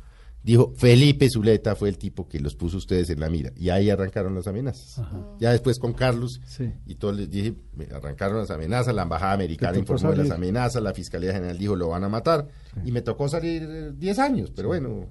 dijo, 0.43 0.73
Felipe 0.77 1.29
Zuleta 1.31 1.75
fue 1.77 1.89
el 1.89 1.99
tipo 1.99 2.29
que 2.29 2.41
los 2.41 2.55
puso 2.55 2.79
ustedes 2.79 3.11
en 3.11 3.21
la 3.21 3.29
mira. 3.29 3.53
Y 3.57 3.71
ahí 3.71 3.91
arrancaron 3.91 4.35
las 4.35 4.47
amenazas. 4.47 5.01
Ya 5.39 5.53
después 5.53 5.79
con 5.79 5.93
Carlos 5.93 6.41
Sí. 6.47 6.73
y 6.87 6.95
todos 6.95 7.17
les 7.17 7.31
dije, 7.31 7.55
arrancaron 7.95 8.39
las 8.39 8.51
amenazas, 8.51 8.95
la 8.95 9.03
embajada 9.03 9.33
americana 9.33 9.79
informó 9.79 10.11
de 10.11 10.17
las 10.19 10.31
amenazas, 10.31 10.83
la 10.83 10.93
Fiscalía 10.95 11.33
General 11.33 11.57
dijo 11.59 11.77
lo 11.77 11.89
van 11.89 12.05
a 12.05 12.09
matar 12.09 12.49
y 12.85 12.93
me 12.93 13.03
tocó 13.03 13.29
salir 13.29 13.63
eh, 13.69 13.93
10 13.97 14.19
años, 14.19 14.53
pero 14.55 14.69
bueno. 14.69 15.07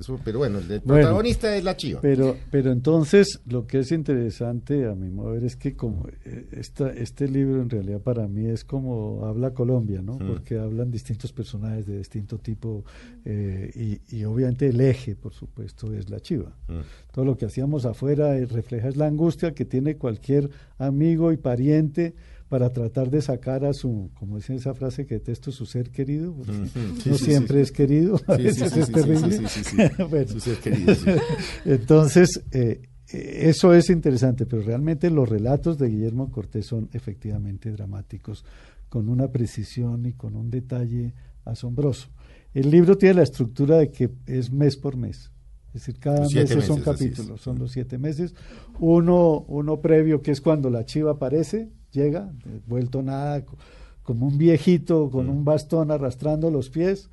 Eso, 0.00 0.18
pero 0.24 0.38
bueno, 0.38 0.58
el 0.58 0.66
Bueno. 0.66 0.82
protagonista 0.84 1.54
es 1.54 1.62
la 1.62 1.76
chiva. 1.76 2.00
Pero, 2.00 2.36
pero 2.50 2.72
entonces 2.72 3.40
lo 3.46 3.66
que 3.66 3.80
es 3.80 3.92
interesante 3.92 4.86
a 4.86 4.94
mi 4.94 5.10
modo 5.10 5.28
de 5.28 5.34
ver 5.34 5.44
es 5.44 5.56
que 5.56 5.76
como 5.76 6.08
eh, 6.24 6.48
esta, 6.52 6.90
este 6.90 7.28
libro 7.28 7.60
en 7.60 7.68
realidad 7.68 8.00
para 8.00 8.26
mí 8.26 8.46
es 8.46 8.64
como 8.64 9.26
habla 9.26 9.52
Colombia, 9.52 10.00
¿no? 10.00 10.14
Mm. 10.14 10.26
Porque 10.26 10.58
hablan 10.58 10.90
distintos 10.90 11.32
personajes 11.32 11.86
de 11.86 11.98
distinto 11.98 12.38
tipo 12.38 12.82
eh, 13.26 13.70
y, 14.08 14.16
y 14.16 14.24
obviamente 14.24 14.68
el 14.68 14.80
eje, 14.80 15.14
por 15.16 15.34
supuesto, 15.34 15.92
es 15.94 16.08
la 16.08 16.18
chiva. 16.20 16.56
Mm. 16.68 16.80
Todo 17.12 17.24
lo 17.26 17.36
que 17.36 17.44
hacíamos 17.44 17.84
afuera 17.84 18.36
eh, 18.36 18.46
refleja 18.46 18.88
es 18.88 18.96
la 18.96 19.06
angustia 19.06 19.52
que 19.54 19.66
tiene 19.66 19.96
cualquier 19.96 20.48
amigo 20.78 21.30
y 21.30 21.36
pariente 21.36 22.14
para 22.50 22.72
tratar 22.72 23.10
de 23.10 23.22
sacar 23.22 23.64
a 23.64 23.72
su, 23.72 24.10
como 24.18 24.36
dice 24.36 24.56
esa 24.56 24.74
frase 24.74 25.06
que 25.06 25.14
detesto, 25.14 25.52
su 25.52 25.66
ser 25.66 25.90
querido, 25.90 26.34
porque 26.34 26.50
Ujú. 26.50 27.00
Sí, 27.00 27.08
no 27.08 27.16
sí, 27.16 27.24
siempre 27.26 27.58
sí. 27.58 27.62
es 27.62 27.72
querido, 27.72 28.20
a 28.26 28.36
veces 28.36 28.76
es 28.76 28.90
terrible. 28.90 29.38
sí, 29.38 29.46
sí, 29.46 29.64
sí, 29.64 29.76
sí. 29.76 30.02
Bueno. 30.10 30.28
Su 30.28 30.40
ser 30.40 30.56
querido, 30.58 30.92
sí. 30.96 31.10
Entonces, 31.64 32.42
eh, 32.50 32.82
eso 33.06 33.72
es 33.72 33.88
interesante, 33.88 34.46
pero 34.46 34.62
realmente 34.62 35.10
los 35.10 35.28
relatos 35.28 35.78
de 35.78 35.90
Guillermo 35.90 36.32
Cortés 36.32 36.66
son 36.66 36.90
efectivamente 36.92 37.70
dramáticos, 37.70 38.44
con 38.88 39.08
una 39.08 39.28
precisión 39.28 40.04
y 40.06 40.14
con 40.14 40.34
un 40.34 40.50
detalle 40.50 41.14
asombroso. 41.44 42.08
El 42.52 42.68
libro 42.68 42.98
tiene 42.98 43.14
la 43.14 43.22
estructura 43.22 43.76
de 43.76 43.92
que 43.92 44.10
es 44.26 44.50
mes 44.50 44.76
por 44.76 44.96
mes. 44.96 45.30
Es 45.68 45.74
decir, 45.74 46.00
cada 46.00 46.22
mes 46.22 46.48
son 46.50 46.80
meses, 46.80 46.82
capítulos, 46.84 47.40
son 47.40 47.60
los 47.60 47.70
siete 47.70 47.96
meses. 47.96 48.34
Uno, 48.80 49.44
uno 49.46 49.80
previo, 49.80 50.20
que 50.20 50.32
es 50.32 50.40
cuando 50.40 50.68
la 50.68 50.84
chiva 50.84 51.12
aparece, 51.12 51.70
llega, 51.92 52.32
vuelto 52.66 53.02
nada, 53.02 53.44
co- 53.44 53.56
como 54.02 54.26
un 54.26 54.38
viejito 54.38 55.10
con 55.10 55.28
un 55.28 55.44
bastón 55.44 55.90
arrastrando 55.90 56.50
los 56.50 56.70
pies, 56.70 57.08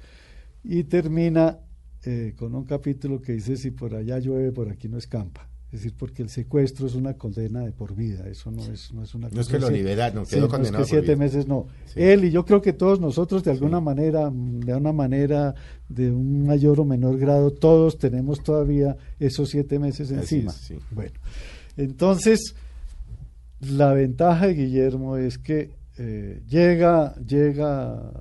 y 0.63 0.83
termina 0.83 1.59
eh, 2.03 2.33
con 2.37 2.55
un 2.55 2.63
capítulo 2.63 3.21
que 3.21 3.33
dice, 3.33 3.57
si 3.57 3.71
por 3.71 3.93
allá 3.95 4.19
llueve, 4.19 4.51
por 4.51 4.69
aquí 4.69 4.87
no 4.87 4.97
escampa. 4.97 5.47
Es 5.69 5.81
decir, 5.81 5.93
porque 5.97 6.23
el 6.23 6.29
secuestro 6.29 6.87
es 6.87 6.95
una 6.95 7.15
condena 7.15 7.59
de 7.59 7.73
por 7.73 7.93
vida, 7.93 8.25
eso 8.29 8.49
no 8.51 8.63
es, 8.63 8.93
no 8.93 9.03
es 9.03 9.13
una 9.13 9.27
No 9.27 9.41
es 9.41 9.49
que 9.49 9.59
lo 9.59 9.69
liberaron, 9.69 10.25
Sí, 10.25 10.35
quedó 10.35 10.41
no 10.41 10.45
es 10.47 10.51
condenado 10.53 10.77
que 10.85 10.89
por 10.89 10.89
siete 10.89 11.05
vida. 11.15 11.17
meses 11.17 11.45
no. 11.45 11.67
Sí. 11.87 12.01
Él 12.01 12.23
y 12.23 12.31
yo 12.31 12.45
creo 12.45 12.61
que 12.61 12.71
todos 12.71 13.01
nosotros 13.01 13.43
de 13.43 13.51
alguna 13.51 13.81
manera, 13.81 14.31
de 14.33 14.73
una 14.75 14.93
manera, 14.93 15.55
de 15.89 16.09
un 16.09 16.45
mayor 16.47 16.79
o 16.79 16.85
menor 16.85 17.17
grado, 17.17 17.51
todos 17.51 17.97
tenemos 17.97 18.41
todavía 18.41 18.95
esos 19.19 19.49
siete 19.49 19.77
meses 19.77 20.09
encima. 20.11 20.51
es, 20.51 20.57
sí. 20.57 20.75
Bueno, 20.91 21.19
entonces 21.75 22.55
la 23.61 23.93
ventaja 23.93 24.47
de 24.47 24.53
Guillermo 24.53 25.17
es 25.17 25.37
que 25.37 25.71
eh, 25.97 26.41
llega, 26.47 27.15
llega 27.15 28.11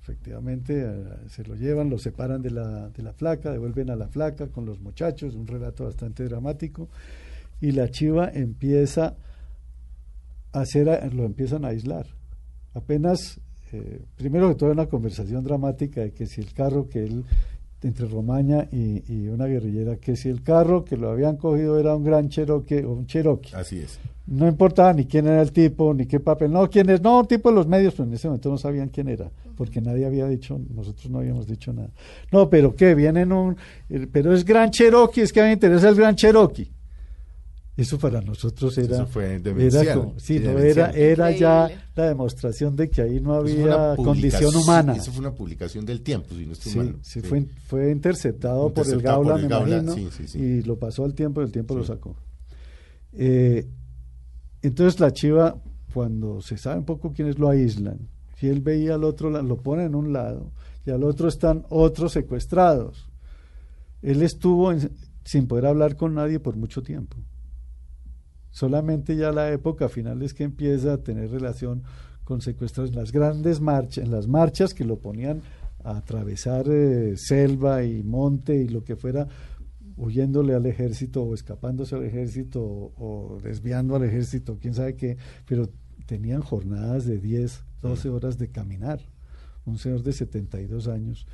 efectivamente, 0.00 0.86
se 1.28 1.44
lo 1.44 1.54
llevan, 1.54 1.90
lo 1.90 1.98
separan 1.98 2.40
de 2.40 2.50
la, 2.50 2.88
de 2.88 3.02
la 3.02 3.12
flaca, 3.12 3.52
devuelven 3.52 3.90
a 3.90 3.96
la 3.96 4.08
flaca 4.08 4.46
con 4.46 4.64
los 4.64 4.80
muchachos, 4.80 5.34
un 5.34 5.46
relato 5.46 5.84
bastante 5.84 6.24
dramático, 6.24 6.88
y 7.60 7.72
la 7.72 7.90
chiva 7.90 8.30
empieza 8.32 9.16
a 10.52 10.60
hacer, 10.60 10.88
a- 10.88 11.06
lo 11.08 11.24
empiezan 11.24 11.66
a 11.66 11.68
aislar. 11.68 12.06
Apenas, 12.72 13.38
eh, 13.72 14.00
primero 14.16 14.48
que 14.48 14.54
todo, 14.54 14.70
una 14.72 14.86
conversación 14.86 15.44
dramática 15.44 16.00
de 16.00 16.12
que 16.12 16.26
si 16.26 16.40
el 16.40 16.54
carro 16.54 16.88
que 16.88 17.04
él, 17.04 17.24
entre 17.82 18.06
Romaña 18.06 18.68
y, 18.72 19.02
y 19.12 19.28
una 19.28 19.46
guerrillera, 19.46 19.96
que 19.96 20.16
si 20.16 20.28
el 20.28 20.42
carro 20.42 20.84
que 20.84 20.96
lo 20.96 21.10
habían 21.10 21.36
cogido 21.36 21.78
era 21.78 21.94
un 21.94 22.04
gran 22.04 22.28
Cherokee 22.28 22.84
o 22.84 22.92
un 22.92 23.06
Cherokee. 23.06 23.54
Así 23.54 23.78
es. 23.78 23.98
No 24.26 24.46
importaba 24.46 24.92
ni 24.92 25.06
quién 25.06 25.26
era 25.26 25.40
el 25.40 25.52
tipo, 25.52 25.94
ni 25.94 26.06
qué 26.06 26.20
papel, 26.20 26.52
no, 26.52 26.68
quién 26.68 26.90
es, 26.90 27.00
no, 27.00 27.20
un 27.20 27.26
tipo 27.26 27.48
de 27.48 27.54
los 27.54 27.66
medios, 27.66 27.94
pero 27.94 28.08
en 28.08 28.14
ese 28.14 28.28
momento 28.28 28.50
no 28.50 28.58
sabían 28.58 28.90
quién 28.90 29.08
era, 29.08 29.30
porque 29.56 29.80
nadie 29.80 30.04
había 30.04 30.26
dicho, 30.26 30.60
nosotros 30.74 31.10
no 31.10 31.18
habíamos 31.20 31.46
dicho 31.46 31.72
nada. 31.72 31.90
No, 32.30 32.50
pero 32.50 32.74
qué, 32.74 32.94
vienen 32.94 33.32
un, 33.32 33.56
eh, 33.88 34.06
pero 34.10 34.34
es 34.34 34.44
Gran 34.44 34.70
Cherokee, 34.70 35.22
es 35.22 35.32
que 35.32 35.40
a 35.40 35.44
mí 35.44 35.48
me 35.48 35.54
interesa 35.54 35.88
el 35.88 35.94
Gran 35.94 36.14
Cherokee. 36.14 36.70
Eso 37.78 37.96
para 37.96 38.20
nosotros 38.20 38.76
era, 38.76 38.96
Eso 38.96 39.06
fue 39.06 39.36
era 39.36 39.94
como- 39.94 40.14
sí, 40.18 40.40
no, 40.40 40.58
era, 40.58 40.90
era 40.90 41.30
ya 41.30 41.70
la 41.94 42.08
demostración 42.08 42.74
de 42.74 42.90
que 42.90 43.02
ahí 43.02 43.20
no 43.20 43.34
había 43.34 43.94
condición 43.94 44.54
humana. 44.56 44.96
Eso 44.96 45.12
fue 45.12 45.20
una 45.20 45.32
publicación 45.32 45.86
del 45.86 46.00
tiempo, 46.02 46.34
si 46.34 46.44
no 46.44 46.52
estoy 46.54 46.72
Sí, 46.72 46.78
mal. 46.78 46.96
sí, 47.02 47.20
Fue, 47.20 47.46
fue 47.68 47.90
interceptado, 47.92 48.72
por 48.74 48.84
el 48.84 48.94
Interceptado 48.94 49.16
por 49.22 49.26
Gaula, 49.28 49.36
el 49.36 49.42
me 49.42 49.48
Gaula, 49.48 49.76
imagino, 49.78 50.10
sí, 50.10 50.16
sí, 50.26 50.28
sí. 50.28 50.38
y 50.40 50.62
lo 50.62 50.76
pasó 50.76 51.04
al 51.04 51.14
tiempo 51.14 51.40
y 51.40 51.44
el 51.44 51.52
tiempo 51.52 51.76
lo 51.76 51.84
sacó. 51.84 52.16
Eh, 53.12 53.66
entonces 54.62 54.98
la 54.98 55.12
chiva, 55.12 55.56
cuando 55.94 56.40
se 56.42 56.56
sabe 56.56 56.78
un 56.80 56.84
poco 56.84 57.12
quiénes 57.12 57.38
lo 57.38 57.48
aíslan, 57.48 57.98
y 58.42 58.48
él 58.48 58.60
veía 58.60 58.94
al 58.94 59.04
otro, 59.04 59.30
lo 59.30 59.56
pone 59.56 59.84
en 59.84 59.94
un 59.94 60.12
lado, 60.12 60.50
y 60.84 60.90
al 60.90 61.04
otro 61.04 61.28
están 61.28 61.64
otros 61.68 62.10
secuestrados. 62.12 63.08
Él 64.02 64.22
estuvo 64.22 64.72
en- 64.72 64.90
sin 65.24 65.46
poder 65.46 65.66
hablar 65.66 65.94
con 65.96 66.14
nadie 66.14 66.40
por 66.40 66.56
mucho 66.56 66.82
tiempo. 66.82 67.16
Solamente 68.50 69.16
ya 69.16 69.32
la 69.32 69.52
época 69.52 69.88
final 69.88 70.22
es 70.22 70.34
que 70.34 70.44
empieza 70.44 70.94
a 70.94 70.98
tener 70.98 71.30
relación 71.30 71.82
con 72.24 72.40
secuestrados 72.40 72.90
en 72.90 72.96
las 72.96 73.12
grandes 73.12 73.60
marchas, 73.60 74.04
en 74.04 74.10
las 74.10 74.26
marchas 74.26 74.74
que 74.74 74.84
lo 74.84 74.98
ponían 74.98 75.42
a 75.84 75.96
atravesar 75.98 76.66
eh, 76.68 77.16
selva 77.16 77.84
y 77.84 78.02
monte 78.02 78.56
y 78.56 78.68
lo 78.68 78.84
que 78.84 78.96
fuera, 78.96 79.28
huyéndole 79.96 80.54
al 80.54 80.66
ejército 80.66 81.22
o 81.22 81.34
escapándose 81.34 81.94
al 81.94 82.04
ejército 82.04 82.62
o, 82.62 82.92
o 82.96 83.40
desviando 83.40 83.96
al 83.96 84.04
ejército, 84.04 84.58
quién 84.60 84.74
sabe 84.74 84.94
qué, 84.96 85.16
pero 85.46 85.70
tenían 86.06 86.40
jornadas 86.40 87.04
de 87.04 87.18
10, 87.18 87.64
12 87.82 88.08
horas 88.08 88.38
de 88.38 88.48
caminar. 88.48 89.00
Un 89.66 89.78
señor 89.78 90.02
de 90.02 90.12
72 90.12 90.88
años. 90.88 91.26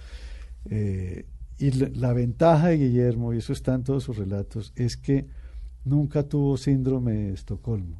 Eh, 0.68 1.26
y 1.58 1.70
la, 1.70 1.88
la 1.94 2.12
ventaja 2.12 2.68
de 2.68 2.78
Guillermo, 2.78 3.32
y 3.32 3.38
eso 3.38 3.52
está 3.52 3.74
en 3.74 3.84
todos 3.84 4.02
sus 4.02 4.16
relatos, 4.16 4.72
es 4.74 4.96
que 4.96 5.26
nunca 5.84 6.22
tuvo 6.22 6.56
síndrome 6.56 7.12
de 7.12 7.32
Estocolmo. 7.34 7.96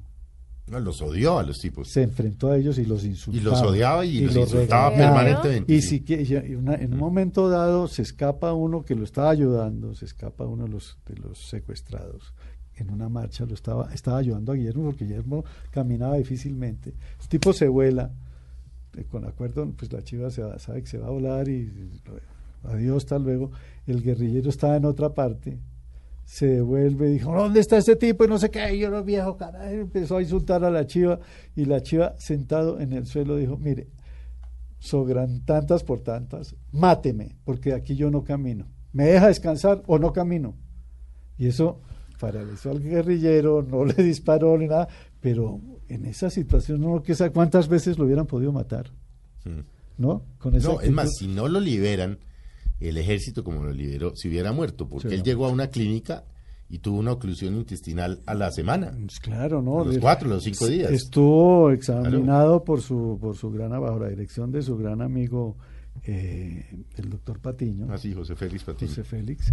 No, 0.67 0.81
los 0.81 1.03
odió 1.03 1.39
a 1.39 1.43
los 1.43 1.59
tipos. 1.59 1.89
Se 1.91 2.03
enfrentó 2.03 2.51
a 2.51 2.57
ellos 2.57 2.79
y 2.79 2.87
los 2.87 3.05
Y 3.05 3.09
insultaba. 3.09 3.51
los 3.61 3.63
odiaba 3.71 4.07
y, 4.07 4.21
los 4.23 4.35
insultaba 4.35 4.89
regañaba. 4.91 4.97
permanentemente. 5.21 5.75
Y, 5.75 5.83
sí. 5.83 5.89
si, 5.89 6.01
que- 6.01 6.23
y 6.23 6.35
en 6.35 6.57
una- 6.57 6.77
en 6.77 6.95
un 6.95 6.99
momento 6.99 7.51
dado 7.51 7.87
se 7.87 8.01
escapa 8.01 8.55
uno 8.55 8.83
que 8.83 8.95
lo 8.95 9.05
estaba 9.05 9.29
ayudando, 9.29 9.95
se 9.95 10.07
escapa 10.07 10.47
uno 10.47 10.65
de 10.65 10.71
los, 10.71 10.97
de 11.07 11.17
los 11.17 11.39
secuestrados. 11.49 12.33
En 12.77 12.91
una 12.91 13.11
marcha 13.11 13.45
lo 13.45 13.53
estaba, 13.55 13.93
estaba 13.93 14.17
ayudando 14.19 14.53
a 14.53 14.55
Guillermo 14.55 14.85
porque 14.87 15.05
Guillermo 15.05 15.45
caminaba 15.71 16.17
difícilmente. 16.17 16.95
El 17.21 17.29
tipo 17.29 17.53
se 17.53 17.69
vuela, 17.69 18.11
eh, 18.97 19.05
con 19.05 19.27
acuerdo, 19.27 19.71
pues 19.77 19.93
la 19.93 20.03
chiva 20.03 20.31
se 20.31 20.43
va- 20.43 20.59
sabe 20.59 20.81
que 20.81 20.89
se 20.89 20.97
va 20.99 21.09
a 21.09 21.11
volar 21.11 21.47
y 21.47 21.71
adiós, 22.65 23.05
hasta 23.05 23.19
luego. 23.19 23.51
El 23.87 24.03
guerrillero 24.03 24.49
estaba 24.49 24.77
en 24.77 24.87
otra 24.87 25.13
parte, 25.13 25.59
se 26.25 26.47
devuelve, 26.47 27.09
dijo, 27.09 27.33
¿dónde 27.35 27.61
está 27.61 27.77
este 27.77 27.97
tipo? 27.97 28.25
Y 28.25 28.29
no 28.29 28.39
sé 28.39 28.51
qué, 28.51 28.75
y 28.75 28.79
yo 28.81 28.91
no 28.91 29.05
viejo, 29.05 29.37
carajo, 29.37 29.67
empezó 29.69 30.17
a 30.17 30.23
insultar 30.23 30.65
a 30.65 30.71
la 30.71 30.87
chiva 30.87 31.21
y 31.55 31.65
la 31.67 31.83
chiva 31.83 32.15
sentado 32.19 32.81
en 32.81 32.93
el 32.93 33.07
suelo 33.07 33.37
dijo, 33.37 33.57
mire, 33.57 33.89
sobran 34.79 35.45
tantas 35.45 35.83
por 35.85 36.01
tantas, 36.01 36.57
máteme, 36.73 37.37
porque 37.45 37.73
aquí 37.73 37.97
yo 37.97 38.11
no 38.11 38.25
camino. 38.25 38.67
¿Me 38.93 39.05
deja 39.07 39.29
descansar 39.29 39.83
o 39.87 39.99
no 39.99 40.13
camino? 40.13 40.55
Y 41.37 41.49
eso 41.49 41.81
paralizó 42.21 42.71
al 42.71 42.81
guerrillero, 42.81 43.63
no 43.63 43.85
le 43.85 43.95
disparó 43.95 44.57
ni 44.57 44.67
nada, 44.67 44.89
pero 45.21 45.61
en 45.89 46.07
esa 46.07 46.31
situación 46.31 46.81
no 46.81 47.03
que 47.03 47.15
cuántas 47.31 47.69
veces 47.69 47.99
lo 47.99 48.05
hubieran 48.05 48.27
podido 48.27 48.53
matar, 48.53 48.91
Mm. 49.45 49.61
¿no? 49.99 50.25
Con 50.39 50.55
esa 50.55 50.69
No, 50.73 50.81
es 50.81 50.91
más, 50.91 51.11
si 51.19 51.29
no 51.29 51.49
lo 51.49 51.61
liberan, 51.61 52.19
el 52.89 52.97
ejército 52.99 53.43
como 53.45 53.63
lo 53.65 53.73
liberó, 53.73 54.15
si 54.17 54.29
hubiera 54.29 54.53
muerto, 54.53 54.89
porque 54.89 55.09
Sí, 55.09 55.15
él 55.15 55.23
llegó 55.23 55.47
a 55.47 55.51
una 55.51 55.69
clínica 55.69 56.25
y 56.69 56.79
tuvo 56.79 56.99
una 56.99 57.13
oclusión 57.13 57.55
intestinal 57.57 58.21
a 58.27 58.35
la 58.35 58.51
semana. 58.51 58.93
Pues 58.99 59.21
claro, 59.21 59.61
¿no? 59.63 59.83
A 59.83 59.85
los 59.85 59.99
cuatro, 59.99 60.29
los 60.29 60.43
cinco 60.45 60.67
días. 60.67 60.91
Estuvo 60.91 61.71
examinado 61.71 62.65
por 62.65 62.81
su 62.83 63.19
por 63.21 63.37
su 63.37 63.51
gran 63.51 63.71
bajo 63.71 63.99
la 63.99 64.09
dirección 64.09 64.51
de 64.51 64.63
su 64.63 64.77
gran 64.77 65.03
amigo 65.03 65.57
eh, 66.05 66.65
el 66.97 67.11
doctor 67.11 67.39
Patiño. 67.39 67.93
Así, 67.93 68.13
Ah, 68.13 68.17
José 68.17 68.35
Félix 68.35 68.65
Patiño. 68.65 68.89
José 68.89 69.05
Félix, 69.05 69.53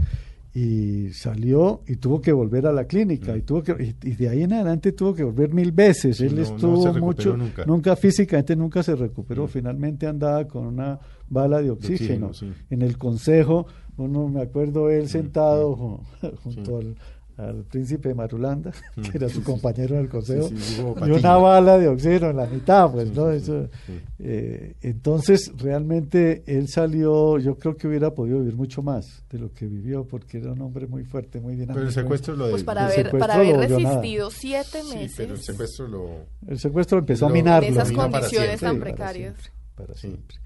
y 0.54 1.10
salió 1.14 1.82
y 1.88 1.96
tuvo 1.96 2.20
que 2.20 2.34
volver 2.34 2.68
a 2.68 2.74
la 2.74 2.84
clínica, 2.86 3.34
Mm. 3.34 3.38
y 3.38 3.42
tuvo 3.44 3.64
que 3.64 3.96
y, 4.04 4.10
y 4.10 4.16
de 4.16 4.30
ahí 4.30 4.44
en 4.44 4.52
adelante 4.54 4.92
tuvo 4.92 5.14
que 5.14 5.24
volver 5.24 5.54
mil 5.54 5.72
veces. 5.72 6.20
Él 6.20 6.36
no- 6.36 6.42
estuvo 6.42 6.94
mucho, 6.96 7.38
nunca. 7.38 7.66
nunca 7.66 7.96
físicamente 7.96 8.56
nunca 8.56 8.84
se 8.84 8.96
recuperó. 8.96 9.46
Mm. 9.46 9.48
Finalmente 9.50 10.08
andaba 10.08 10.46
con 10.48 10.66
una 10.68 11.00
bala 11.30 11.62
de 11.62 11.70
oxígeno. 11.72 12.28
oxígeno, 12.28 12.54
sí. 12.56 12.64
En 12.70 12.82
el 12.82 12.98
consejo, 12.98 13.66
uno 13.98 14.28
me 14.28 14.42
acuerdo 14.42 14.90
él 14.90 15.08
sentado 15.08 15.76
ju- 15.78 16.00
junto 16.44 16.82
Sí. 16.82 16.88
al 16.88 16.96
al 17.42 17.64
príncipe 17.66 18.10
de 18.10 18.16
Marulanda, 18.16 18.72
que 19.12 19.18
era 19.18 19.28
su 19.30 19.44
compañero 19.44 19.96
en 19.96 20.02
el 20.02 20.10
consejo, 20.10 20.48
Sí, 20.50 20.58
sí, 20.58 20.82
y 21.06 21.10
una 21.12 21.36
bala 21.38 21.78
de 21.78 21.88
oxígeno 21.88 22.30
en 22.30 22.38
la 22.38 22.46
mitad, 22.46 22.92
pues, 22.92 23.10
Sí, 23.10 23.14
¿no? 23.16 23.32
sí, 23.32 23.38
Eso, 23.38 23.68
sí. 23.86 24.00
eh, 24.20 24.76
entonces, 24.82 25.52
realmente 25.58 26.44
él 26.46 26.68
salió, 26.68 27.40
yo 27.40 27.56
creo 27.58 27.76
que 27.76 27.88
hubiera 27.88 28.12
podido 28.14 28.40
vivir 28.40 28.56
mucho 28.56 28.82
más 28.84 29.24
de 29.30 29.40
lo 29.40 29.52
que 29.54 29.66
vivió, 29.66 30.06
porque 30.06 30.38
era 30.38 30.52
un 30.54 30.62
hombre 30.62 30.88
muy 30.88 31.04
fuerte, 31.04 31.40
muy 31.42 31.54
dinámico. 31.54 31.74
Pero 31.76 31.88
el 31.88 31.94
secuestro 31.94 32.36
lo 32.36 32.46
de... 32.46 32.52
Pues 32.52 32.64
para 32.64 32.82
El 32.82 32.86
haber, 32.88 32.96
secuestro 33.06 33.20
para 33.20 33.34
haber 33.36 33.70
nada. 33.70 34.00
resistido 34.00 34.30
siete 34.32 34.82
Sí, 34.84 34.96
meses 34.96 35.14
pero 35.18 35.34
el 35.34 35.42
secuestro 35.42 35.88
lo... 35.88 36.10
El 36.48 36.60
secuestro 36.60 37.00
empezó 37.00 37.26
Lo- 37.26 37.32
a 37.32 37.34
minarlo. 37.34 37.68
en 37.68 37.74
esas 37.74 37.92
condiciones 37.92 38.60
siempre. 38.60 38.68
tan 38.68 38.74
Sí, 38.76 38.80
para 38.80 38.92
precarias. 38.96 39.36
siempre, 39.36 39.52
para 39.76 39.94
Sí. 39.96 40.00
siempre. 40.08 40.38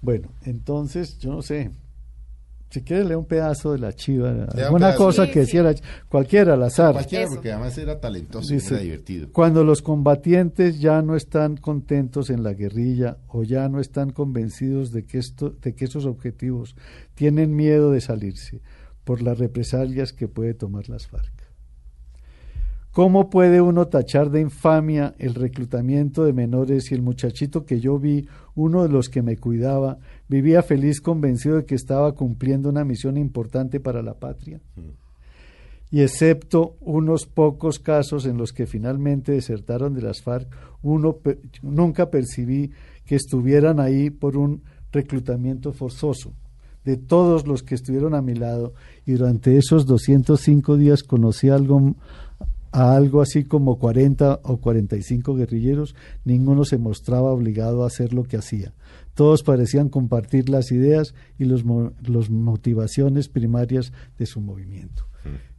Bueno, 0.00 0.28
entonces, 0.44 1.18
yo 1.18 1.30
no 1.32 1.42
sé, 1.42 1.70
Si 2.72 2.80
quiere 2.82 3.04
leer 3.04 3.18
un 3.18 3.26
pedazo 3.26 3.72
de 3.72 3.78
la 3.78 3.92
chiva, 3.92 4.30
un 4.30 4.46
alguna 4.58 4.94
cosa 4.94 5.26
Sí, 5.26 5.30
que 5.30 5.34
sí. 5.34 5.40
decía 5.40 5.62
la 5.62 5.74
chi- 5.74 5.82
cualquiera 6.08 6.54
al 6.54 6.62
azar. 6.62 6.92
Cualquiera, 6.94 7.24
Eso. 7.26 7.34
porque 7.34 7.52
además 7.52 7.76
era 7.76 8.00
talentoso 8.00 8.54
y 8.54 8.56
era 8.56 8.78
divertido. 8.78 9.28
Cuando 9.30 9.62
los 9.62 9.82
combatientes 9.82 10.80
ya 10.80 11.02
no 11.02 11.14
están 11.14 11.58
contentos 11.58 12.30
en 12.30 12.42
la 12.42 12.54
guerrilla 12.54 13.18
o 13.28 13.42
ya 13.42 13.68
no 13.68 13.78
están 13.78 14.08
convencidos 14.10 14.90
de 14.90 15.04
que, 15.04 15.18
esto, 15.18 15.50
de 15.50 15.74
que 15.74 15.84
esos 15.84 16.06
objetivos 16.06 16.74
tienen 17.14 17.54
miedo 17.54 17.90
de 17.90 18.00
salirse 18.00 18.62
por 19.04 19.20
las 19.20 19.38
represalias 19.38 20.14
que 20.14 20.26
puede 20.28 20.54
tomar 20.54 20.88
las 20.88 21.06
FARC. 21.06 21.30
¿Cómo 22.90 23.30
puede 23.30 23.62
uno 23.62 23.86
tachar 23.88 24.30
de 24.30 24.42
infamia 24.42 25.14
el 25.18 25.34
reclutamiento 25.34 26.24
de 26.24 26.34
menores 26.34 26.84
si 26.84 26.94
el 26.94 27.00
muchachito 27.00 27.64
que 27.64 27.80
yo 27.80 27.98
vi, 27.98 28.28
uno 28.54 28.82
de 28.82 28.90
los 28.90 29.08
que 29.08 29.22
me 29.22 29.38
cuidaba, 29.38 29.98
vivía 30.32 30.62
feliz 30.62 31.02
convencido 31.02 31.56
de 31.56 31.66
que 31.66 31.74
estaba 31.74 32.14
cumpliendo 32.14 32.70
una 32.70 32.86
misión 32.86 33.18
importante 33.18 33.80
para 33.80 34.00
la 34.00 34.14
patria? 34.14 34.60
y 35.92 36.00
excepto 36.00 36.76
unos 36.80 37.26
pocos 37.26 37.78
casos 37.78 38.24
en 38.24 38.38
los 38.38 38.54
que 38.54 38.66
finalmente 38.66 39.32
desertaron 39.32 39.92
de 39.92 40.00
las 40.00 40.22
FARC, 40.22 40.48
uno 40.82 41.18
nunca 41.60 42.10
percibí 42.10 42.70
que 43.04 43.14
estuvieran 43.14 43.78
ahí 43.78 44.08
por 44.08 44.38
un 44.38 44.62
reclutamiento 44.90 45.70
forzoso. 45.72 46.32
De 46.86 46.96
todos 46.96 47.46
los 47.46 47.62
que 47.62 47.74
estuvieron 47.74 48.14
a 48.14 48.22
mi 48.22 48.34
lado 48.34 48.72
y 49.04 49.12
durante 49.12 49.58
esos 49.58 49.84
205 49.84 50.78
días 50.78 51.02
conocí 51.02 51.50
algo 51.50 51.94
a 52.72 52.96
algo 52.96 53.20
así 53.20 53.44
como 53.44 53.78
40 53.78 54.40
o 54.44 54.56
45 54.56 55.34
guerrilleros, 55.34 55.94
ninguno 56.24 56.64
se 56.64 56.78
mostraba 56.78 57.30
obligado 57.30 57.84
a 57.84 57.88
hacer 57.88 58.14
lo 58.14 58.24
que 58.24 58.38
hacía. 58.38 58.72
Todos 59.14 59.42
parecían 59.42 59.88
compartir 59.88 60.48
las 60.48 60.72
ideas 60.72 61.14
y 61.38 61.44
los, 61.44 61.64
mo- 61.64 61.92
los 62.02 62.30
motivaciones 62.30 63.28
primarias 63.28 63.92
de 64.18 64.26
su 64.26 64.40
movimiento. 64.40 65.06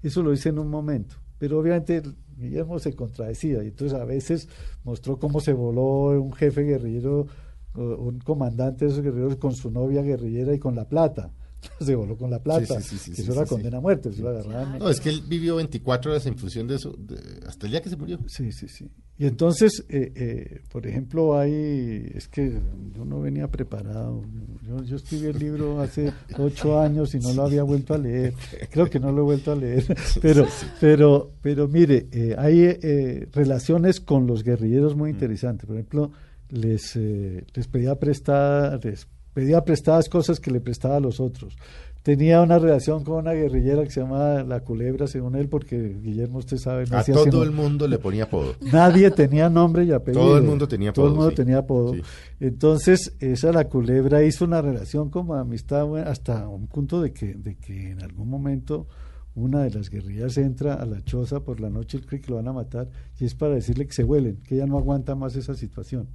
Eso 0.01 0.23
lo 0.23 0.33
hice 0.33 0.49
en 0.49 0.59
un 0.59 0.69
momento, 0.69 1.15
pero 1.37 1.59
obviamente 1.59 2.01
Guillermo 2.37 2.79
se 2.79 2.93
contradecía 2.93 3.63
y 3.63 3.67
entonces 3.67 3.97
a 3.97 4.03
veces 4.05 4.49
mostró 4.83 5.17
cómo 5.19 5.39
se 5.39 5.53
voló 5.53 6.19
un 6.21 6.33
jefe 6.33 6.63
guerrillero, 6.63 7.27
un 7.75 8.19
comandante 8.19 8.85
de 8.85 8.91
esos 8.91 9.03
guerrilleros 9.03 9.37
con 9.37 9.53
su 9.53 9.71
novia 9.71 10.01
guerrillera 10.01 10.53
y 10.53 10.59
con 10.59 10.75
la 10.75 10.89
plata. 10.89 11.31
Se 11.79 11.95
voló 11.95 12.17
con 12.17 12.29
la 12.31 12.39
plata. 12.41 12.79
sí, 12.81 12.97
sí, 12.97 13.11
que 13.11 13.15
sí, 13.17 13.21
eso 13.23 13.33
era 13.33 13.45
condena 13.45 13.77
a 13.77 13.81
muerte. 13.81 14.09
eso 14.09 14.21
lo 14.23 14.29
agarraban. 14.29 14.79
No, 14.79 14.89
es 14.89 14.99
que 14.99 15.09
él 15.09 15.21
vivió 15.27 15.55
24 15.57 16.11
horas 16.11 16.25
en 16.25 16.37
función 16.37 16.67
de 16.67 16.75
eso, 16.75 16.93
de- 16.97 17.45
hasta 17.47 17.65
el 17.65 17.71
día 17.71 17.81
que 17.81 17.89
se 17.89 17.97
murió. 17.97 18.19
Sí, 18.27 18.51
sí, 18.51 18.67
sí. 18.67 18.89
Y 19.17 19.25
entonces, 19.27 19.85
eh, 19.89 20.11
eh, 20.15 20.61
por 20.71 20.87
ejemplo, 20.87 21.37
hay, 21.37 22.11
es 22.15 22.27
que 22.27 22.59
yo 22.95 23.05
no 23.05 23.21
venía 23.21 23.47
preparado. 23.47 24.23
Yo, 24.67 24.81
yo 24.83 24.95
escribí 24.95 25.27
el 25.27 25.37
libro 25.37 25.79
hace 25.81 26.11
ocho 26.39 26.79
años 26.81 27.13
y 27.13 27.19
no 27.19 27.31
lo 27.33 27.43
había 27.43 27.61
vuelto 27.63 27.93
a 27.93 27.97
leer. 27.99 28.33
Creo 28.71 28.89
que 28.89 28.99
no 28.99 29.11
lo 29.11 29.21
he 29.21 29.23
vuelto 29.25 29.51
a 29.51 29.55
leer. 29.55 29.85
Pero, 30.21 30.47
pero, 30.81 31.31
pero 31.41 31.67
mire, 31.67 32.07
eh, 32.11 32.35
hay 32.37 32.61
eh, 32.63 33.27
relaciones 33.31 33.99
con 33.99 34.25
los 34.25 34.43
guerrilleros 34.43 34.95
muy 34.95 35.11
interesantes. 35.11 35.67
Por 35.67 35.75
ejemplo, 35.75 36.11
les, 36.49 36.95
eh, 36.95 37.45
les 37.53 37.67
pedía 37.67 37.95
prestadas, 37.99 38.83
les 38.83 39.07
pedía 39.33 39.63
prestadas 39.63 40.09
cosas 40.09 40.39
que 40.39 40.51
le 40.51 40.61
prestaba 40.61 40.97
a 40.97 40.99
los 40.99 41.19
otros. 41.19 41.55
Tenía 42.03 42.41
una 42.41 42.59
relación 42.59 43.05
con 43.05 43.15
una 43.19 43.31
guerrillera 43.31 43.81
que 43.83 43.89
se 43.91 44.01
llamaba 44.01 44.43
La 44.43 44.59
Culebra, 44.59 45.07
según 45.07 45.35
él, 45.35 45.47
porque 45.47 45.95
Guillermo, 46.01 46.39
usted 46.39 46.57
sabe, 46.57 46.85
no 46.85 46.97
A 46.97 46.99
hacía 46.99 47.15
todo 47.15 47.23
sino- 47.23 47.43
el 47.43 47.51
mundo 47.51 47.87
le 47.87 47.97
ponía 47.97 48.25
apodo. 48.25 48.55
Nadie 48.73 49.09
tenía 49.11 49.49
nombre 49.49 49.85
y 49.85 49.93
apellido. 49.93 50.21
Todo 50.25 50.37
el 50.37 50.43
mundo 50.43 50.67
tenía 50.67 50.91
Todo 50.91 51.05
el 51.05 51.11
apodo, 51.11 51.21
mundo 51.21 51.29
sí. 51.31 51.35
tenía 51.37 51.57
apodo. 51.59 51.93
Sí. 51.93 52.01
Entonces, 52.41 53.15
esa 53.21 53.53
la 53.53 53.69
culebra 53.69 54.21
hizo 54.23 54.43
una 54.43 54.61
relación 54.61 55.09
como 55.09 55.33
amistad 55.35 55.97
hasta 56.05 56.45
un 56.49 56.67
punto 56.67 57.01
de 57.01 57.13
que, 57.13 57.35
de 57.35 57.55
que 57.55 57.91
en 57.91 58.03
algún 58.03 58.29
momento 58.29 58.87
una 59.33 59.63
de 59.63 59.69
las 59.71 59.89
guerrillas 59.89 60.37
entra 60.37 60.73
a 60.73 60.85
la 60.85 61.01
choza 61.05 61.39
por 61.39 61.61
la 61.61 61.69
noche, 61.69 61.97
él 61.97 62.05
cree 62.05 62.19
que 62.19 62.29
lo 62.31 62.35
van 62.35 62.49
a 62.49 62.53
matar, 62.53 62.89
y 63.17 63.23
es 63.25 63.33
para 63.33 63.55
decirle 63.55 63.87
que 63.87 63.93
se 63.93 64.03
vuelen, 64.03 64.41
que 64.43 64.55
ella 64.55 64.67
no 64.67 64.77
aguanta 64.77 65.15
más 65.15 65.37
esa 65.37 65.55
situación. 65.55 66.09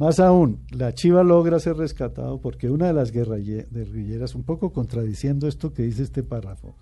Más 0.00 0.18
aún, 0.18 0.60
la 0.70 0.94
chiva 0.94 1.22
logra 1.22 1.60
ser 1.60 1.76
rescatado 1.76 2.40
porque 2.40 2.70
una 2.70 2.86
de 2.86 2.94
las 2.94 3.12
guerrille- 3.12 3.66
guerrilleras, 3.70 4.34
un 4.34 4.44
poco 4.44 4.72
contradiciendo 4.72 5.46
esto 5.46 5.74
que 5.74 5.82
dice 5.82 6.02
este 6.02 6.22
párrafo, 6.22 6.74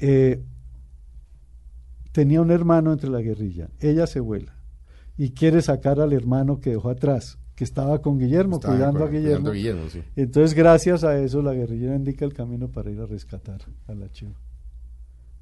eh, 0.00 0.42
tenía 2.10 2.40
un 2.40 2.50
hermano 2.50 2.92
entre 2.92 3.10
la 3.10 3.20
guerrilla, 3.20 3.68
ella 3.78 4.08
se 4.08 4.18
vuela 4.18 4.56
y 5.16 5.30
quiere 5.30 5.62
sacar 5.62 6.00
al 6.00 6.12
hermano 6.12 6.58
que 6.58 6.70
dejó 6.70 6.90
atrás, 6.90 7.38
que 7.54 7.62
estaba 7.62 8.00
con 8.02 8.18
Guillermo, 8.18 8.56
Estaba 8.56 8.74
cuidando, 8.74 8.98
cu- 8.98 9.04
a 9.04 9.08
Guillermo. 9.08 9.28
cuidando 9.28 9.50
a 9.50 9.54
Guillermo, 9.54 9.88
sí. 9.88 10.02
Entonces, 10.16 10.54
gracias 10.54 11.04
a 11.04 11.16
eso, 11.18 11.42
la 11.42 11.54
guerrillera 11.54 11.94
indica 11.94 12.24
el 12.24 12.32
camino 12.32 12.68
para 12.72 12.90
ir 12.90 12.98
a 13.00 13.06
rescatar 13.06 13.60
a 13.86 13.94
la 13.94 14.10
chiva. 14.10 14.34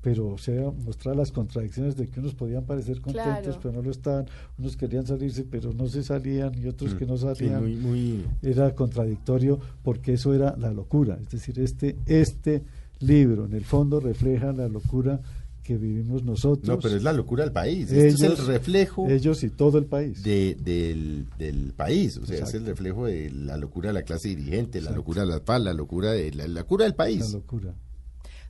Pero, 0.03 0.29
o 0.29 0.39
sea, 0.39 0.71
mostrar 0.85 1.15
las 1.15 1.31
contradicciones 1.31 1.95
de 1.97 2.09
que 2.09 2.21
unos 2.21 2.35
podían 2.35 2.65
parecer 2.65 3.01
contentos, 3.03 3.43
Claro. 3.43 3.59
pero 3.63 3.75
no 3.75 3.83
lo 3.83 3.91
estaban, 3.91 4.27
unos 4.59 4.77
querían 4.77 5.07
salirse, 5.07 5.45
pero 5.45 5.75
no 5.75 5.89
se 5.89 6.03
salían, 6.03 6.53
y 6.59 6.67
otros 6.69 6.95
que 6.95 7.05
no 7.05 7.15
Mm, 7.15 7.19
Sí, 7.19 7.23
salían 7.23 7.63
muy, 7.63 7.75
muy... 7.77 8.25
era 8.43 8.75
contradictorio 8.75 9.59
porque 9.83 10.15
eso 10.15 10.33
era 10.33 10.57
la 10.57 10.73
locura. 10.73 11.19
Es 11.21 11.29
decir, 11.31 11.59
este, 11.61 11.97
este 12.07 12.63
libro 13.01 13.45
en 13.45 13.53
el 13.53 13.65
fondo 13.65 14.01
refleja 14.01 14.53
la 14.53 14.69
locura 14.69 15.21
que 15.63 15.77
vivimos 15.77 16.25
nosotros. 16.25 16.67
No, 16.67 16.79
pero 16.81 16.97
es 16.97 17.03
la 17.03 17.13
locura 17.13 17.45
del 17.45 17.53
país. 17.53 17.93
Esto 17.93 18.25
es 18.27 18.39
el 18.41 18.47
reflejo 18.47 19.07
ellos 19.09 19.45
y 19.45 19.51
todo 19.51 19.77
el 19.79 19.85
país. 19.85 20.23
de- 20.23 20.57
del, 20.65 21.27
del 21.39 21.73
país. 21.75 22.17
O 22.17 22.25
sea, 22.27 22.43
es 22.45 22.55
el 22.55 22.65
reflejo 22.65 23.05
de 23.07 23.31
la 23.31 23.57
locura 23.59 23.91
de 23.91 23.93
la 23.93 24.03
clase 24.03 24.29
dirigente, 24.31 24.81
la 24.81 24.91
locura 24.93 25.23
de 25.23 25.29
la 25.29 25.41
paz, 25.45 25.61
la 25.61 25.75
locura, 25.75 26.13
de, 26.13 26.33
la, 26.33 26.49
la 26.49 26.61
locura 26.63 26.85
del 26.85 26.93
la 26.93 26.97
país. 26.97 27.33
locura. 27.35 27.75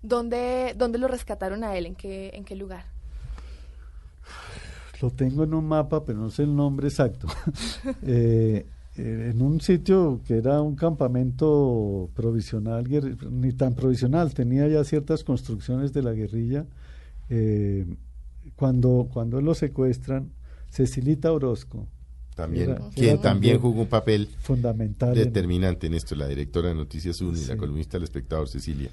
¿Dónde, 0.03 0.75
¿Dónde 0.79 0.99
lo 0.99 1.09
rescataron 1.09 1.63
a 1.65 1.77
él? 1.77 1.87
¿En 1.87 1.95
qué, 1.95 2.31
en 2.35 2.45
qué 2.45 2.57
lugar? 2.57 2.85
Lo 5.03 5.11
tengo 5.11 5.45
en 5.45 5.55
un 5.55 5.67
mapa, 5.67 6.05
pero 6.05 6.19
no 6.19 6.31
sé 6.31 6.43
el 6.43 6.55
nombre 6.55 6.89
exacto. 6.89 7.27
Eh, 8.03 8.67
eh, 8.97 9.31
en 9.33 9.41
un 9.41 9.61
sitio 9.61 10.21
que 10.27 10.37
era 10.39 10.61
un 10.61 10.75
campamento 10.75 12.11
provisional, 12.15 12.85
ni 13.31 13.53
tan 13.53 13.75
provisional, 13.75 14.35
tenía 14.35 14.67
ya 14.69 14.85
ciertas 14.85 15.23
construcciones 15.25 15.93
de 15.93 16.03
la 16.03 16.13
guerrilla. 16.13 16.67
Eh, 17.29 17.87
cuando, 18.57 19.09
cuando 19.13 19.41
lo 19.41 19.55
secuestran, 19.55 20.33
Cecilita 20.71 21.33
Orozco, 21.33 21.87
También, 22.35 22.71
Era- 22.71 22.89
quien 22.95 23.11
era 23.15 23.21
también 23.23 23.59
jugó 23.61 23.83
un 23.83 23.89
papel 23.89 24.29
fundamental, 24.41 25.17
en- 25.17 25.25
determinante 25.25 25.87
en 25.87 25.95
esto, 25.95 26.15
la 26.15 26.27
directora 26.27 26.69
de 26.69 26.75
Noticias 26.75 27.21
1 27.21 27.39
y 27.39 27.45
la 27.45 27.57
columnista 27.57 27.97
del 27.97 28.05
espectador 28.05 28.49
Cecilia. 28.49 28.91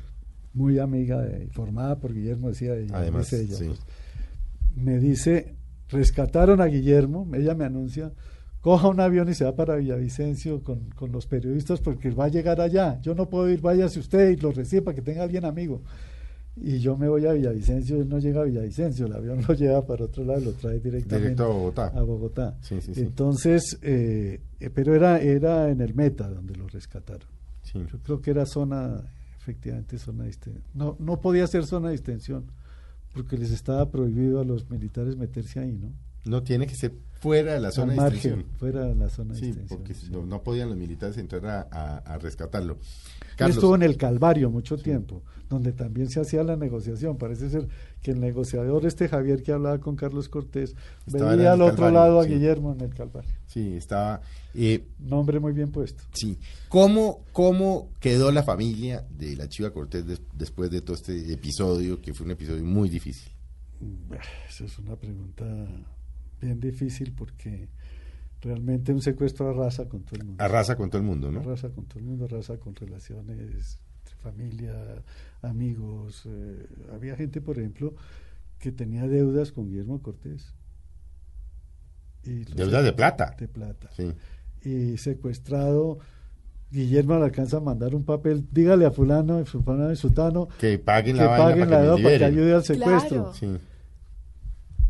Muy 0.57 0.79
amiga, 0.79 1.21
de, 1.21 1.47
formada 1.47 1.99
por 1.99 2.13
Guillermo, 2.13 2.49
decía 2.49 2.75
ella. 2.75 2.97
Además, 2.97 3.29
dice 3.29 3.43
ella, 3.43 3.55
sí. 3.55 3.65
pues. 3.65 3.79
me 4.75 4.99
dice, 4.99 5.55
rescataron 5.89 6.59
a 6.61 6.65
Guillermo, 6.65 7.29
ella 7.33 7.53
me 7.55 7.65
anuncia, 7.65 8.11
coja 8.61 8.89
un 8.89 8.99
avión 8.99 9.29
y 9.29 9.33
se 9.33 9.45
va 9.45 9.55
para 9.55 9.75
Villavicencio 9.75 10.61
con, 10.63 10.89
con 10.89 11.11
los 11.11 11.27
periodistas 11.27 11.79
porque 11.79 12.09
va 12.09 12.25
a 12.25 12.29
llegar 12.29 12.59
allá. 12.59 12.99
Yo 13.01 13.15
no 13.15 13.29
puedo 13.29 13.49
ir, 13.49 13.61
váyase 13.61 13.99
usted 13.99 14.31
y 14.31 14.37
lo 14.37 14.51
recibe 14.51 14.81
para 14.81 14.95
que 14.95 15.01
tenga 15.01 15.23
alguien 15.23 15.45
amigo. 15.45 15.83
Y 16.59 16.79
yo 16.79 16.97
me 16.97 17.07
voy 17.07 17.25
a 17.27 17.33
Villavicencio, 17.33 18.01
él 18.01 18.09
no 18.09 18.17
llega 18.17 18.41
a 18.41 18.45
Villavicencio, 18.45 19.05
el 19.05 19.13
avión 19.13 19.41
lo 19.47 19.53
lleva 19.53 19.85
para 19.85 20.05
otro 20.05 20.23
lado, 20.23 20.41
lo 20.41 20.51
trae 20.53 20.79
directamente 20.79 21.17
Directo 21.17 21.43
a 21.43 21.47
Bogotá. 21.47 21.87
a 21.87 22.01
Bogotá. 22.01 22.57
Sí, 22.61 22.81
sí, 22.81 22.95
sí. 22.95 23.01
Entonces, 23.01 23.77
eh, 23.83 24.41
eh, 24.59 24.69
pero 24.71 24.95
era, 24.95 25.21
era 25.21 25.69
en 25.69 25.81
el 25.81 25.93
Meta 25.93 26.27
donde 26.29 26.55
lo 26.55 26.67
rescataron. 26.67 27.27
Yo 27.73 27.99
creo 27.99 28.21
que 28.21 28.31
era 28.31 28.45
zona, 28.45 29.03
efectivamente, 29.47 29.97
zona 29.97 30.23
de 30.23 30.27
distensión. 30.27 30.63
No, 30.73 30.97
no 30.99 31.21
podía 31.21 31.47
ser 31.47 31.65
zona 31.65 31.87
de 31.87 31.93
distensión, 31.93 32.51
porque 33.13 33.37
les 33.37 33.51
estaba 33.51 33.89
prohibido 33.89 34.41
a 34.41 34.43
los 34.43 34.69
militares 34.69 35.15
meterse 35.15 35.59
ahí, 35.59 35.71
¿no? 35.73 35.91
No 36.25 36.43
tiene 36.43 36.67
que 36.67 36.75
ser 36.75 36.93
fuera 37.21 37.53
de 37.53 37.61
la 37.61 37.71
zona 37.71 37.93
de 37.93 37.99
extensión. 37.99 38.45
fuera 38.57 38.85
de 38.85 38.95
la 38.95 39.09
zona 39.09 39.33
de 39.33 39.39
Sí, 39.39 39.45
distensión. 39.47 39.79
porque 39.79 39.93
sí. 39.93 40.09
no, 40.11 40.25
no 40.25 40.43
podían 40.43 40.67
los 40.67 40.77
militares 40.77 41.17
entrar 41.17 41.45
a, 41.45 41.61
a- 41.71 41.97
a 41.99 42.17
rescatarlo. 42.17 42.77
Él 43.39 43.51
estuvo 43.51 43.75
en 43.75 43.83
el 43.83 43.97
Calvario 43.97 44.49
mucho 44.49 44.77
tiempo, 44.77 45.21
donde 45.49 45.71
también 45.71 46.09
se 46.09 46.19
hacía 46.19 46.43
la 46.43 46.55
negociación. 46.55 47.17
Parece 47.17 47.49
ser 47.49 47.67
que 48.01 48.11
el 48.11 48.19
negociador, 48.19 48.85
este 48.85 49.07
Javier 49.07 49.43
que 49.43 49.51
hablaba 49.51 49.79
con 49.79 49.95
Carlos 49.95 50.27
Cortés, 50.29 50.75
Estaba 51.05 51.35
veía 51.35 51.53
al 51.53 51.61
otro 51.61 51.75
Calvario, 51.75 51.99
lado 51.99 52.19
a 52.19 52.23
sí. 52.23 52.29
Guillermo 52.33 52.73
en 52.73 52.81
el 52.81 52.93
Calvario. 52.93 53.31
sí, 53.45 53.73
estaba... 53.75 54.21
eh, 54.55 54.83
Nombre 54.99 55.39
muy 55.39 55.53
bien 55.53 55.71
puesto. 55.71 56.03
sí. 56.13 56.38
¿Cómo, 56.69 57.21
¿Cómo 57.31 57.89
quedó 57.99 58.31
la 58.31 58.43
familia 58.43 59.05
de 59.09 59.35
la 59.35 59.47
Chiva 59.47 59.71
Cortés 59.71 60.05
des- 60.05 60.21
después 60.33 60.69
de 60.71 60.81
todo 60.81 60.95
este 60.95 61.31
episodio, 61.31 62.01
que 62.01 62.13
fue 62.13 62.25
un 62.25 62.31
episodio 62.31 62.63
muy 62.63 62.89
difícil? 62.89 63.31
Esa 64.49 64.65
es 64.65 64.79
una 64.79 64.95
pregunta 64.95 65.45
bien 66.41 66.59
difícil 66.59 67.13
porque 67.13 67.69
realmente 68.41 68.93
un 68.93 69.01
secuestro 69.01 69.49
arrasa 69.49 69.88
con 69.88 70.03
todo 70.03 70.19
el 70.19 70.25
mundo. 70.25 70.43
Arrasa 70.43 70.75
con 70.75 70.89
todo 70.89 71.01
el 71.01 71.07
mundo, 71.07 71.31
¿no? 71.31 71.39
Arrasa 71.39 71.69
con 71.69 71.85
todo 71.85 71.99
el 71.99 72.05
mundo, 72.05 72.25
arrasa 72.25 72.57
con 72.57 72.75
relaciones 72.75 73.79
entre 73.99 74.15
familia, 74.17 74.73
amigos. 75.41 76.23
eh, 76.25 76.67
había 76.93 77.15
gente, 77.15 77.41
por 77.41 77.57
ejemplo, 77.57 77.95
que 78.59 78.71
tenía 78.71 79.07
deudas 79.07 79.51
con 79.51 79.67
Guillermo 79.67 80.01
Cortés. 80.01 80.53
Y 82.23 82.43
Deudas 82.43 82.83
de 82.83 82.93
plata. 82.93 83.35
De 83.39 83.47
plata. 83.47 83.89
Sí. 83.95 84.13
Y 84.63 84.97
secuestrado 84.97 85.99
Guillermo 86.71 87.17
le 87.19 87.25
alcanza 87.25 87.57
a 87.57 87.59
mandar 87.61 87.95
un 87.95 88.03
papel, 88.03 88.45
dígale 88.51 88.85
a 88.85 88.91
fulano, 88.91 89.45
fulano 89.45 89.91
y 89.91 89.95
sutano 89.95 90.49
Que 90.59 90.77
paguen 90.77 91.15
que 91.15 91.21
la 91.21 91.27
vaina 91.29 91.45
paguen 91.45 91.69
la 91.69 91.77
para 91.77 91.95
que 91.95 92.03
para 92.03 92.17
que 92.17 92.25
ayude 92.25 92.53
al 92.53 92.63
secuestro. 92.65 93.31
Claro. 93.31 93.33
Sí, 93.33 93.57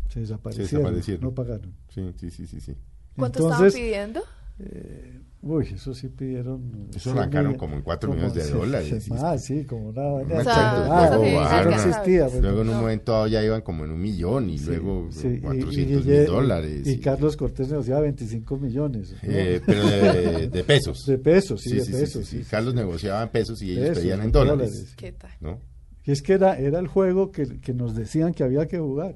Se 0.08 0.20
desaparecieron, 0.20 0.68
Se 0.68 0.76
desaparecieron. 0.76 1.22
no 1.24 1.34
pagaron. 1.34 1.74
sí, 1.90 2.12
sí, 2.16 2.30
sí, 2.30 2.46
sí, 2.46 2.60
sí. 2.60 2.76
¿Cuánto 3.18 3.38
Entonces, 3.40 3.74
estaban 3.74 3.84
pidiendo? 4.12 4.20
eh, 4.60 5.20
uy, 5.42 5.68
eso 5.74 5.94
sí 5.94 6.08
pidieron. 6.08 6.88
Eso 6.90 7.12
sí, 7.12 7.18
arrancaron 7.18 7.54
como 7.56 7.76
en 7.76 7.82
cuatro 7.82 8.10
como- 8.10 8.20
millones 8.22 8.42
de 8.44 8.50
sí, 8.50 8.56
dólares, 8.58 8.88
sí, 8.88 9.00
sí. 9.00 9.10
Ah, 9.16 9.38
sí, 9.38 9.64
como 9.64 9.88
una 9.90 10.02
vaina. 10.02 10.34
Una 10.34 10.40
O 10.40 10.44
sea, 10.44 11.16
luego 11.16 11.36
bajaron 11.36 11.72
existía. 11.74 12.26
pues, 12.28 12.42
Luego 12.42 12.62
en 12.62 12.68
un 12.68 12.74
no. 12.74 12.80
momento 12.80 13.26
ya 13.28 13.44
iban 13.44 13.62
como 13.62 13.84
en 13.84 13.92
un 13.92 14.00
millón 14.00 14.50
y 14.50 14.58
luego 14.58 15.08
Sí, 15.12 15.28
y- 15.28 15.40
400 15.40 16.04
y- 16.04 16.08
mil 16.08 16.20
y- 16.22 16.24
dólares. 16.24 16.86
Y, 16.86 16.90
y- 16.92 16.98
Carlos 16.98 17.36
Cortés 17.36 17.68
negociaba 17.68 18.00
25 18.00 18.56
millones. 18.58 19.12
¿no? 19.12 19.18
eh, 19.22 19.60
pero 19.64 19.86
de, 19.86 20.48
de 20.48 20.64
pesos. 20.64 21.06
de 21.06 21.18
pesos, 21.18 21.60
sí, 21.60 21.70
Sí, 21.70 21.76
de 21.76 21.84
sí, 21.84 21.92
sí, 21.92 21.98
pesos. 22.00 22.26
sí, 22.26 22.36
sí. 22.38 22.44
sí, 22.44 22.50
Carlos 22.50 22.72
sí. 22.74 22.78
negociaba 22.78 23.22
en 23.22 23.28
pesos 23.28 23.62
y 23.62 23.70
ellos 23.72 23.88
Pesos, 23.90 24.02
pedían 24.02 24.22
en 24.22 24.32
dólares. 24.32 24.70
dólares. 24.72 24.94
¿Qué 24.96 25.12
tal? 25.12 25.30
¿no? 25.40 25.60
Y 26.04 26.10
es 26.12 26.22
que 26.22 26.32
era, 26.32 26.58
era 26.58 26.78
el 26.78 26.86
juego 26.88 27.30
que, 27.30 27.60
que 27.60 27.74
nos 27.74 27.94
decían 27.94 28.32
que 28.34 28.42
había 28.42 28.66
que 28.66 28.78
jugar. 28.78 29.14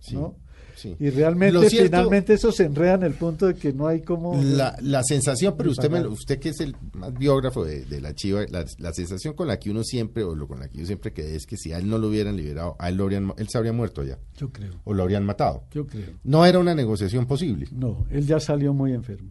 Sí, 0.00 0.14
¿no? 0.14 0.36
Sí. 0.78 0.96
Y 0.98 1.10
realmente, 1.10 1.68
cierto- 1.68 1.86
finalmente, 1.96 2.34
eso 2.34 2.50
se 2.52 2.64
enreda 2.64 2.94
en 2.94 3.02
el 3.02 3.14
punto 3.14 3.46
de 3.46 3.54
que 3.54 3.72
no 3.72 3.86
hay 3.86 4.00
como. 4.02 4.40
La, 4.42 4.76
la 4.80 5.02
sensación, 5.02 5.54
pero 5.56 5.70
usted, 5.70 5.90
me, 5.90 6.06
usted 6.06 6.38
que 6.38 6.50
es 6.50 6.60
el 6.60 6.74
más 6.94 7.12
biógrafo 7.12 7.64
de, 7.64 7.84
de 7.84 8.00
la 8.00 8.14
Chiva, 8.14 8.42
la, 8.48 8.64
la 8.78 8.92
sensación 8.92 9.34
con 9.34 9.48
la 9.48 9.58
que 9.58 9.70
uno 9.70 9.82
siempre, 9.84 10.22
o 10.24 10.34
lo 10.34 10.46
con 10.48 10.60
la 10.60 10.68
que 10.68 10.78
yo 10.78 10.86
siempre 10.86 11.12
quedé, 11.12 11.36
es 11.36 11.46
que 11.46 11.56
si 11.56 11.72
a 11.72 11.78
él 11.78 11.88
no 11.88 11.98
lo 11.98 12.08
hubieran 12.08 12.36
liberado, 12.36 12.76
a 12.78 12.88
él, 12.88 12.96
lo 12.96 13.04
habrían, 13.04 13.32
él 13.36 13.48
se 13.50 13.58
habría 13.58 13.72
muerto 13.72 14.02
ya, 14.04 14.18
Yo 14.36 14.50
creo, 14.50 14.72
o 14.84 14.94
lo 14.94 15.02
habrían 15.02 15.24
matado. 15.26 15.64
yo 15.72 15.86
creo. 15.86 16.06
No 16.24 16.46
era 16.46 16.58
una 16.58 16.74
negociación 16.74 17.26
posible. 17.26 17.66
No, 17.72 18.06
él 18.10 18.26
ya 18.26 18.40
salió 18.40 18.72
muy 18.72 18.92
enfermo. 18.92 19.30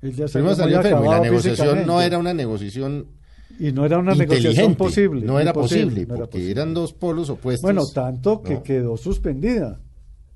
Él 0.00 0.12
ya 0.14 0.24
muy 0.40 0.54
salió 0.54 0.76
enfermo 0.76 1.04
y 1.04 1.08
la 1.08 1.20
negociación 1.20 1.86
no 1.86 2.00
era 2.00 2.18
una 2.18 2.32
negociación 2.32 3.06
Y 3.58 3.72
no 3.72 3.84
era 3.84 3.98
una 3.98 4.14
negociación 4.14 4.76
posible. 4.76 5.22
no 5.26 5.40
era 5.40 5.52
posible, 5.52 6.06
no 6.06 6.14
era 6.14 6.24
porque 6.24 6.38
posible. 6.38 6.50
eran 6.52 6.72
dos 6.74 6.92
polos 6.92 7.28
opuestos. 7.30 7.62
Bueno, 7.62 7.82
tanto 7.92 8.40
que 8.42 8.54
¿no? 8.54 8.62
quedó 8.62 8.96
suspendida. 8.96 9.80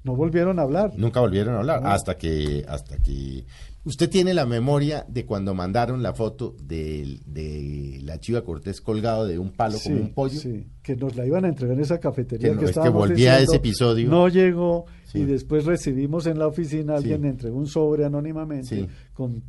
No 0.04 0.16
volvieron 0.16 0.58
a 0.58 0.62
hablar. 0.62 0.92
Nunca 0.96 1.20
volvieron 1.20 1.54
a 1.54 1.58
hablar 1.58 1.82
No. 1.82 1.88
hasta 1.90 2.16
que 2.18 2.64
hasta 2.66 2.98
que 2.98 3.44
usted 3.84 4.10
tiene 4.10 4.34
la 4.34 4.46
memoria 4.46 5.04
de 5.08 5.24
cuando 5.26 5.54
mandaron 5.54 6.02
la 6.02 6.12
foto 6.14 6.54
del- 6.62 7.20
de, 7.26 8.00
la 8.02 8.18
Chiva 8.18 8.42
Cortés 8.42 8.80
colgado 8.80 9.26
de 9.26 9.38
un 9.38 9.52
palo 9.52 9.78
como 9.82 9.96
un 9.96 10.12
pollo. 10.14 10.38
sí, 10.40 10.66
que 10.82 10.96
nos 10.96 11.14
la 11.16 11.24
iban 11.26 11.44
a 11.44 11.48
entregar 11.48 11.76
en 11.76 11.82
esa 11.82 11.98
cafetería 12.00 12.48
Que 12.48 12.54
no, 12.54 12.60
que 12.60 12.64
es 12.66 12.70
que 12.72 12.80
estábamos 12.80 13.08
volvía 13.08 13.34
a 13.34 13.38
ese 13.40 13.56
episodio. 13.56 14.08
No 14.10 14.28
llegó 14.28 14.86
Sí. 15.04 15.20
y 15.20 15.24
después 15.24 15.64
recibimos 15.66 16.26
en 16.26 16.38
la 16.38 16.46
oficina, 16.48 16.96
alguien 16.96 17.24
entregó 17.24 17.56
un 17.58 17.66
sobre 17.66 18.04
anónimamente 18.04 18.88
con 19.14 19.42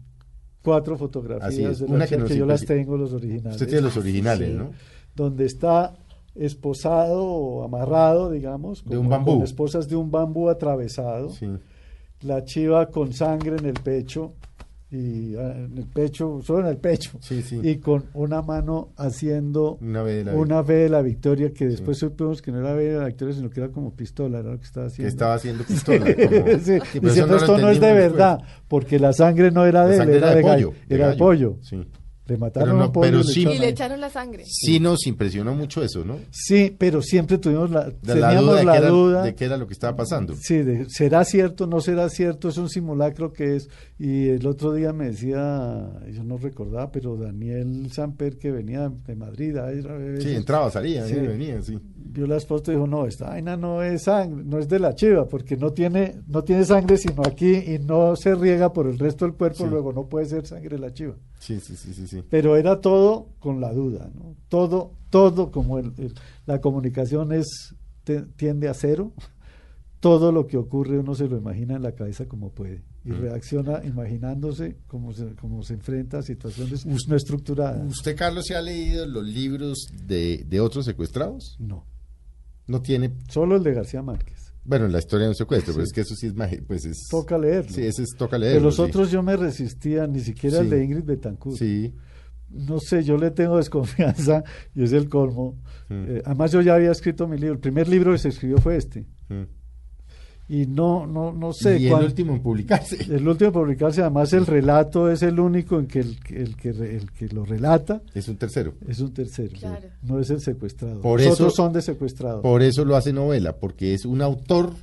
cuatro 0.62 0.98
fotografías 0.98 1.80
de 1.80 1.86
una 1.86 2.06
que 2.08 2.18
que 2.24 2.38
yo 2.38 2.46
las 2.46 2.64
tengo, 2.66 2.96
los 2.98 3.12
originales. 3.14 3.54
Usted 3.54 3.68
tiene 3.68 3.82
los 3.82 3.98
originales. 3.98 4.50
¿no? 4.54 4.72
Donde 5.16 5.46
está 5.46 5.94
esposado 6.36 7.24
o 7.26 7.64
amarrado, 7.64 8.32
digamos, 8.32 8.84
De 8.86 8.98
un 8.98 9.10
bambú. 9.10 9.36
con 9.36 9.44
esposas 9.44 9.88
de 9.88 9.96
un 9.96 10.12
bambú 10.12 10.50
atravesado, 10.50 11.30
Sí. 11.30 11.48
la 12.22 12.44
chiva 12.44 12.88
con 12.88 13.14
sangre 13.14 13.58
en 13.58 13.66
el 13.66 13.74
pecho 13.76 14.34
y 14.90 15.36
ah, 15.38 15.54
en 15.58 15.76
el 15.78 15.88
pecho, 15.88 16.40
solo 16.44 16.60
en 16.62 16.68
el 16.68 16.78
pecho, 16.78 17.18
Sí, 17.20 17.42
sí. 17.42 17.60
y 17.64 17.78
con 17.78 18.06
una 18.14 18.44
mano 18.44 18.90
haciendo 18.96 19.80
Una 19.82 20.04
vez 20.04 20.24
de 20.24 20.32
la 20.32 20.38
una 20.38 20.62
V 20.62 20.74
de 20.76 20.90
la 20.90 21.02
victoria 21.02 21.52
que 21.52 21.66
después 21.66 21.98
supimos 21.98 22.44
que 22.44 22.52
no 22.52 22.60
era 22.60 22.76
V 22.76 22.84
de 22.84 23.00
la 23.00 23.06
victoria 23.06 23.34
sino 23.34 23.50
que 23.50 23.60
era 23.60 23.70
como 23.72 23.96
pistola 23.96 24.40
era 24.40 24.52
lo 24.52 24.60
que 24.60 24.66
estaba 24.66 24.86
que 24.86 24.92
haciendo 24.92 25.10
estaba 25.10 25.34
haciendo 25.34 25.64
pistola. 25.64 26.00
como- 26.16 27.08
diciendo 27.08 27.28
no 27.28 27.36
esto 27.38 27.58
no 27.58 27.70
es 27.70 27.80
de 27.80 27.92
verdad 27.94 28.40
porque 28.68 29.00
la 29.00 29.14
sangre 29.14 29.50
no 29.50 29.66
era 29.66 29.86
de 29.88 29.94
él 29.94 29.98
sangre 29.98 30.18
era 30.18 30.36
de 30.36 30.42
gallo, 30.44 30.70
pollo. 30.72 30.82
era 30.90 31.10
de 31.10 31.18
pollo. 31.18 31.58
Le 32.26 32.38
mataron 32.38 32.70
Pero 32.70 32.78
no- 32.80 32.86
un 32.86 32.92
pollo 32.94 33.06
pero 33.08 33.20
y 33.20 33.24
le 33.24 33.34
sí- 33.34 33.42
echaron 33.42 33.56
Y 33.56 33.60
le 33.60 33.66
ahí. 33.66 33.72
echaron 33.72 34.02
la 34.02 34.10
sangre. 34.10 34.44
Sí 34.48 34.80
nos 34.80 35.06
impresionó 35.08 35.54
mucho 35.54 35.84
eso, 35.84 36.06
¿no? 36.06 36.18
sí 36.32 36.74
pero 36.78 37.02
siempre 37.02 37.38
tuvimos 37.38 37.70
la 37.72 37.86
De 37.90 38.16
la 38.16 38.30
teníamos 38.30 38.46
duda, 38.46 38.56
de, 38.60 38.64
la 38.66 38.72
qué 38.74 38.78
era, 38.80 38.90
duda 38.90 39.24
de 39.24 39.36
qué 39.36 39.46
era 39.46 39.58
lo 39.58 39.68
que 39.68 39.74
estaba 39.74 39.96
pasando. 39.98 40.34
Sí, 40.40 40.58
de, 40.58 40.90
¿será 40.90 41.26
cierto? 41.26 41.68
¿No 41.68 41.82
será 41.82 42.08
cierto? 42.10 42.48
Es 42.50 42.58
un 42.58 42.70
simulacro 42.70 43.34
que 43.34 43.56
es. 43.58 43.70
Y 44.00 44.30
el 44.30 44.46
otro 44.48 44.74
día 44.74 44.94
me 44.94 45.10
decía, 45.10 45.90
yo 46.12 46.24
no 46.24 46.38
recordaba, 46.38 46.92
pero 46.92 47.16
Daniel 47.18 47.92
Samper, 47.92 48.38
que 48.38 48.52
venía 48.52 48.90
de 48.90 49.16
Madrid, 49.16 49.56
a 49.58 49.68
a 49.68 49.72
ver 49.72 50.22
Sí, 50.22 50.30
eso, 50.30 50.38
entraba, 50.38 50.72
salía, 50.72 51.06
Sí. 51.08 51.16
venía, 51.16 51.62
sí. 51.62 51.78
vio 51.96 52.28
las 52.28 52.46
fotos 52.46 52.70
y 52.70 52.78
dijo, 52.78 52.86
no, 52.88 53.06
esta 53.08 53.30
vaina 53.30 53.58
no 53.58 53.82
es 53.82 54.04
sangre, 54.04 54.44
no 54.46 54.60
es 54.60 54.68
de 54.70 54.78
la 54.80 54.94
chiva, 54.94 55.28
porque 55.28 55.58
no 55.58 55.72
tiene, 55.72 56.16
no 56.28 56.44
tiene 56.44 56.64
sangre 56.64 56.98
sino 56.98 57.24
aquí 57.26 57.52
y 57.56 57.80
no 57.80 58.16
se 58.16 58.36
riega 58.36 58.72
por 58.72 58.88
el 58.88 59.00
resto 59.00 59.26
del 59.26 59.34
cuerpo, 59.36 59.64
Sí. 59.64 59.70
luego 59.70 59.92
no 59.94 60.08
puede 60.08 60.26
ser 60.28 60.46
sangre 60.46 60.76
de 60.76 60.80
la 60.80 60.94
chiva. 60.94 61.16
Sí, 61.46 61.60
sí, 61.60 61.76
sí, 61.76 61.94
sí, 61.94 62.08
sí. 62.08 62.24
Pero 62.30 62.56
era 62.56 62.80
todo 62.80 63.28
con 63.40 63.60
la 63.60 63.74
duda, 63.74 64.10
¿no? 64.16 64.36
Todo, 64.48 64.94
todo 65.10 65.52
como 65.52 65.78
el- 65.78 65.92
el- 65.98 66.14
la 66.46 66.62
comunicación 66.62 67.34
es 67.34 67.76
te- 68.06 68.22
tiende 68.22 68.70
a 68.70 68.74
cero, 68.74 69.12
todo 70.00 70.32
lo 70.32 70.48
que 70.48 70.58
ocurre 70.58 71.00
uno 71.00 71.16
se 71.16 71.28
lo 71.28 71.38
imagina 71.38 71.76
en 71.76 71.84
la 71.84 71.94
cabeza 71.94 72.28
como 72.28 72.50
puede 72.52 72.82
y 73.06 73.10
Mm. 73.12 73.22
reacciona 73.22 73.84
imaginándose 73.86 74.78
cómo 74.88 75.12
se, 75.14 75.36
cómo 75.36 75.64
se 75.64 75.74
enfrenta 75.74 76.20
a 76.20 76.22
situaciones 76.22 76.86
no 76.86 77.16
estructuradas. 77.16 77.90
¿Usted, 77.92 78.16
Carlos, 78.16 78.46
se 78.46 78.56
ha 78.56 78.62
leído 78.62 79.06
los 79.06 79.26
libros 79.26 79.88
de, 80.08 80.46
de 80.48 80.60
otros 80.62 80.86
secuestrados? 80.86 81.58
No, 81.60 81.86
No 82.68 82.82
tiene, 82.82 83.12
solo 83.30 83.58
el 83.58 83.64
de 83.64 83.74
García 83.74 84.02
Márquez. 84.02 84.43
Bueno, 84.66 84.88
la 84.88 85.00
historia 85.00 85.26
de 85.26 85.30
un 85.30 85.36
secuestro, 85.36 85.74
pero 85.74 85.84
es 85.84 85.92
que 85.92 86.02
eso 86.02 86.16
sí 86.16 86.28
es, 86.28 86.36
magi- 86.36 86.64
pues 86.66 86.86
es... 86.86 87.08
Toca 87.10 87.38
leerlo. 87.38 87.70
Sí, 87.72 87.82
ese 87.86 88.04
es, 88.04 88.10
toca 88.18 88.38
de 88.38 88.46
leerlo. 88.46 88.62
los 88.68 88.76
sí. 88.78 88.82
otros 88.82 89.12
yo 89.12 89.22
me 89.24 89.36
resistía, 89.36 90.08
ni 90.08 90.20
siquiera 90.22 90.60
el 90.60 90.66
Sí. 90.66 90.70
de 90.72 90.84
Ingrid 90.84 91.04
Betancourt. 91.04 91.58
Sí, 91.58 91.94
No 92.50 92.80
sé, 92.80 93.04
yo 93.04 93.18
le 93.18 93.32
tengo 93.32 93.58
desconfianza 93.58 94.44
y 94.76 94.84
es 94.84 94.94
el 94.94 95.10
colmo. 95.10 95.60
Mm. 95.90 96.04
Eh, 96.08 96.22
además 96.26 96.52
yo 96.52 96.62
ya 96.62 96.76
había 96.76 96.92
escrito 96.92 97.28
mi 97.28 97.38
libro. 97.38 97.54
El 97.56 97.60
primer 97.60 97.88
libro 97.88 98.12
que 98.12 98.20
se 98.20 98.30
escribió 98.30 98.58
fue 98.60 98.78
este. 98.78 99.08
mm. 99.30 99.44
Y 100.50 100.66
no, 100.66 101.08
no, 101.08 101.32
no 101.32 101.54
sé. 101.54 101.80
y 101.80 101.88
el 101.88 101.94
último 102.04 102.34
en 102.34 102.42
publicarse. 102.44 102.98
el 103.16 103.28
último 103.28 103.48
en 103.48 103.54
publicarse, 103.54 104.02
además 104.02 104.34
el 104.34 104.46
relato 104.46 105.10
es 105.10 105.22
el 105.24 105.40
único 105.40 105.80
en 105.80 105.88
que 105.88 106.00
el, 106.00 106.20
que- 106.20 106.42
el, 106.42 106.56
que, 106.58 106.70
el 106.70 107.12
que 107.12 107.28
lo 107.30 107.46
relata 107.46 108.02
Es 108.14 108.28
un 108.28 108.36
tercero. 108.38 108.74
es 108.88 109.00
un 109.00 109.14
tercero. 109.14 109.52
Claro. 109.58 109.88
No 110.02 110.20
es 110.20 110.30
el 110.30 110.42
secuestrado. 110.42 111.02
Por 111.02 111.20
Los 111.22 111.34
eso- 111.34 111.44
otros 111.44 111.56
son 111.56 111.72
de 111.74 111.82
secuestrado. 111.82 112.42
Por 112.42 112.62
eso 112.62 112.84
lo 112.84 112.96
hace 112.98 113.14
novela, 113.14 113.56
porque 113.58 113.94
es 113.94 114.06
un 114.06 114.22
autor 114.22 114.74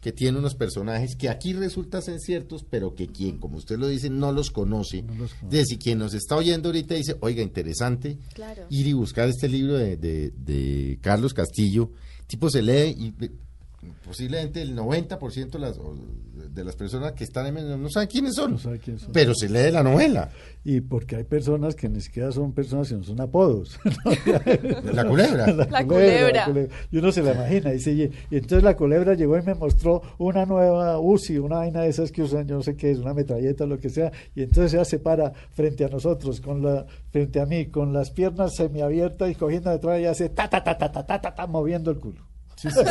que 0.00 0.12
tiene 0.12 0.38
unos 0.38 0.54
personajes 0.54 1.14
que 1.14 1.28
aquí 1.28 1.52
resultan 1.52 2.00
ser 2.02 2.18
ciertos, 2.20 2.64
pero 2.68 2.94
que 2.94 3.06
quien, 3.08 3.36
como 3.38 3.58
usted 3.58 3.78
lo 3.78 3.86
dice, 3.86 4.08
no 4.10 4.32
los 4.32 4.50
conoce. 4.50 5.02
No 5.02 5.14
los 5.14 5.34
conoce. 5.34 5.56
Es 5.58 5.68
decir, 5.68 5.78
quien 5.78 5.98
nos 5.98 6.14
está 6.14 6.36
oyendo 6.36 6.70
ahorita 6.70 6.94
dice, 6.94 7.16
oiga, 7.20 7.42
interesante, 7.42 8.16
Claro. 8.34 8.62
ir 8.70 8.86
y 8.86 8.92
buscar 8.94 9.28
este 9.28 9.46
libro 9.48 9.74
de, 9.76 9.96
de- 9.98 10.32
de 10.36 10.98
Carlos 11.02 11.32
Castillo. 11.34 11.92
Tipo 12.26 12.48
se 12.48 12.62
lee 12.62 12.94
y 12.98 13.14
posiblemente 14.04 14.60
el 14.60 14.76
90% 14.76 15.50
de 15.50 15.58
las, 15.58 15.78
de 16.54 16.64
las 16.64 16.76
personas 16.76 17.12
que 17.12 17.24
están 17.24 17.46
en 17.46 17.54
medio 17.54 17.76
no 17.78 17.88
saben 17.88 18.08
quiénes 18.08 18.34
son, 18.34 18.58
pero 19.12 19.34
se 19.34 19.48
lee 19.48 19.70
la 19.70 19.82
novela. 19.82 20.30
Y 20.62 20.82
porque 20.82 21.16
hay 21.16 21.24
personas 21.24 21.74
que 21.74 21.88
ni 21.88 22.02
siquiera 22.02 22.30
son 22.30 22.52
personas, 22.52 22.88
sino 22.88 23.02
son 23.02 23.20
apodos. 23.20 23.78
la 24.92 25.06
culebra. 25.06 25.46
La, 25.46 25.86
culebra, 25.86 26.68
Y 26.90 26.98
uno 26.98 27.10
se 27.12 27.22
la 27.22 27.32
imagina. 27.32 27.70
Dice, 27.70 27.92
y, 27.92 28.02
y, 28.02 28.36
entonces 28.36 28.62
la 28.62 28.76
culebra 28.76 29.14
llegó 29.14 29.38
y 29.38 29.42
me 29.42 29.54
mostró 29.54 30.02
una 30.18 30.44
nueva 30.44 30.98
UCI, 31.00 31.38
una 31.38 31.56
vaina 31.56 31.80
de 31.80 31.88
esas 31.88 32.12
que 32.12 32.22
usan, 32.22 32.46
yo 32.46 32.56
no 32.56 32.62
sé 32.62 32.76
qué 32.76 32.90
es, 32.90 32.98
una 32.98 33.14
metralleta, 33.14 33.64
lo 33.64 33.78
que 33.78 33.88
sea. 33.88 34.12
Y 34.34 34.42
entonces 34.42 34.74
ella 34.74 34.84
se 34.84 34.98
para 34.98 35.32
frente 35.52 35.86
a 35.86 35.88
nosotros, 35.88 36.42
con 36.42 36.62
la, 36.62 36.84
frente 37.10 37.40
a 37.40 37.46
mí, 37.46 37.66
con 37.66 37.94
las 37.94 38.10
piernas 38.10 38.54
semiabiertas 38.54 39.30
y 39.30 39.34
cogiendo 39.34 39.70
detrás 39.70 39.98
y 40.00 40.04
hace 40.04 40.28
ta, 40.28 40.50
ta, 40.50 40.62
ta, 40.62 40.76
ta, 40.76 40.92
ta, 40.92 41.06
ta, 41.06 41.20
ta, 41.20 41.34
ta 41.34 41.46
moviendo 41.46 41.90
el 41.90 41.98
culo. 41.98 42.30
Sí, 42.60 42.68
sí, 42.70 42.76
sí, 42.78 42.88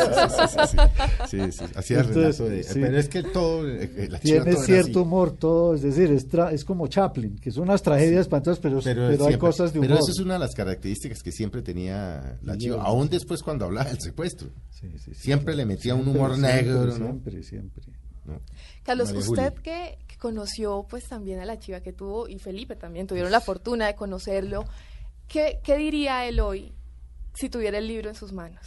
sí, 1.30 1.52
sí, 1.52 1.64
sí. 1.82 1.94
Entonces, 1.94 2.38
de... 2.38 2.80
Pero 2.80 2.98
es 2.98 3.08
que 3.08 3.22
todo... 3.22 3.68
eh, 3.68 3.84
eh, 3.84 4.08
la 4.10 4.18
chiva 4.18 4.42
Tiene 4.42 4.52
todo 4.56 4.64
cierto 4.64 4.90
así. 4.90 4.98
humor 4.98 5.36
todo, 5.36 5.74
es 5.74 5.82
decir, 5.82 6.10
es, 6.10 6.28
tra- 6.28 6.52
es 6.52 6.64
como 6.64 6.88
Chaplin, 6.88 7.38
que 7.38 7.50
son 7.52 7.64
unas 7.64 7.80
tragedias 7.82 8.22
espantosas, 8.22 8.58
pero, 8.60 8.80
pero, 8.82 9.06
hay 9.08 9.16
siempre- 9.16 9.38
cosas 9.38 9.72
de 9.72 9.78
humor. 9.78 9.88
pero 9.90 10.00
eso 10.00 10.10
es 10.10 10.18
una 10.18 10.34
de 10.34 10.40
las 10.40 10.54
características 10.54 11.22
que 11.22 11.30
siempre 11.30 11.62
tenía 11.62 12.38
la 12.42 12.54
Sí, 12.54 12.60
chiva, 12.60 12.76
sí, 12.76 12.82
aún 12.84 13.08
después 13.08 13.42
cuando 13.42 13.66
hablaba 13.66 13.90
del 13.90 14.00
secuestro. 14.00 14.48
Sí, 14.70 14.88
sí, 14.98 15.14
sí. 15.14 15.14
Siempre 15.14 15.54
le 15.54 15.64
metía 15.66 15.94
un 15.94 16.02
Siempre, 16.02 16.20
humor 16.20 16.34
siempre, 16.36 16.62
negro, 16.64 16.86
¿no? 16.86 16.94
Siempre, 16.96 17.42
siempre. 17.44 17.82
¿no? 18.24 18.40
Carlos, 18.82 19.12
María 19.12 19.20
usted 19.28 19.54
que, 19.62 19.98
que 20.08 20.16
conoció 20.16 20.84
pues 20.88 21.04
también 21.08 21.38
a 21.40 21.44
la 21.44 21.58
chiva 21.58 21.80
que 21.80 21.92
tuvo 21.92 22.28
y 22.28 22.38
Felipe 22.38 22.76
también 22.76 23.06
tuvieron 23.06 23.30
la 23.30 23.40
fortuna 23.40 23.86
de 23.86 23.94
conocerlo, 23.94 24.64
¿qué, 25.28 25.60
qué 25.62 25.76
diría 25.76 26.26
él 26.26 26.40
hoy 26.40 26.72
si 27.34 27.48
tuviera 27.48 27.78
el 27.78 27.86
libro 27.86 28.08
en 28.08 28.14
sus 28.16 28.32
manos? 28.32 28.58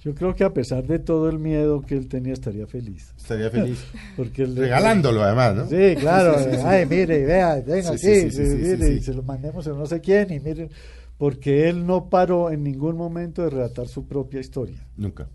Yo 0.00 0.14
creo 0.14 0.34
que 0.36 0.44
a 0.44 0.52
pesar 0.54 0.86
de 0.86 1.00
todo 1.00 1.28
el 1.28 1.38
miedo 1.40 1.80
que 1.82 1.96
él 1.96 2.06
tenía, 2.08 2.32
estaría 2.32 2.66
feliz. 2.68 3.12
Estaría 3.16 3.50
feliz. 3.50 3.84
Porque 4.16 4.44
él- 4.44 4.54
Regalándolo 4.56 5.22
además, 5.22 5.54
¿no? 5.56 5.68
Sí, 5.68 5.96
claro. 5.98 6.38
Sí, 6.38 6.44
sí, 6.50 6.56
sí. 6.56 6.62
Ay, 6.64 6.86
mire, 6.86 7.24
vea, 7.26 7.56
venga 7.56 7.98
Sí, 7.98 8.06
aquí, 8.10 8.36
mire, 8.38 8.94
y 8.94 9.02
se 9.02 9.12
lo 9.12 9.22
mandemos 9.24 9.66
a 9.66 9.70
no 9.72 9.86
sé 9.86 10.00
quién, 10.00 10.32
y 10.32 10.38
miren, 10.38 10.70
porque 11.16 11.68
él 11.68 11.84
no 11.84 12.08
paró 12.08 12.50
en 12.52 12.62
ningún 12.62 12.96
momento 12.96 13.42
de 13.42 13.50
relatar 13.50 13.88
su 13.88 14.06
propia 14.06 14.38
historia. 14.38 14.78
Nunca. 14.96 15.28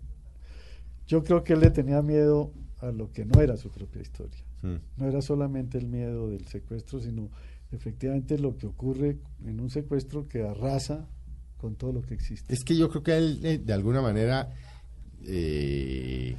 Yo 1.06 1.22
creo 1.22 1.44
que 1.44 1.52
él 1.52 1.60
le 1.60 1.70
tenía 1.70 2.00
miedo 2.00 2.50
a 2.80 2.90
lo 2.90 3.12
que 3.12 3.26
no 3.26 3.42
era 3.42 3.58
su 3.58 3.70
propia 3.70 4.00
historia. 4.00 4.42
Mm. 4.62 4.76
No 4.96 5.06
era 5.06 5.20
solamente 5.20 5.76
el 5.76 5.86
miedo 5.88 6.30
del 6.30 6.46
secuestro, 6.46 7.00
sino 7.00 7.28
efectivamente 7.70 8.38
lo 8.38 8.56
que 8.56 8.66
ocurre 8.66 9.18
en 9.44 9.60
un 9.60 9.68
secuestro 9.68 10.26
que 10.26 10.42
arrasa 10.42 11.06
con 11.64 11.76
todo 11.76 11.94
lo 11.94 12.02
que 12.02 12.12
existe. 12.12 12.52
Es 12.52 12.62
que 12.62 12.76
yo 12.76 12.90
creo 12.90 13.02
que 13.02 13.16
él, 13.16 13.40
eh, 13.42 13.56
de 13.56 13.72
alguna 13.72 14.02
manera, 14.02 14.50
eh, 15.26 16.36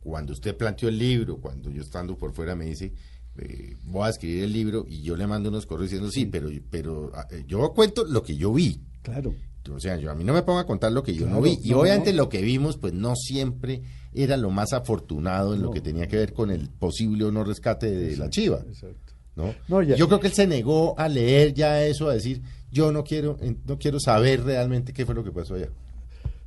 cuando 0.00 0.32
usted 0.32 0.56
planteó 0.56 0.88
el 0.88 0.96
libro, 0.98 1.36
cuando 1.36 1.70
yo 1.70 1.82
estando 1.82 2.16
por 2.16 2.32
fuera 2.32 2.56
me 2.56 2.64
dice, 2.64 2.94
eh, 3.36 3.76
voy 3.84 4.06
a 4.06 4.08
escribir 4.08 4.44
el 4.44 4.52
libro 4.54 4.86
y 4.88 5.02
yo 5.02 5.18
le 5.18 5.26
mando 5.26 5.50
unos 5.50 5.66
correos 5.66 5.90
diciendo, 5.90 6.10
sí, 6.10 6.24
pero, 6.24 6.48
pero 6.70 7.12
ah, 7.14 7.28
yo 7.46 7.74
cuento 7.74 8.06
lo 8.06 8.22
que 8.22 8.36
yo 8.36 8.50
vi. 8.54 8.80
Claro. 9.02 9.34
O 9.70 9.80
sea, 9.80 9.98
yo 9.98 10.10
a 10.10 10.14
mí 10.14 10.24
no 10.24 10.32
me 10.32 10.42
pongo 10.42 10.60
a 10.60 10.66
contar 10.66 10.92
lo 10.92 11.02
que 11.02 11.14
yo 11.14 11.26
no 11.26 11.42
vi. 11.42 11.58
Y 11.62 11.72
no, 11.72 11.80
obviamente 11.80 12.12
no. 12.12 12.16
lo 12.22 12.28
que 12.30 12.40
vimos, 12.40 12.78
pues 12.78 12.94
no 12.94 13.14
siempre 13.16 13.82
era 14.14 14.38
lo 14.38 14.48
más 14.48 14.72
afortunado 14.72 15.52
en 15.52 15.60
lo 15.60 15.72
que 15.72 15.82
tenía 15.82 16.08
que 16.08 16.16
ver 16.16 16.32
con 16.32 16.50
el 16.50 16.70
posible 16.70 17.24
o 17.24 17.30
no 17.32 17.44
rescate 17.44 17.90
de 17.90 18.16
la 18.16 18.30
chiva. 18.30 18.64
Exacto. 18.66 19.12
¿no? 19.36 19.54
No, 19.68 19.82
ya- 19.82 19.94
Yo 19.96 20.08
creo 20.08 20.20
que 20.20 20.28
él 20.28 20.32
se 20.32 20.46
negó 20.46 20.98
a 20.98 21.06
leer 21.06 21.52
ya 21.52 21.84
eso, 21.84 22.08
a 22.08 22.14
decir, 22.14 22.40
yo 22.70 22.92
no 22.92 23.04
quiero, 23.04 23.36
no 23.66 23.78
quiero 23.78 23.98
saber 24.00 24.42
realmente 24.44 24.92
qué 24.92 25.04
fue 25.06 25.14
lo 25.14 25.24
que 25.24 25.32
pasó 25.32 25.54
allá. 25.54 25.68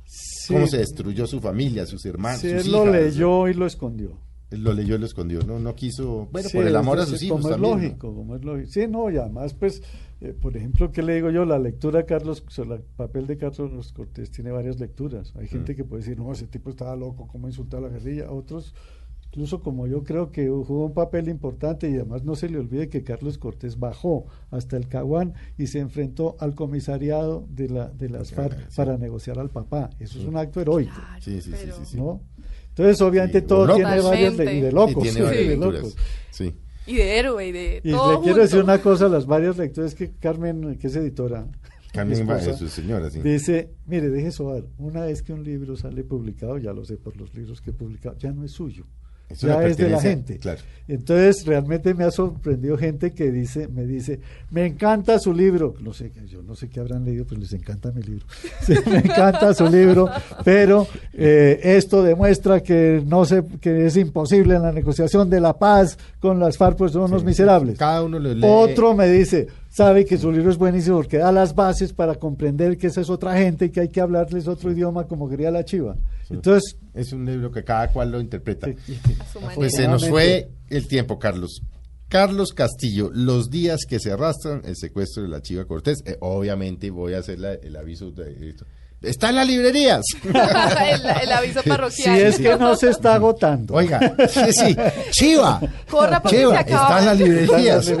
Sí, 0.04 0.52
Cómo 0.54 0.66
se 0.66 0.78
destruyó 0.78 1.26
su 1.26 1.40
familia, 1.40 1.86
sus 1.86 2.04
hermanos, 2.04 2.40
sí, 2.40 2.50
sus 2.50 2.66
él 2.66 2.72
lo 2.72 2.82
hijas. 2.88 2.92
leyó 3.02 3.48
y 3.48 3.54
lo 3.54 3.66
escondió. 3.66 4.18
Él 4.50 4.62
lo 4.64 4.74
leyó 4.74 4.96
y 4.96 4.98
lo 4.98 5.06
escondió. 5.06 5.40
No, 5.46 5.58
no 5.58 5.74
quiso, 5.74 6.28
bueno, 6.30 6.48
Sí, 6.48 6.56
por 6.58 6.66
el 6.66 6.76
amor 6.76 6.98
a 6.98 7.02
es- 7.04 7.08
sus 7.08 7.16
es 7.16 7.22
hijos 7.22 7.40
Como 7.40 7.48
es 7.48 7.54
también. 7.54 7.72
¿no? 7.74 7.82
lógico, 7.84 8.14
como 8.14 8.36
es 8.36 8.44
lógico. 8.44 8.68
Sí, 8.70 8.86
no, 8.86 9.10
y 9.10 9.16
además, 9.16 9.54
pues, 9.54 9.82
eh, 10.20 10.34
por 10.38 10.54
ejemplo, 10.56 10.92
¿qué 10.92 11.02
le 11.02 11.14
digo 11.14 11.30
yo? 11.30 11.46
La 11.46 11.58
lectura 11.58 12.00
de 12.00 12.04
Carlos, 12.04 12.44
el 12.58 12.80
papel 12.96 13.26
de 13.26 13.38
Carlos 13.38 13.92
Cortés 13.94 14.30
tiene 14.30 14.50
varias 14.50 14.78
lecturas. 14.78 15.32
Hay 15.36 15.46
Mm. 15.46 15.48
gente 15.48 15.74
que 15.74 15.84
puede 15.84 16.02
decir, 16.02 16.18
no, 16.18 16.30
ese 16.32 16.46
tipo 16.48 16.68
estaba 16.68 16.94
loco, 16.96 17.26
cómo 17.28 17.48
insultar 17.48 17.78
a 17.80 17.84
la 17.84 17.88
guerrilla. 17.88 18.30
Otros, 18.30 18.74
incluso 19.32 19.60
como 19.60 19.86
yo 19.86 20.04
creo 20.04 20.30
que 20.30 20.46
jugó 20.48 20.84
un 20.84 20.92
papel 20.92 21.28
importante 21.28 21.88
y 21.90 21.94
además 21.94 22.22
no 22.22 22.36
se 22.36 22.50
le 22.50 22.58
olvide 22.58 22.90
que 22.90 23.02
Carlos 23.02 23.38
Cortés 23.38 23.78
bajó 23.78 24.26
hasta 24.50 24.76
el 24.76 24.88
Caguán 24.88 25.32
y 25.56 25.68
se 25.68 25.78
enfrentó 25.78 26.36
al 26.38 26.54
comisariado 26.54 27.46
de, 27.48 27.70
la, 27.70 27.88
de 27.88 28.10
las 28.10 28.30
Claro, 28.30 28.50
FARC 28.50 28.68
sí. 28.68 28.76
para 28.76 28.98
negociar 28.98 29.38
al 29.38 29.48
papá. 29.48 29.88
Eso 29.98 30.18
es 30.18 30.26
un 30.26 30.36
acto 30.36 30.60
heroico. 30.60 30.92
Claro, 30.94 31.22
Sí, 31.22 31.40
sí, 31.40 31.50
sí, 31.50 31.56
pero- 31.64 31.76
sí, 31.76 31.82
sí. 31.86 31.96
¿no? 31.96 32.20
Entonces, 32.68 33.00
obviamente, 33.00 33.40
Sí, 33.40 33.46
todo 33.46 33.74
tiene 33.74 34.00
varias 34.00 34.36
le- 34.36 34.54
y 34.54 34.60
de 34.60 34.72
locos. 34.72 34.90
Y 34.98 35.00
tiene 35.00 35.12
sí, 35.18 35.22
varias 35.22 35.48
de 35.48 35.56
locos. 35.56 35.96
Sí. 36.30 36.54
Y 36.86 36.94
de 36.96 37.18
héroe, 37.18 37.46
y 37.48 37.52
de 37.52 37.80
Y 37.84 37.90
todo 37.90 38.12
le 38.12 38.18
quiero 38.18 38.32
junto. 38.34 38.40
decir 38.42 38.62
una 38.62 38.78
cosa, 38.82 39.08
las 39.08 39.24
varias 39.26 39.56
lecturas 39.56 39.94
que 39.94 40.12
Carmen, 40.12 40.76
que 40.78 40.86
es 40.88 40.96
editora, 40.96 41.46
Carmen 41.94 42.18
mi 42.18 42.24
va- 42.24 42.38
esposa, 42.38 42.50
es 42.52 42.58
su 42.58 42.68
señora, 42.68 43.08
sí. 43.10 43.20
dice, 43.20 43.70
mire, 43.86 44.08
deje 44.10 44.30
sobar, 44.30 44.64
una 44.78 45.02
vez 45.06 45.22
que 45.22 45.32
un 45.32 45.44
libro 45.44 45.76
sale 45.76 46.02
publicado, 46.04 46.58
ya 46.58 46.72
lo 46.72 46.84
sé 46.84 46.96
por 46.96 47.16
los 47.16 47.34
libros 47.34 47.60
que 47.62 47.70
he 47.70 47.72
publicado, 47.74 48.16
ya 48.18 48.32
no 48.32 48.44
es 48.44 48.50
suyo, 48.52 48.84
Eso 49.32 49.46
ya 49.48 49.62
es 49.64 49.76
de 49.76 49.90
la 49.90 50.00
gente. 50.00 50.38
claro. 50.38 50.60
Entonces, 50.88 51.46
realmente 51.46 51.94
me 51.94 52.04
ha 52.04 52.10
sorprendido 52.10 52.76
gente 52.76 53.12
que 53.12 53.30
dice, 53.30 53.68
me 53.68 53.86
dice, 53.86 54.20
me 54.50 54.66
encanta 54.66 55.18
su 55.20 55.32
libro, 55.32 55.74
no 55.80 55.92
sé, 55.92 56.10
yo 56.26 56.42
no 56.42 56.56
sé 56.56 56.68
qué 56.68 56.80
habrán 56.80 57.04
leído, 57.04 57.24
pero 57.26 57.40
les 57.40 57.52
encanta 57.52 57.92
mi 57.92 58.02
libro, 58.02 58.26
Sí, 58.66 58.74
me 58.90 58.98
encanta 58.98 59.54
su 59.54 59.68
libro, 59.68 60.10
pero 60.44 60.86
eh, 61.12 61.60
esto 61.62 62.02
demuestra 62.02 62.62
que 62.62 63.02
no 63.06 63.24
sé, 63.24 63.44
que 63.60 63.86
es 63.86 63.96
imposible 63.96 64.56
en 64.56 64.62
la 64.62 64.72
negociación 64.72 65.30
de 65.30 65.40
la 65.40 65.56
paz 65.56 65.96
con 66.18 66.40
las 66.40 66.58
FARC, 66.58 66.76
pues 66.76 66.92
son 66.92 67.04
unos 67.04 67.24
miserables. 67.24 67.78
Cada 67.78 68.02
uno 68.02 68.18
lo 68.18 68.34
lee. 68.34 68.44
Otro 68.44 68.94
me 68.94 69.08
dice, 69.08 69.46
sabe 69.74 70.04
que 70.04 70.18
su 70.18 70.30
libro 70.30 70.50
es 70.50 70.58
buenísimo 70.58 70.96
porque 70.98 71.16
da 71.18 71.32
las 71.32 71.54
bases 71.54 71.92
para 71.92 72.14
comprender 72.16 72.76
que 72.76 72.88
esa 72.88 73.00
es 73.00 73.08
otra 73.08 73.36
gente 73.36 73.64
y 73.66 73.70
que 73.70 73.80
hay 73.80 73.88
que 73.88 74.00
hablarles 74.02 74.46
otro 74.46 74.70
idioma 74.70 75.06
como 75.08 75.28
quería 75.28 75.50
la 75.50 75.64
chiva. 75.64 75.96
Entonces, 76.28 76.76
Es 76.94 77.12
un 77.12 77.24
libro 77.24 77.50
que 77.50 77.64
cada 77.64 77.88
cual 77.90 78.12
lo 78.12 78.20
interpreta. 78.20 78.66
sí. 78.86 78.98
Pues 79.54 79.72
se 79.76 79.88
nos 79.88 80.06
fue 80.08 80.50
el 80.68 80.86
tiempo, 80.86 81.18
Carlos. 81.18 81.62
Carlos 82.08 82.52
Castillo, 82.52 83.10
los 83.14 83.48
días 83.48 83.86
que 83.88 83.98
se 83.98 84.12
arrastran, 84.12 84.60
el 84.66 84.76
secuestro 84.76 85.22
de 85.22 85.30
la 85.30 85.40
Chiva 85.40 85.64
Cortés. 85.64 86.02
Eh, 86.04 86.18
obviamente 86.20 86.90
voy 86.90 87.14
a 87.14 87.20
hacer 87.20 87.38
la- 87.40 87.54
el 87.54 87.74
aviso 87.74 88.10
de 88.10 88.50
esto. 88.50 88.66
Está 89.02 89.30
en 89.30 89.36
las 89.36 89.46
librerías. 89.46 90.02
el, 90.24 91.06
el 91.22 91.32
aviso 91.32 91.60
si 91.62 91.68
parroquial. 91.68 92.20
es 92.20 92.38
que 92.38 92.56
no 92.56 92.76
se 92.76 92.90
está 92.90 93.14
agotando. 93.14 93.74
Oiga, 93.74 94.14
sí, 94.28 94.52
sí, 94.52 94.76
Chiva. 95.10 95.60
Corra 95.90 96.22
porque 96.22 96.36
Chiva, 96.38 96.52
se 96.52 96.58
acaba. 96.58 96.82
está 96.82 96.98
en 97.00 97.06
las 97.06 97.18
librerías. 97.18 97.92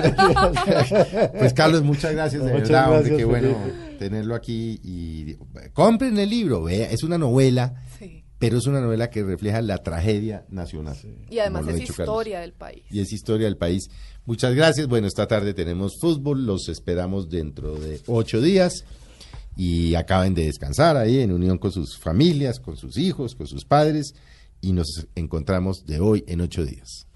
Pues 1.38 1.52
Carlos, 1.54 1.82
muchas 1.82 2.12
gracias, 2.12 2.44
de 2.44 2.52
Muchas 2.52 2.68
verdad, 2.68 2.84
hombre, 2.86 2.98
gracias, 3.00 3.16
qué 3.18 3.24
bueno 3.24 3.56
tenerlo 3.98 4.34
aquí 4.34 4.80
y 4.82 5.34
compren 5.72 6.18
el 6.18 6.28
libro, 6.30 6.62
vea, 6.64 6.90
es 6.90 7.02
una 7.04 7.18
novela, 7.18 7.74
Sí. 7.98 8.24
pero 8.38 8.58
es 8.58 8.66
una 8.66 8.80
novela 8.80 9.10
que 9.10 9.22
refleja 9.22 9.62
la 9.62 9.78
tragedia 9.78 10.44
nacional. 10.48 10.96
Y 11.30 11.38
además 11.38 11.62
es 11.68 11.74
Carlos. 11.74 11.90
historia 12.00 12.40
del 12.40 12.52
país. 12.52 12.82
y 12.90 13.00
es 13.00 13.12
historia 13.12 13.46
del 13.46 13.56
país. 13.56 13.88
Muchas 14.24 14.54
gracias. 14.54 14.86
Bueno, 14.88 15.06
esta 15.06 15.26
tarde 15.26 15.52
tenemos 15.54 15.94
fútbol, 16.00 16.46
los 16.46 16.68
esperamos 16.68 17.28
dentro 17.28 17.74
de 17.76 18.00
ocho 18.06 18.40
días 18.40 18.84
y 19.56 19.94
acaben 19.94 20.34
de 20.34 20.46
descansar 20.46 20.96
ahí 20.96 21.20
en 21.20 21.32
unión 21.32 21.58
con 21.58 21.72
sus 21.72 21.98
familias, 21.98 22.60
con 22.60 22.76
sus 22.76 22.96
hijos, 22.96 23.34
con 23.34 23.46
sus 23.46 23.64
padres 23.64 24.14
y 24.60 24.72
nos 24.72 25.06
encontramos 25.14 25.84
de 25.86 26.00
hoy 26.00 26.24
en 26.26 26.40
ocho 26.40 26.64
días. 26.64 27.06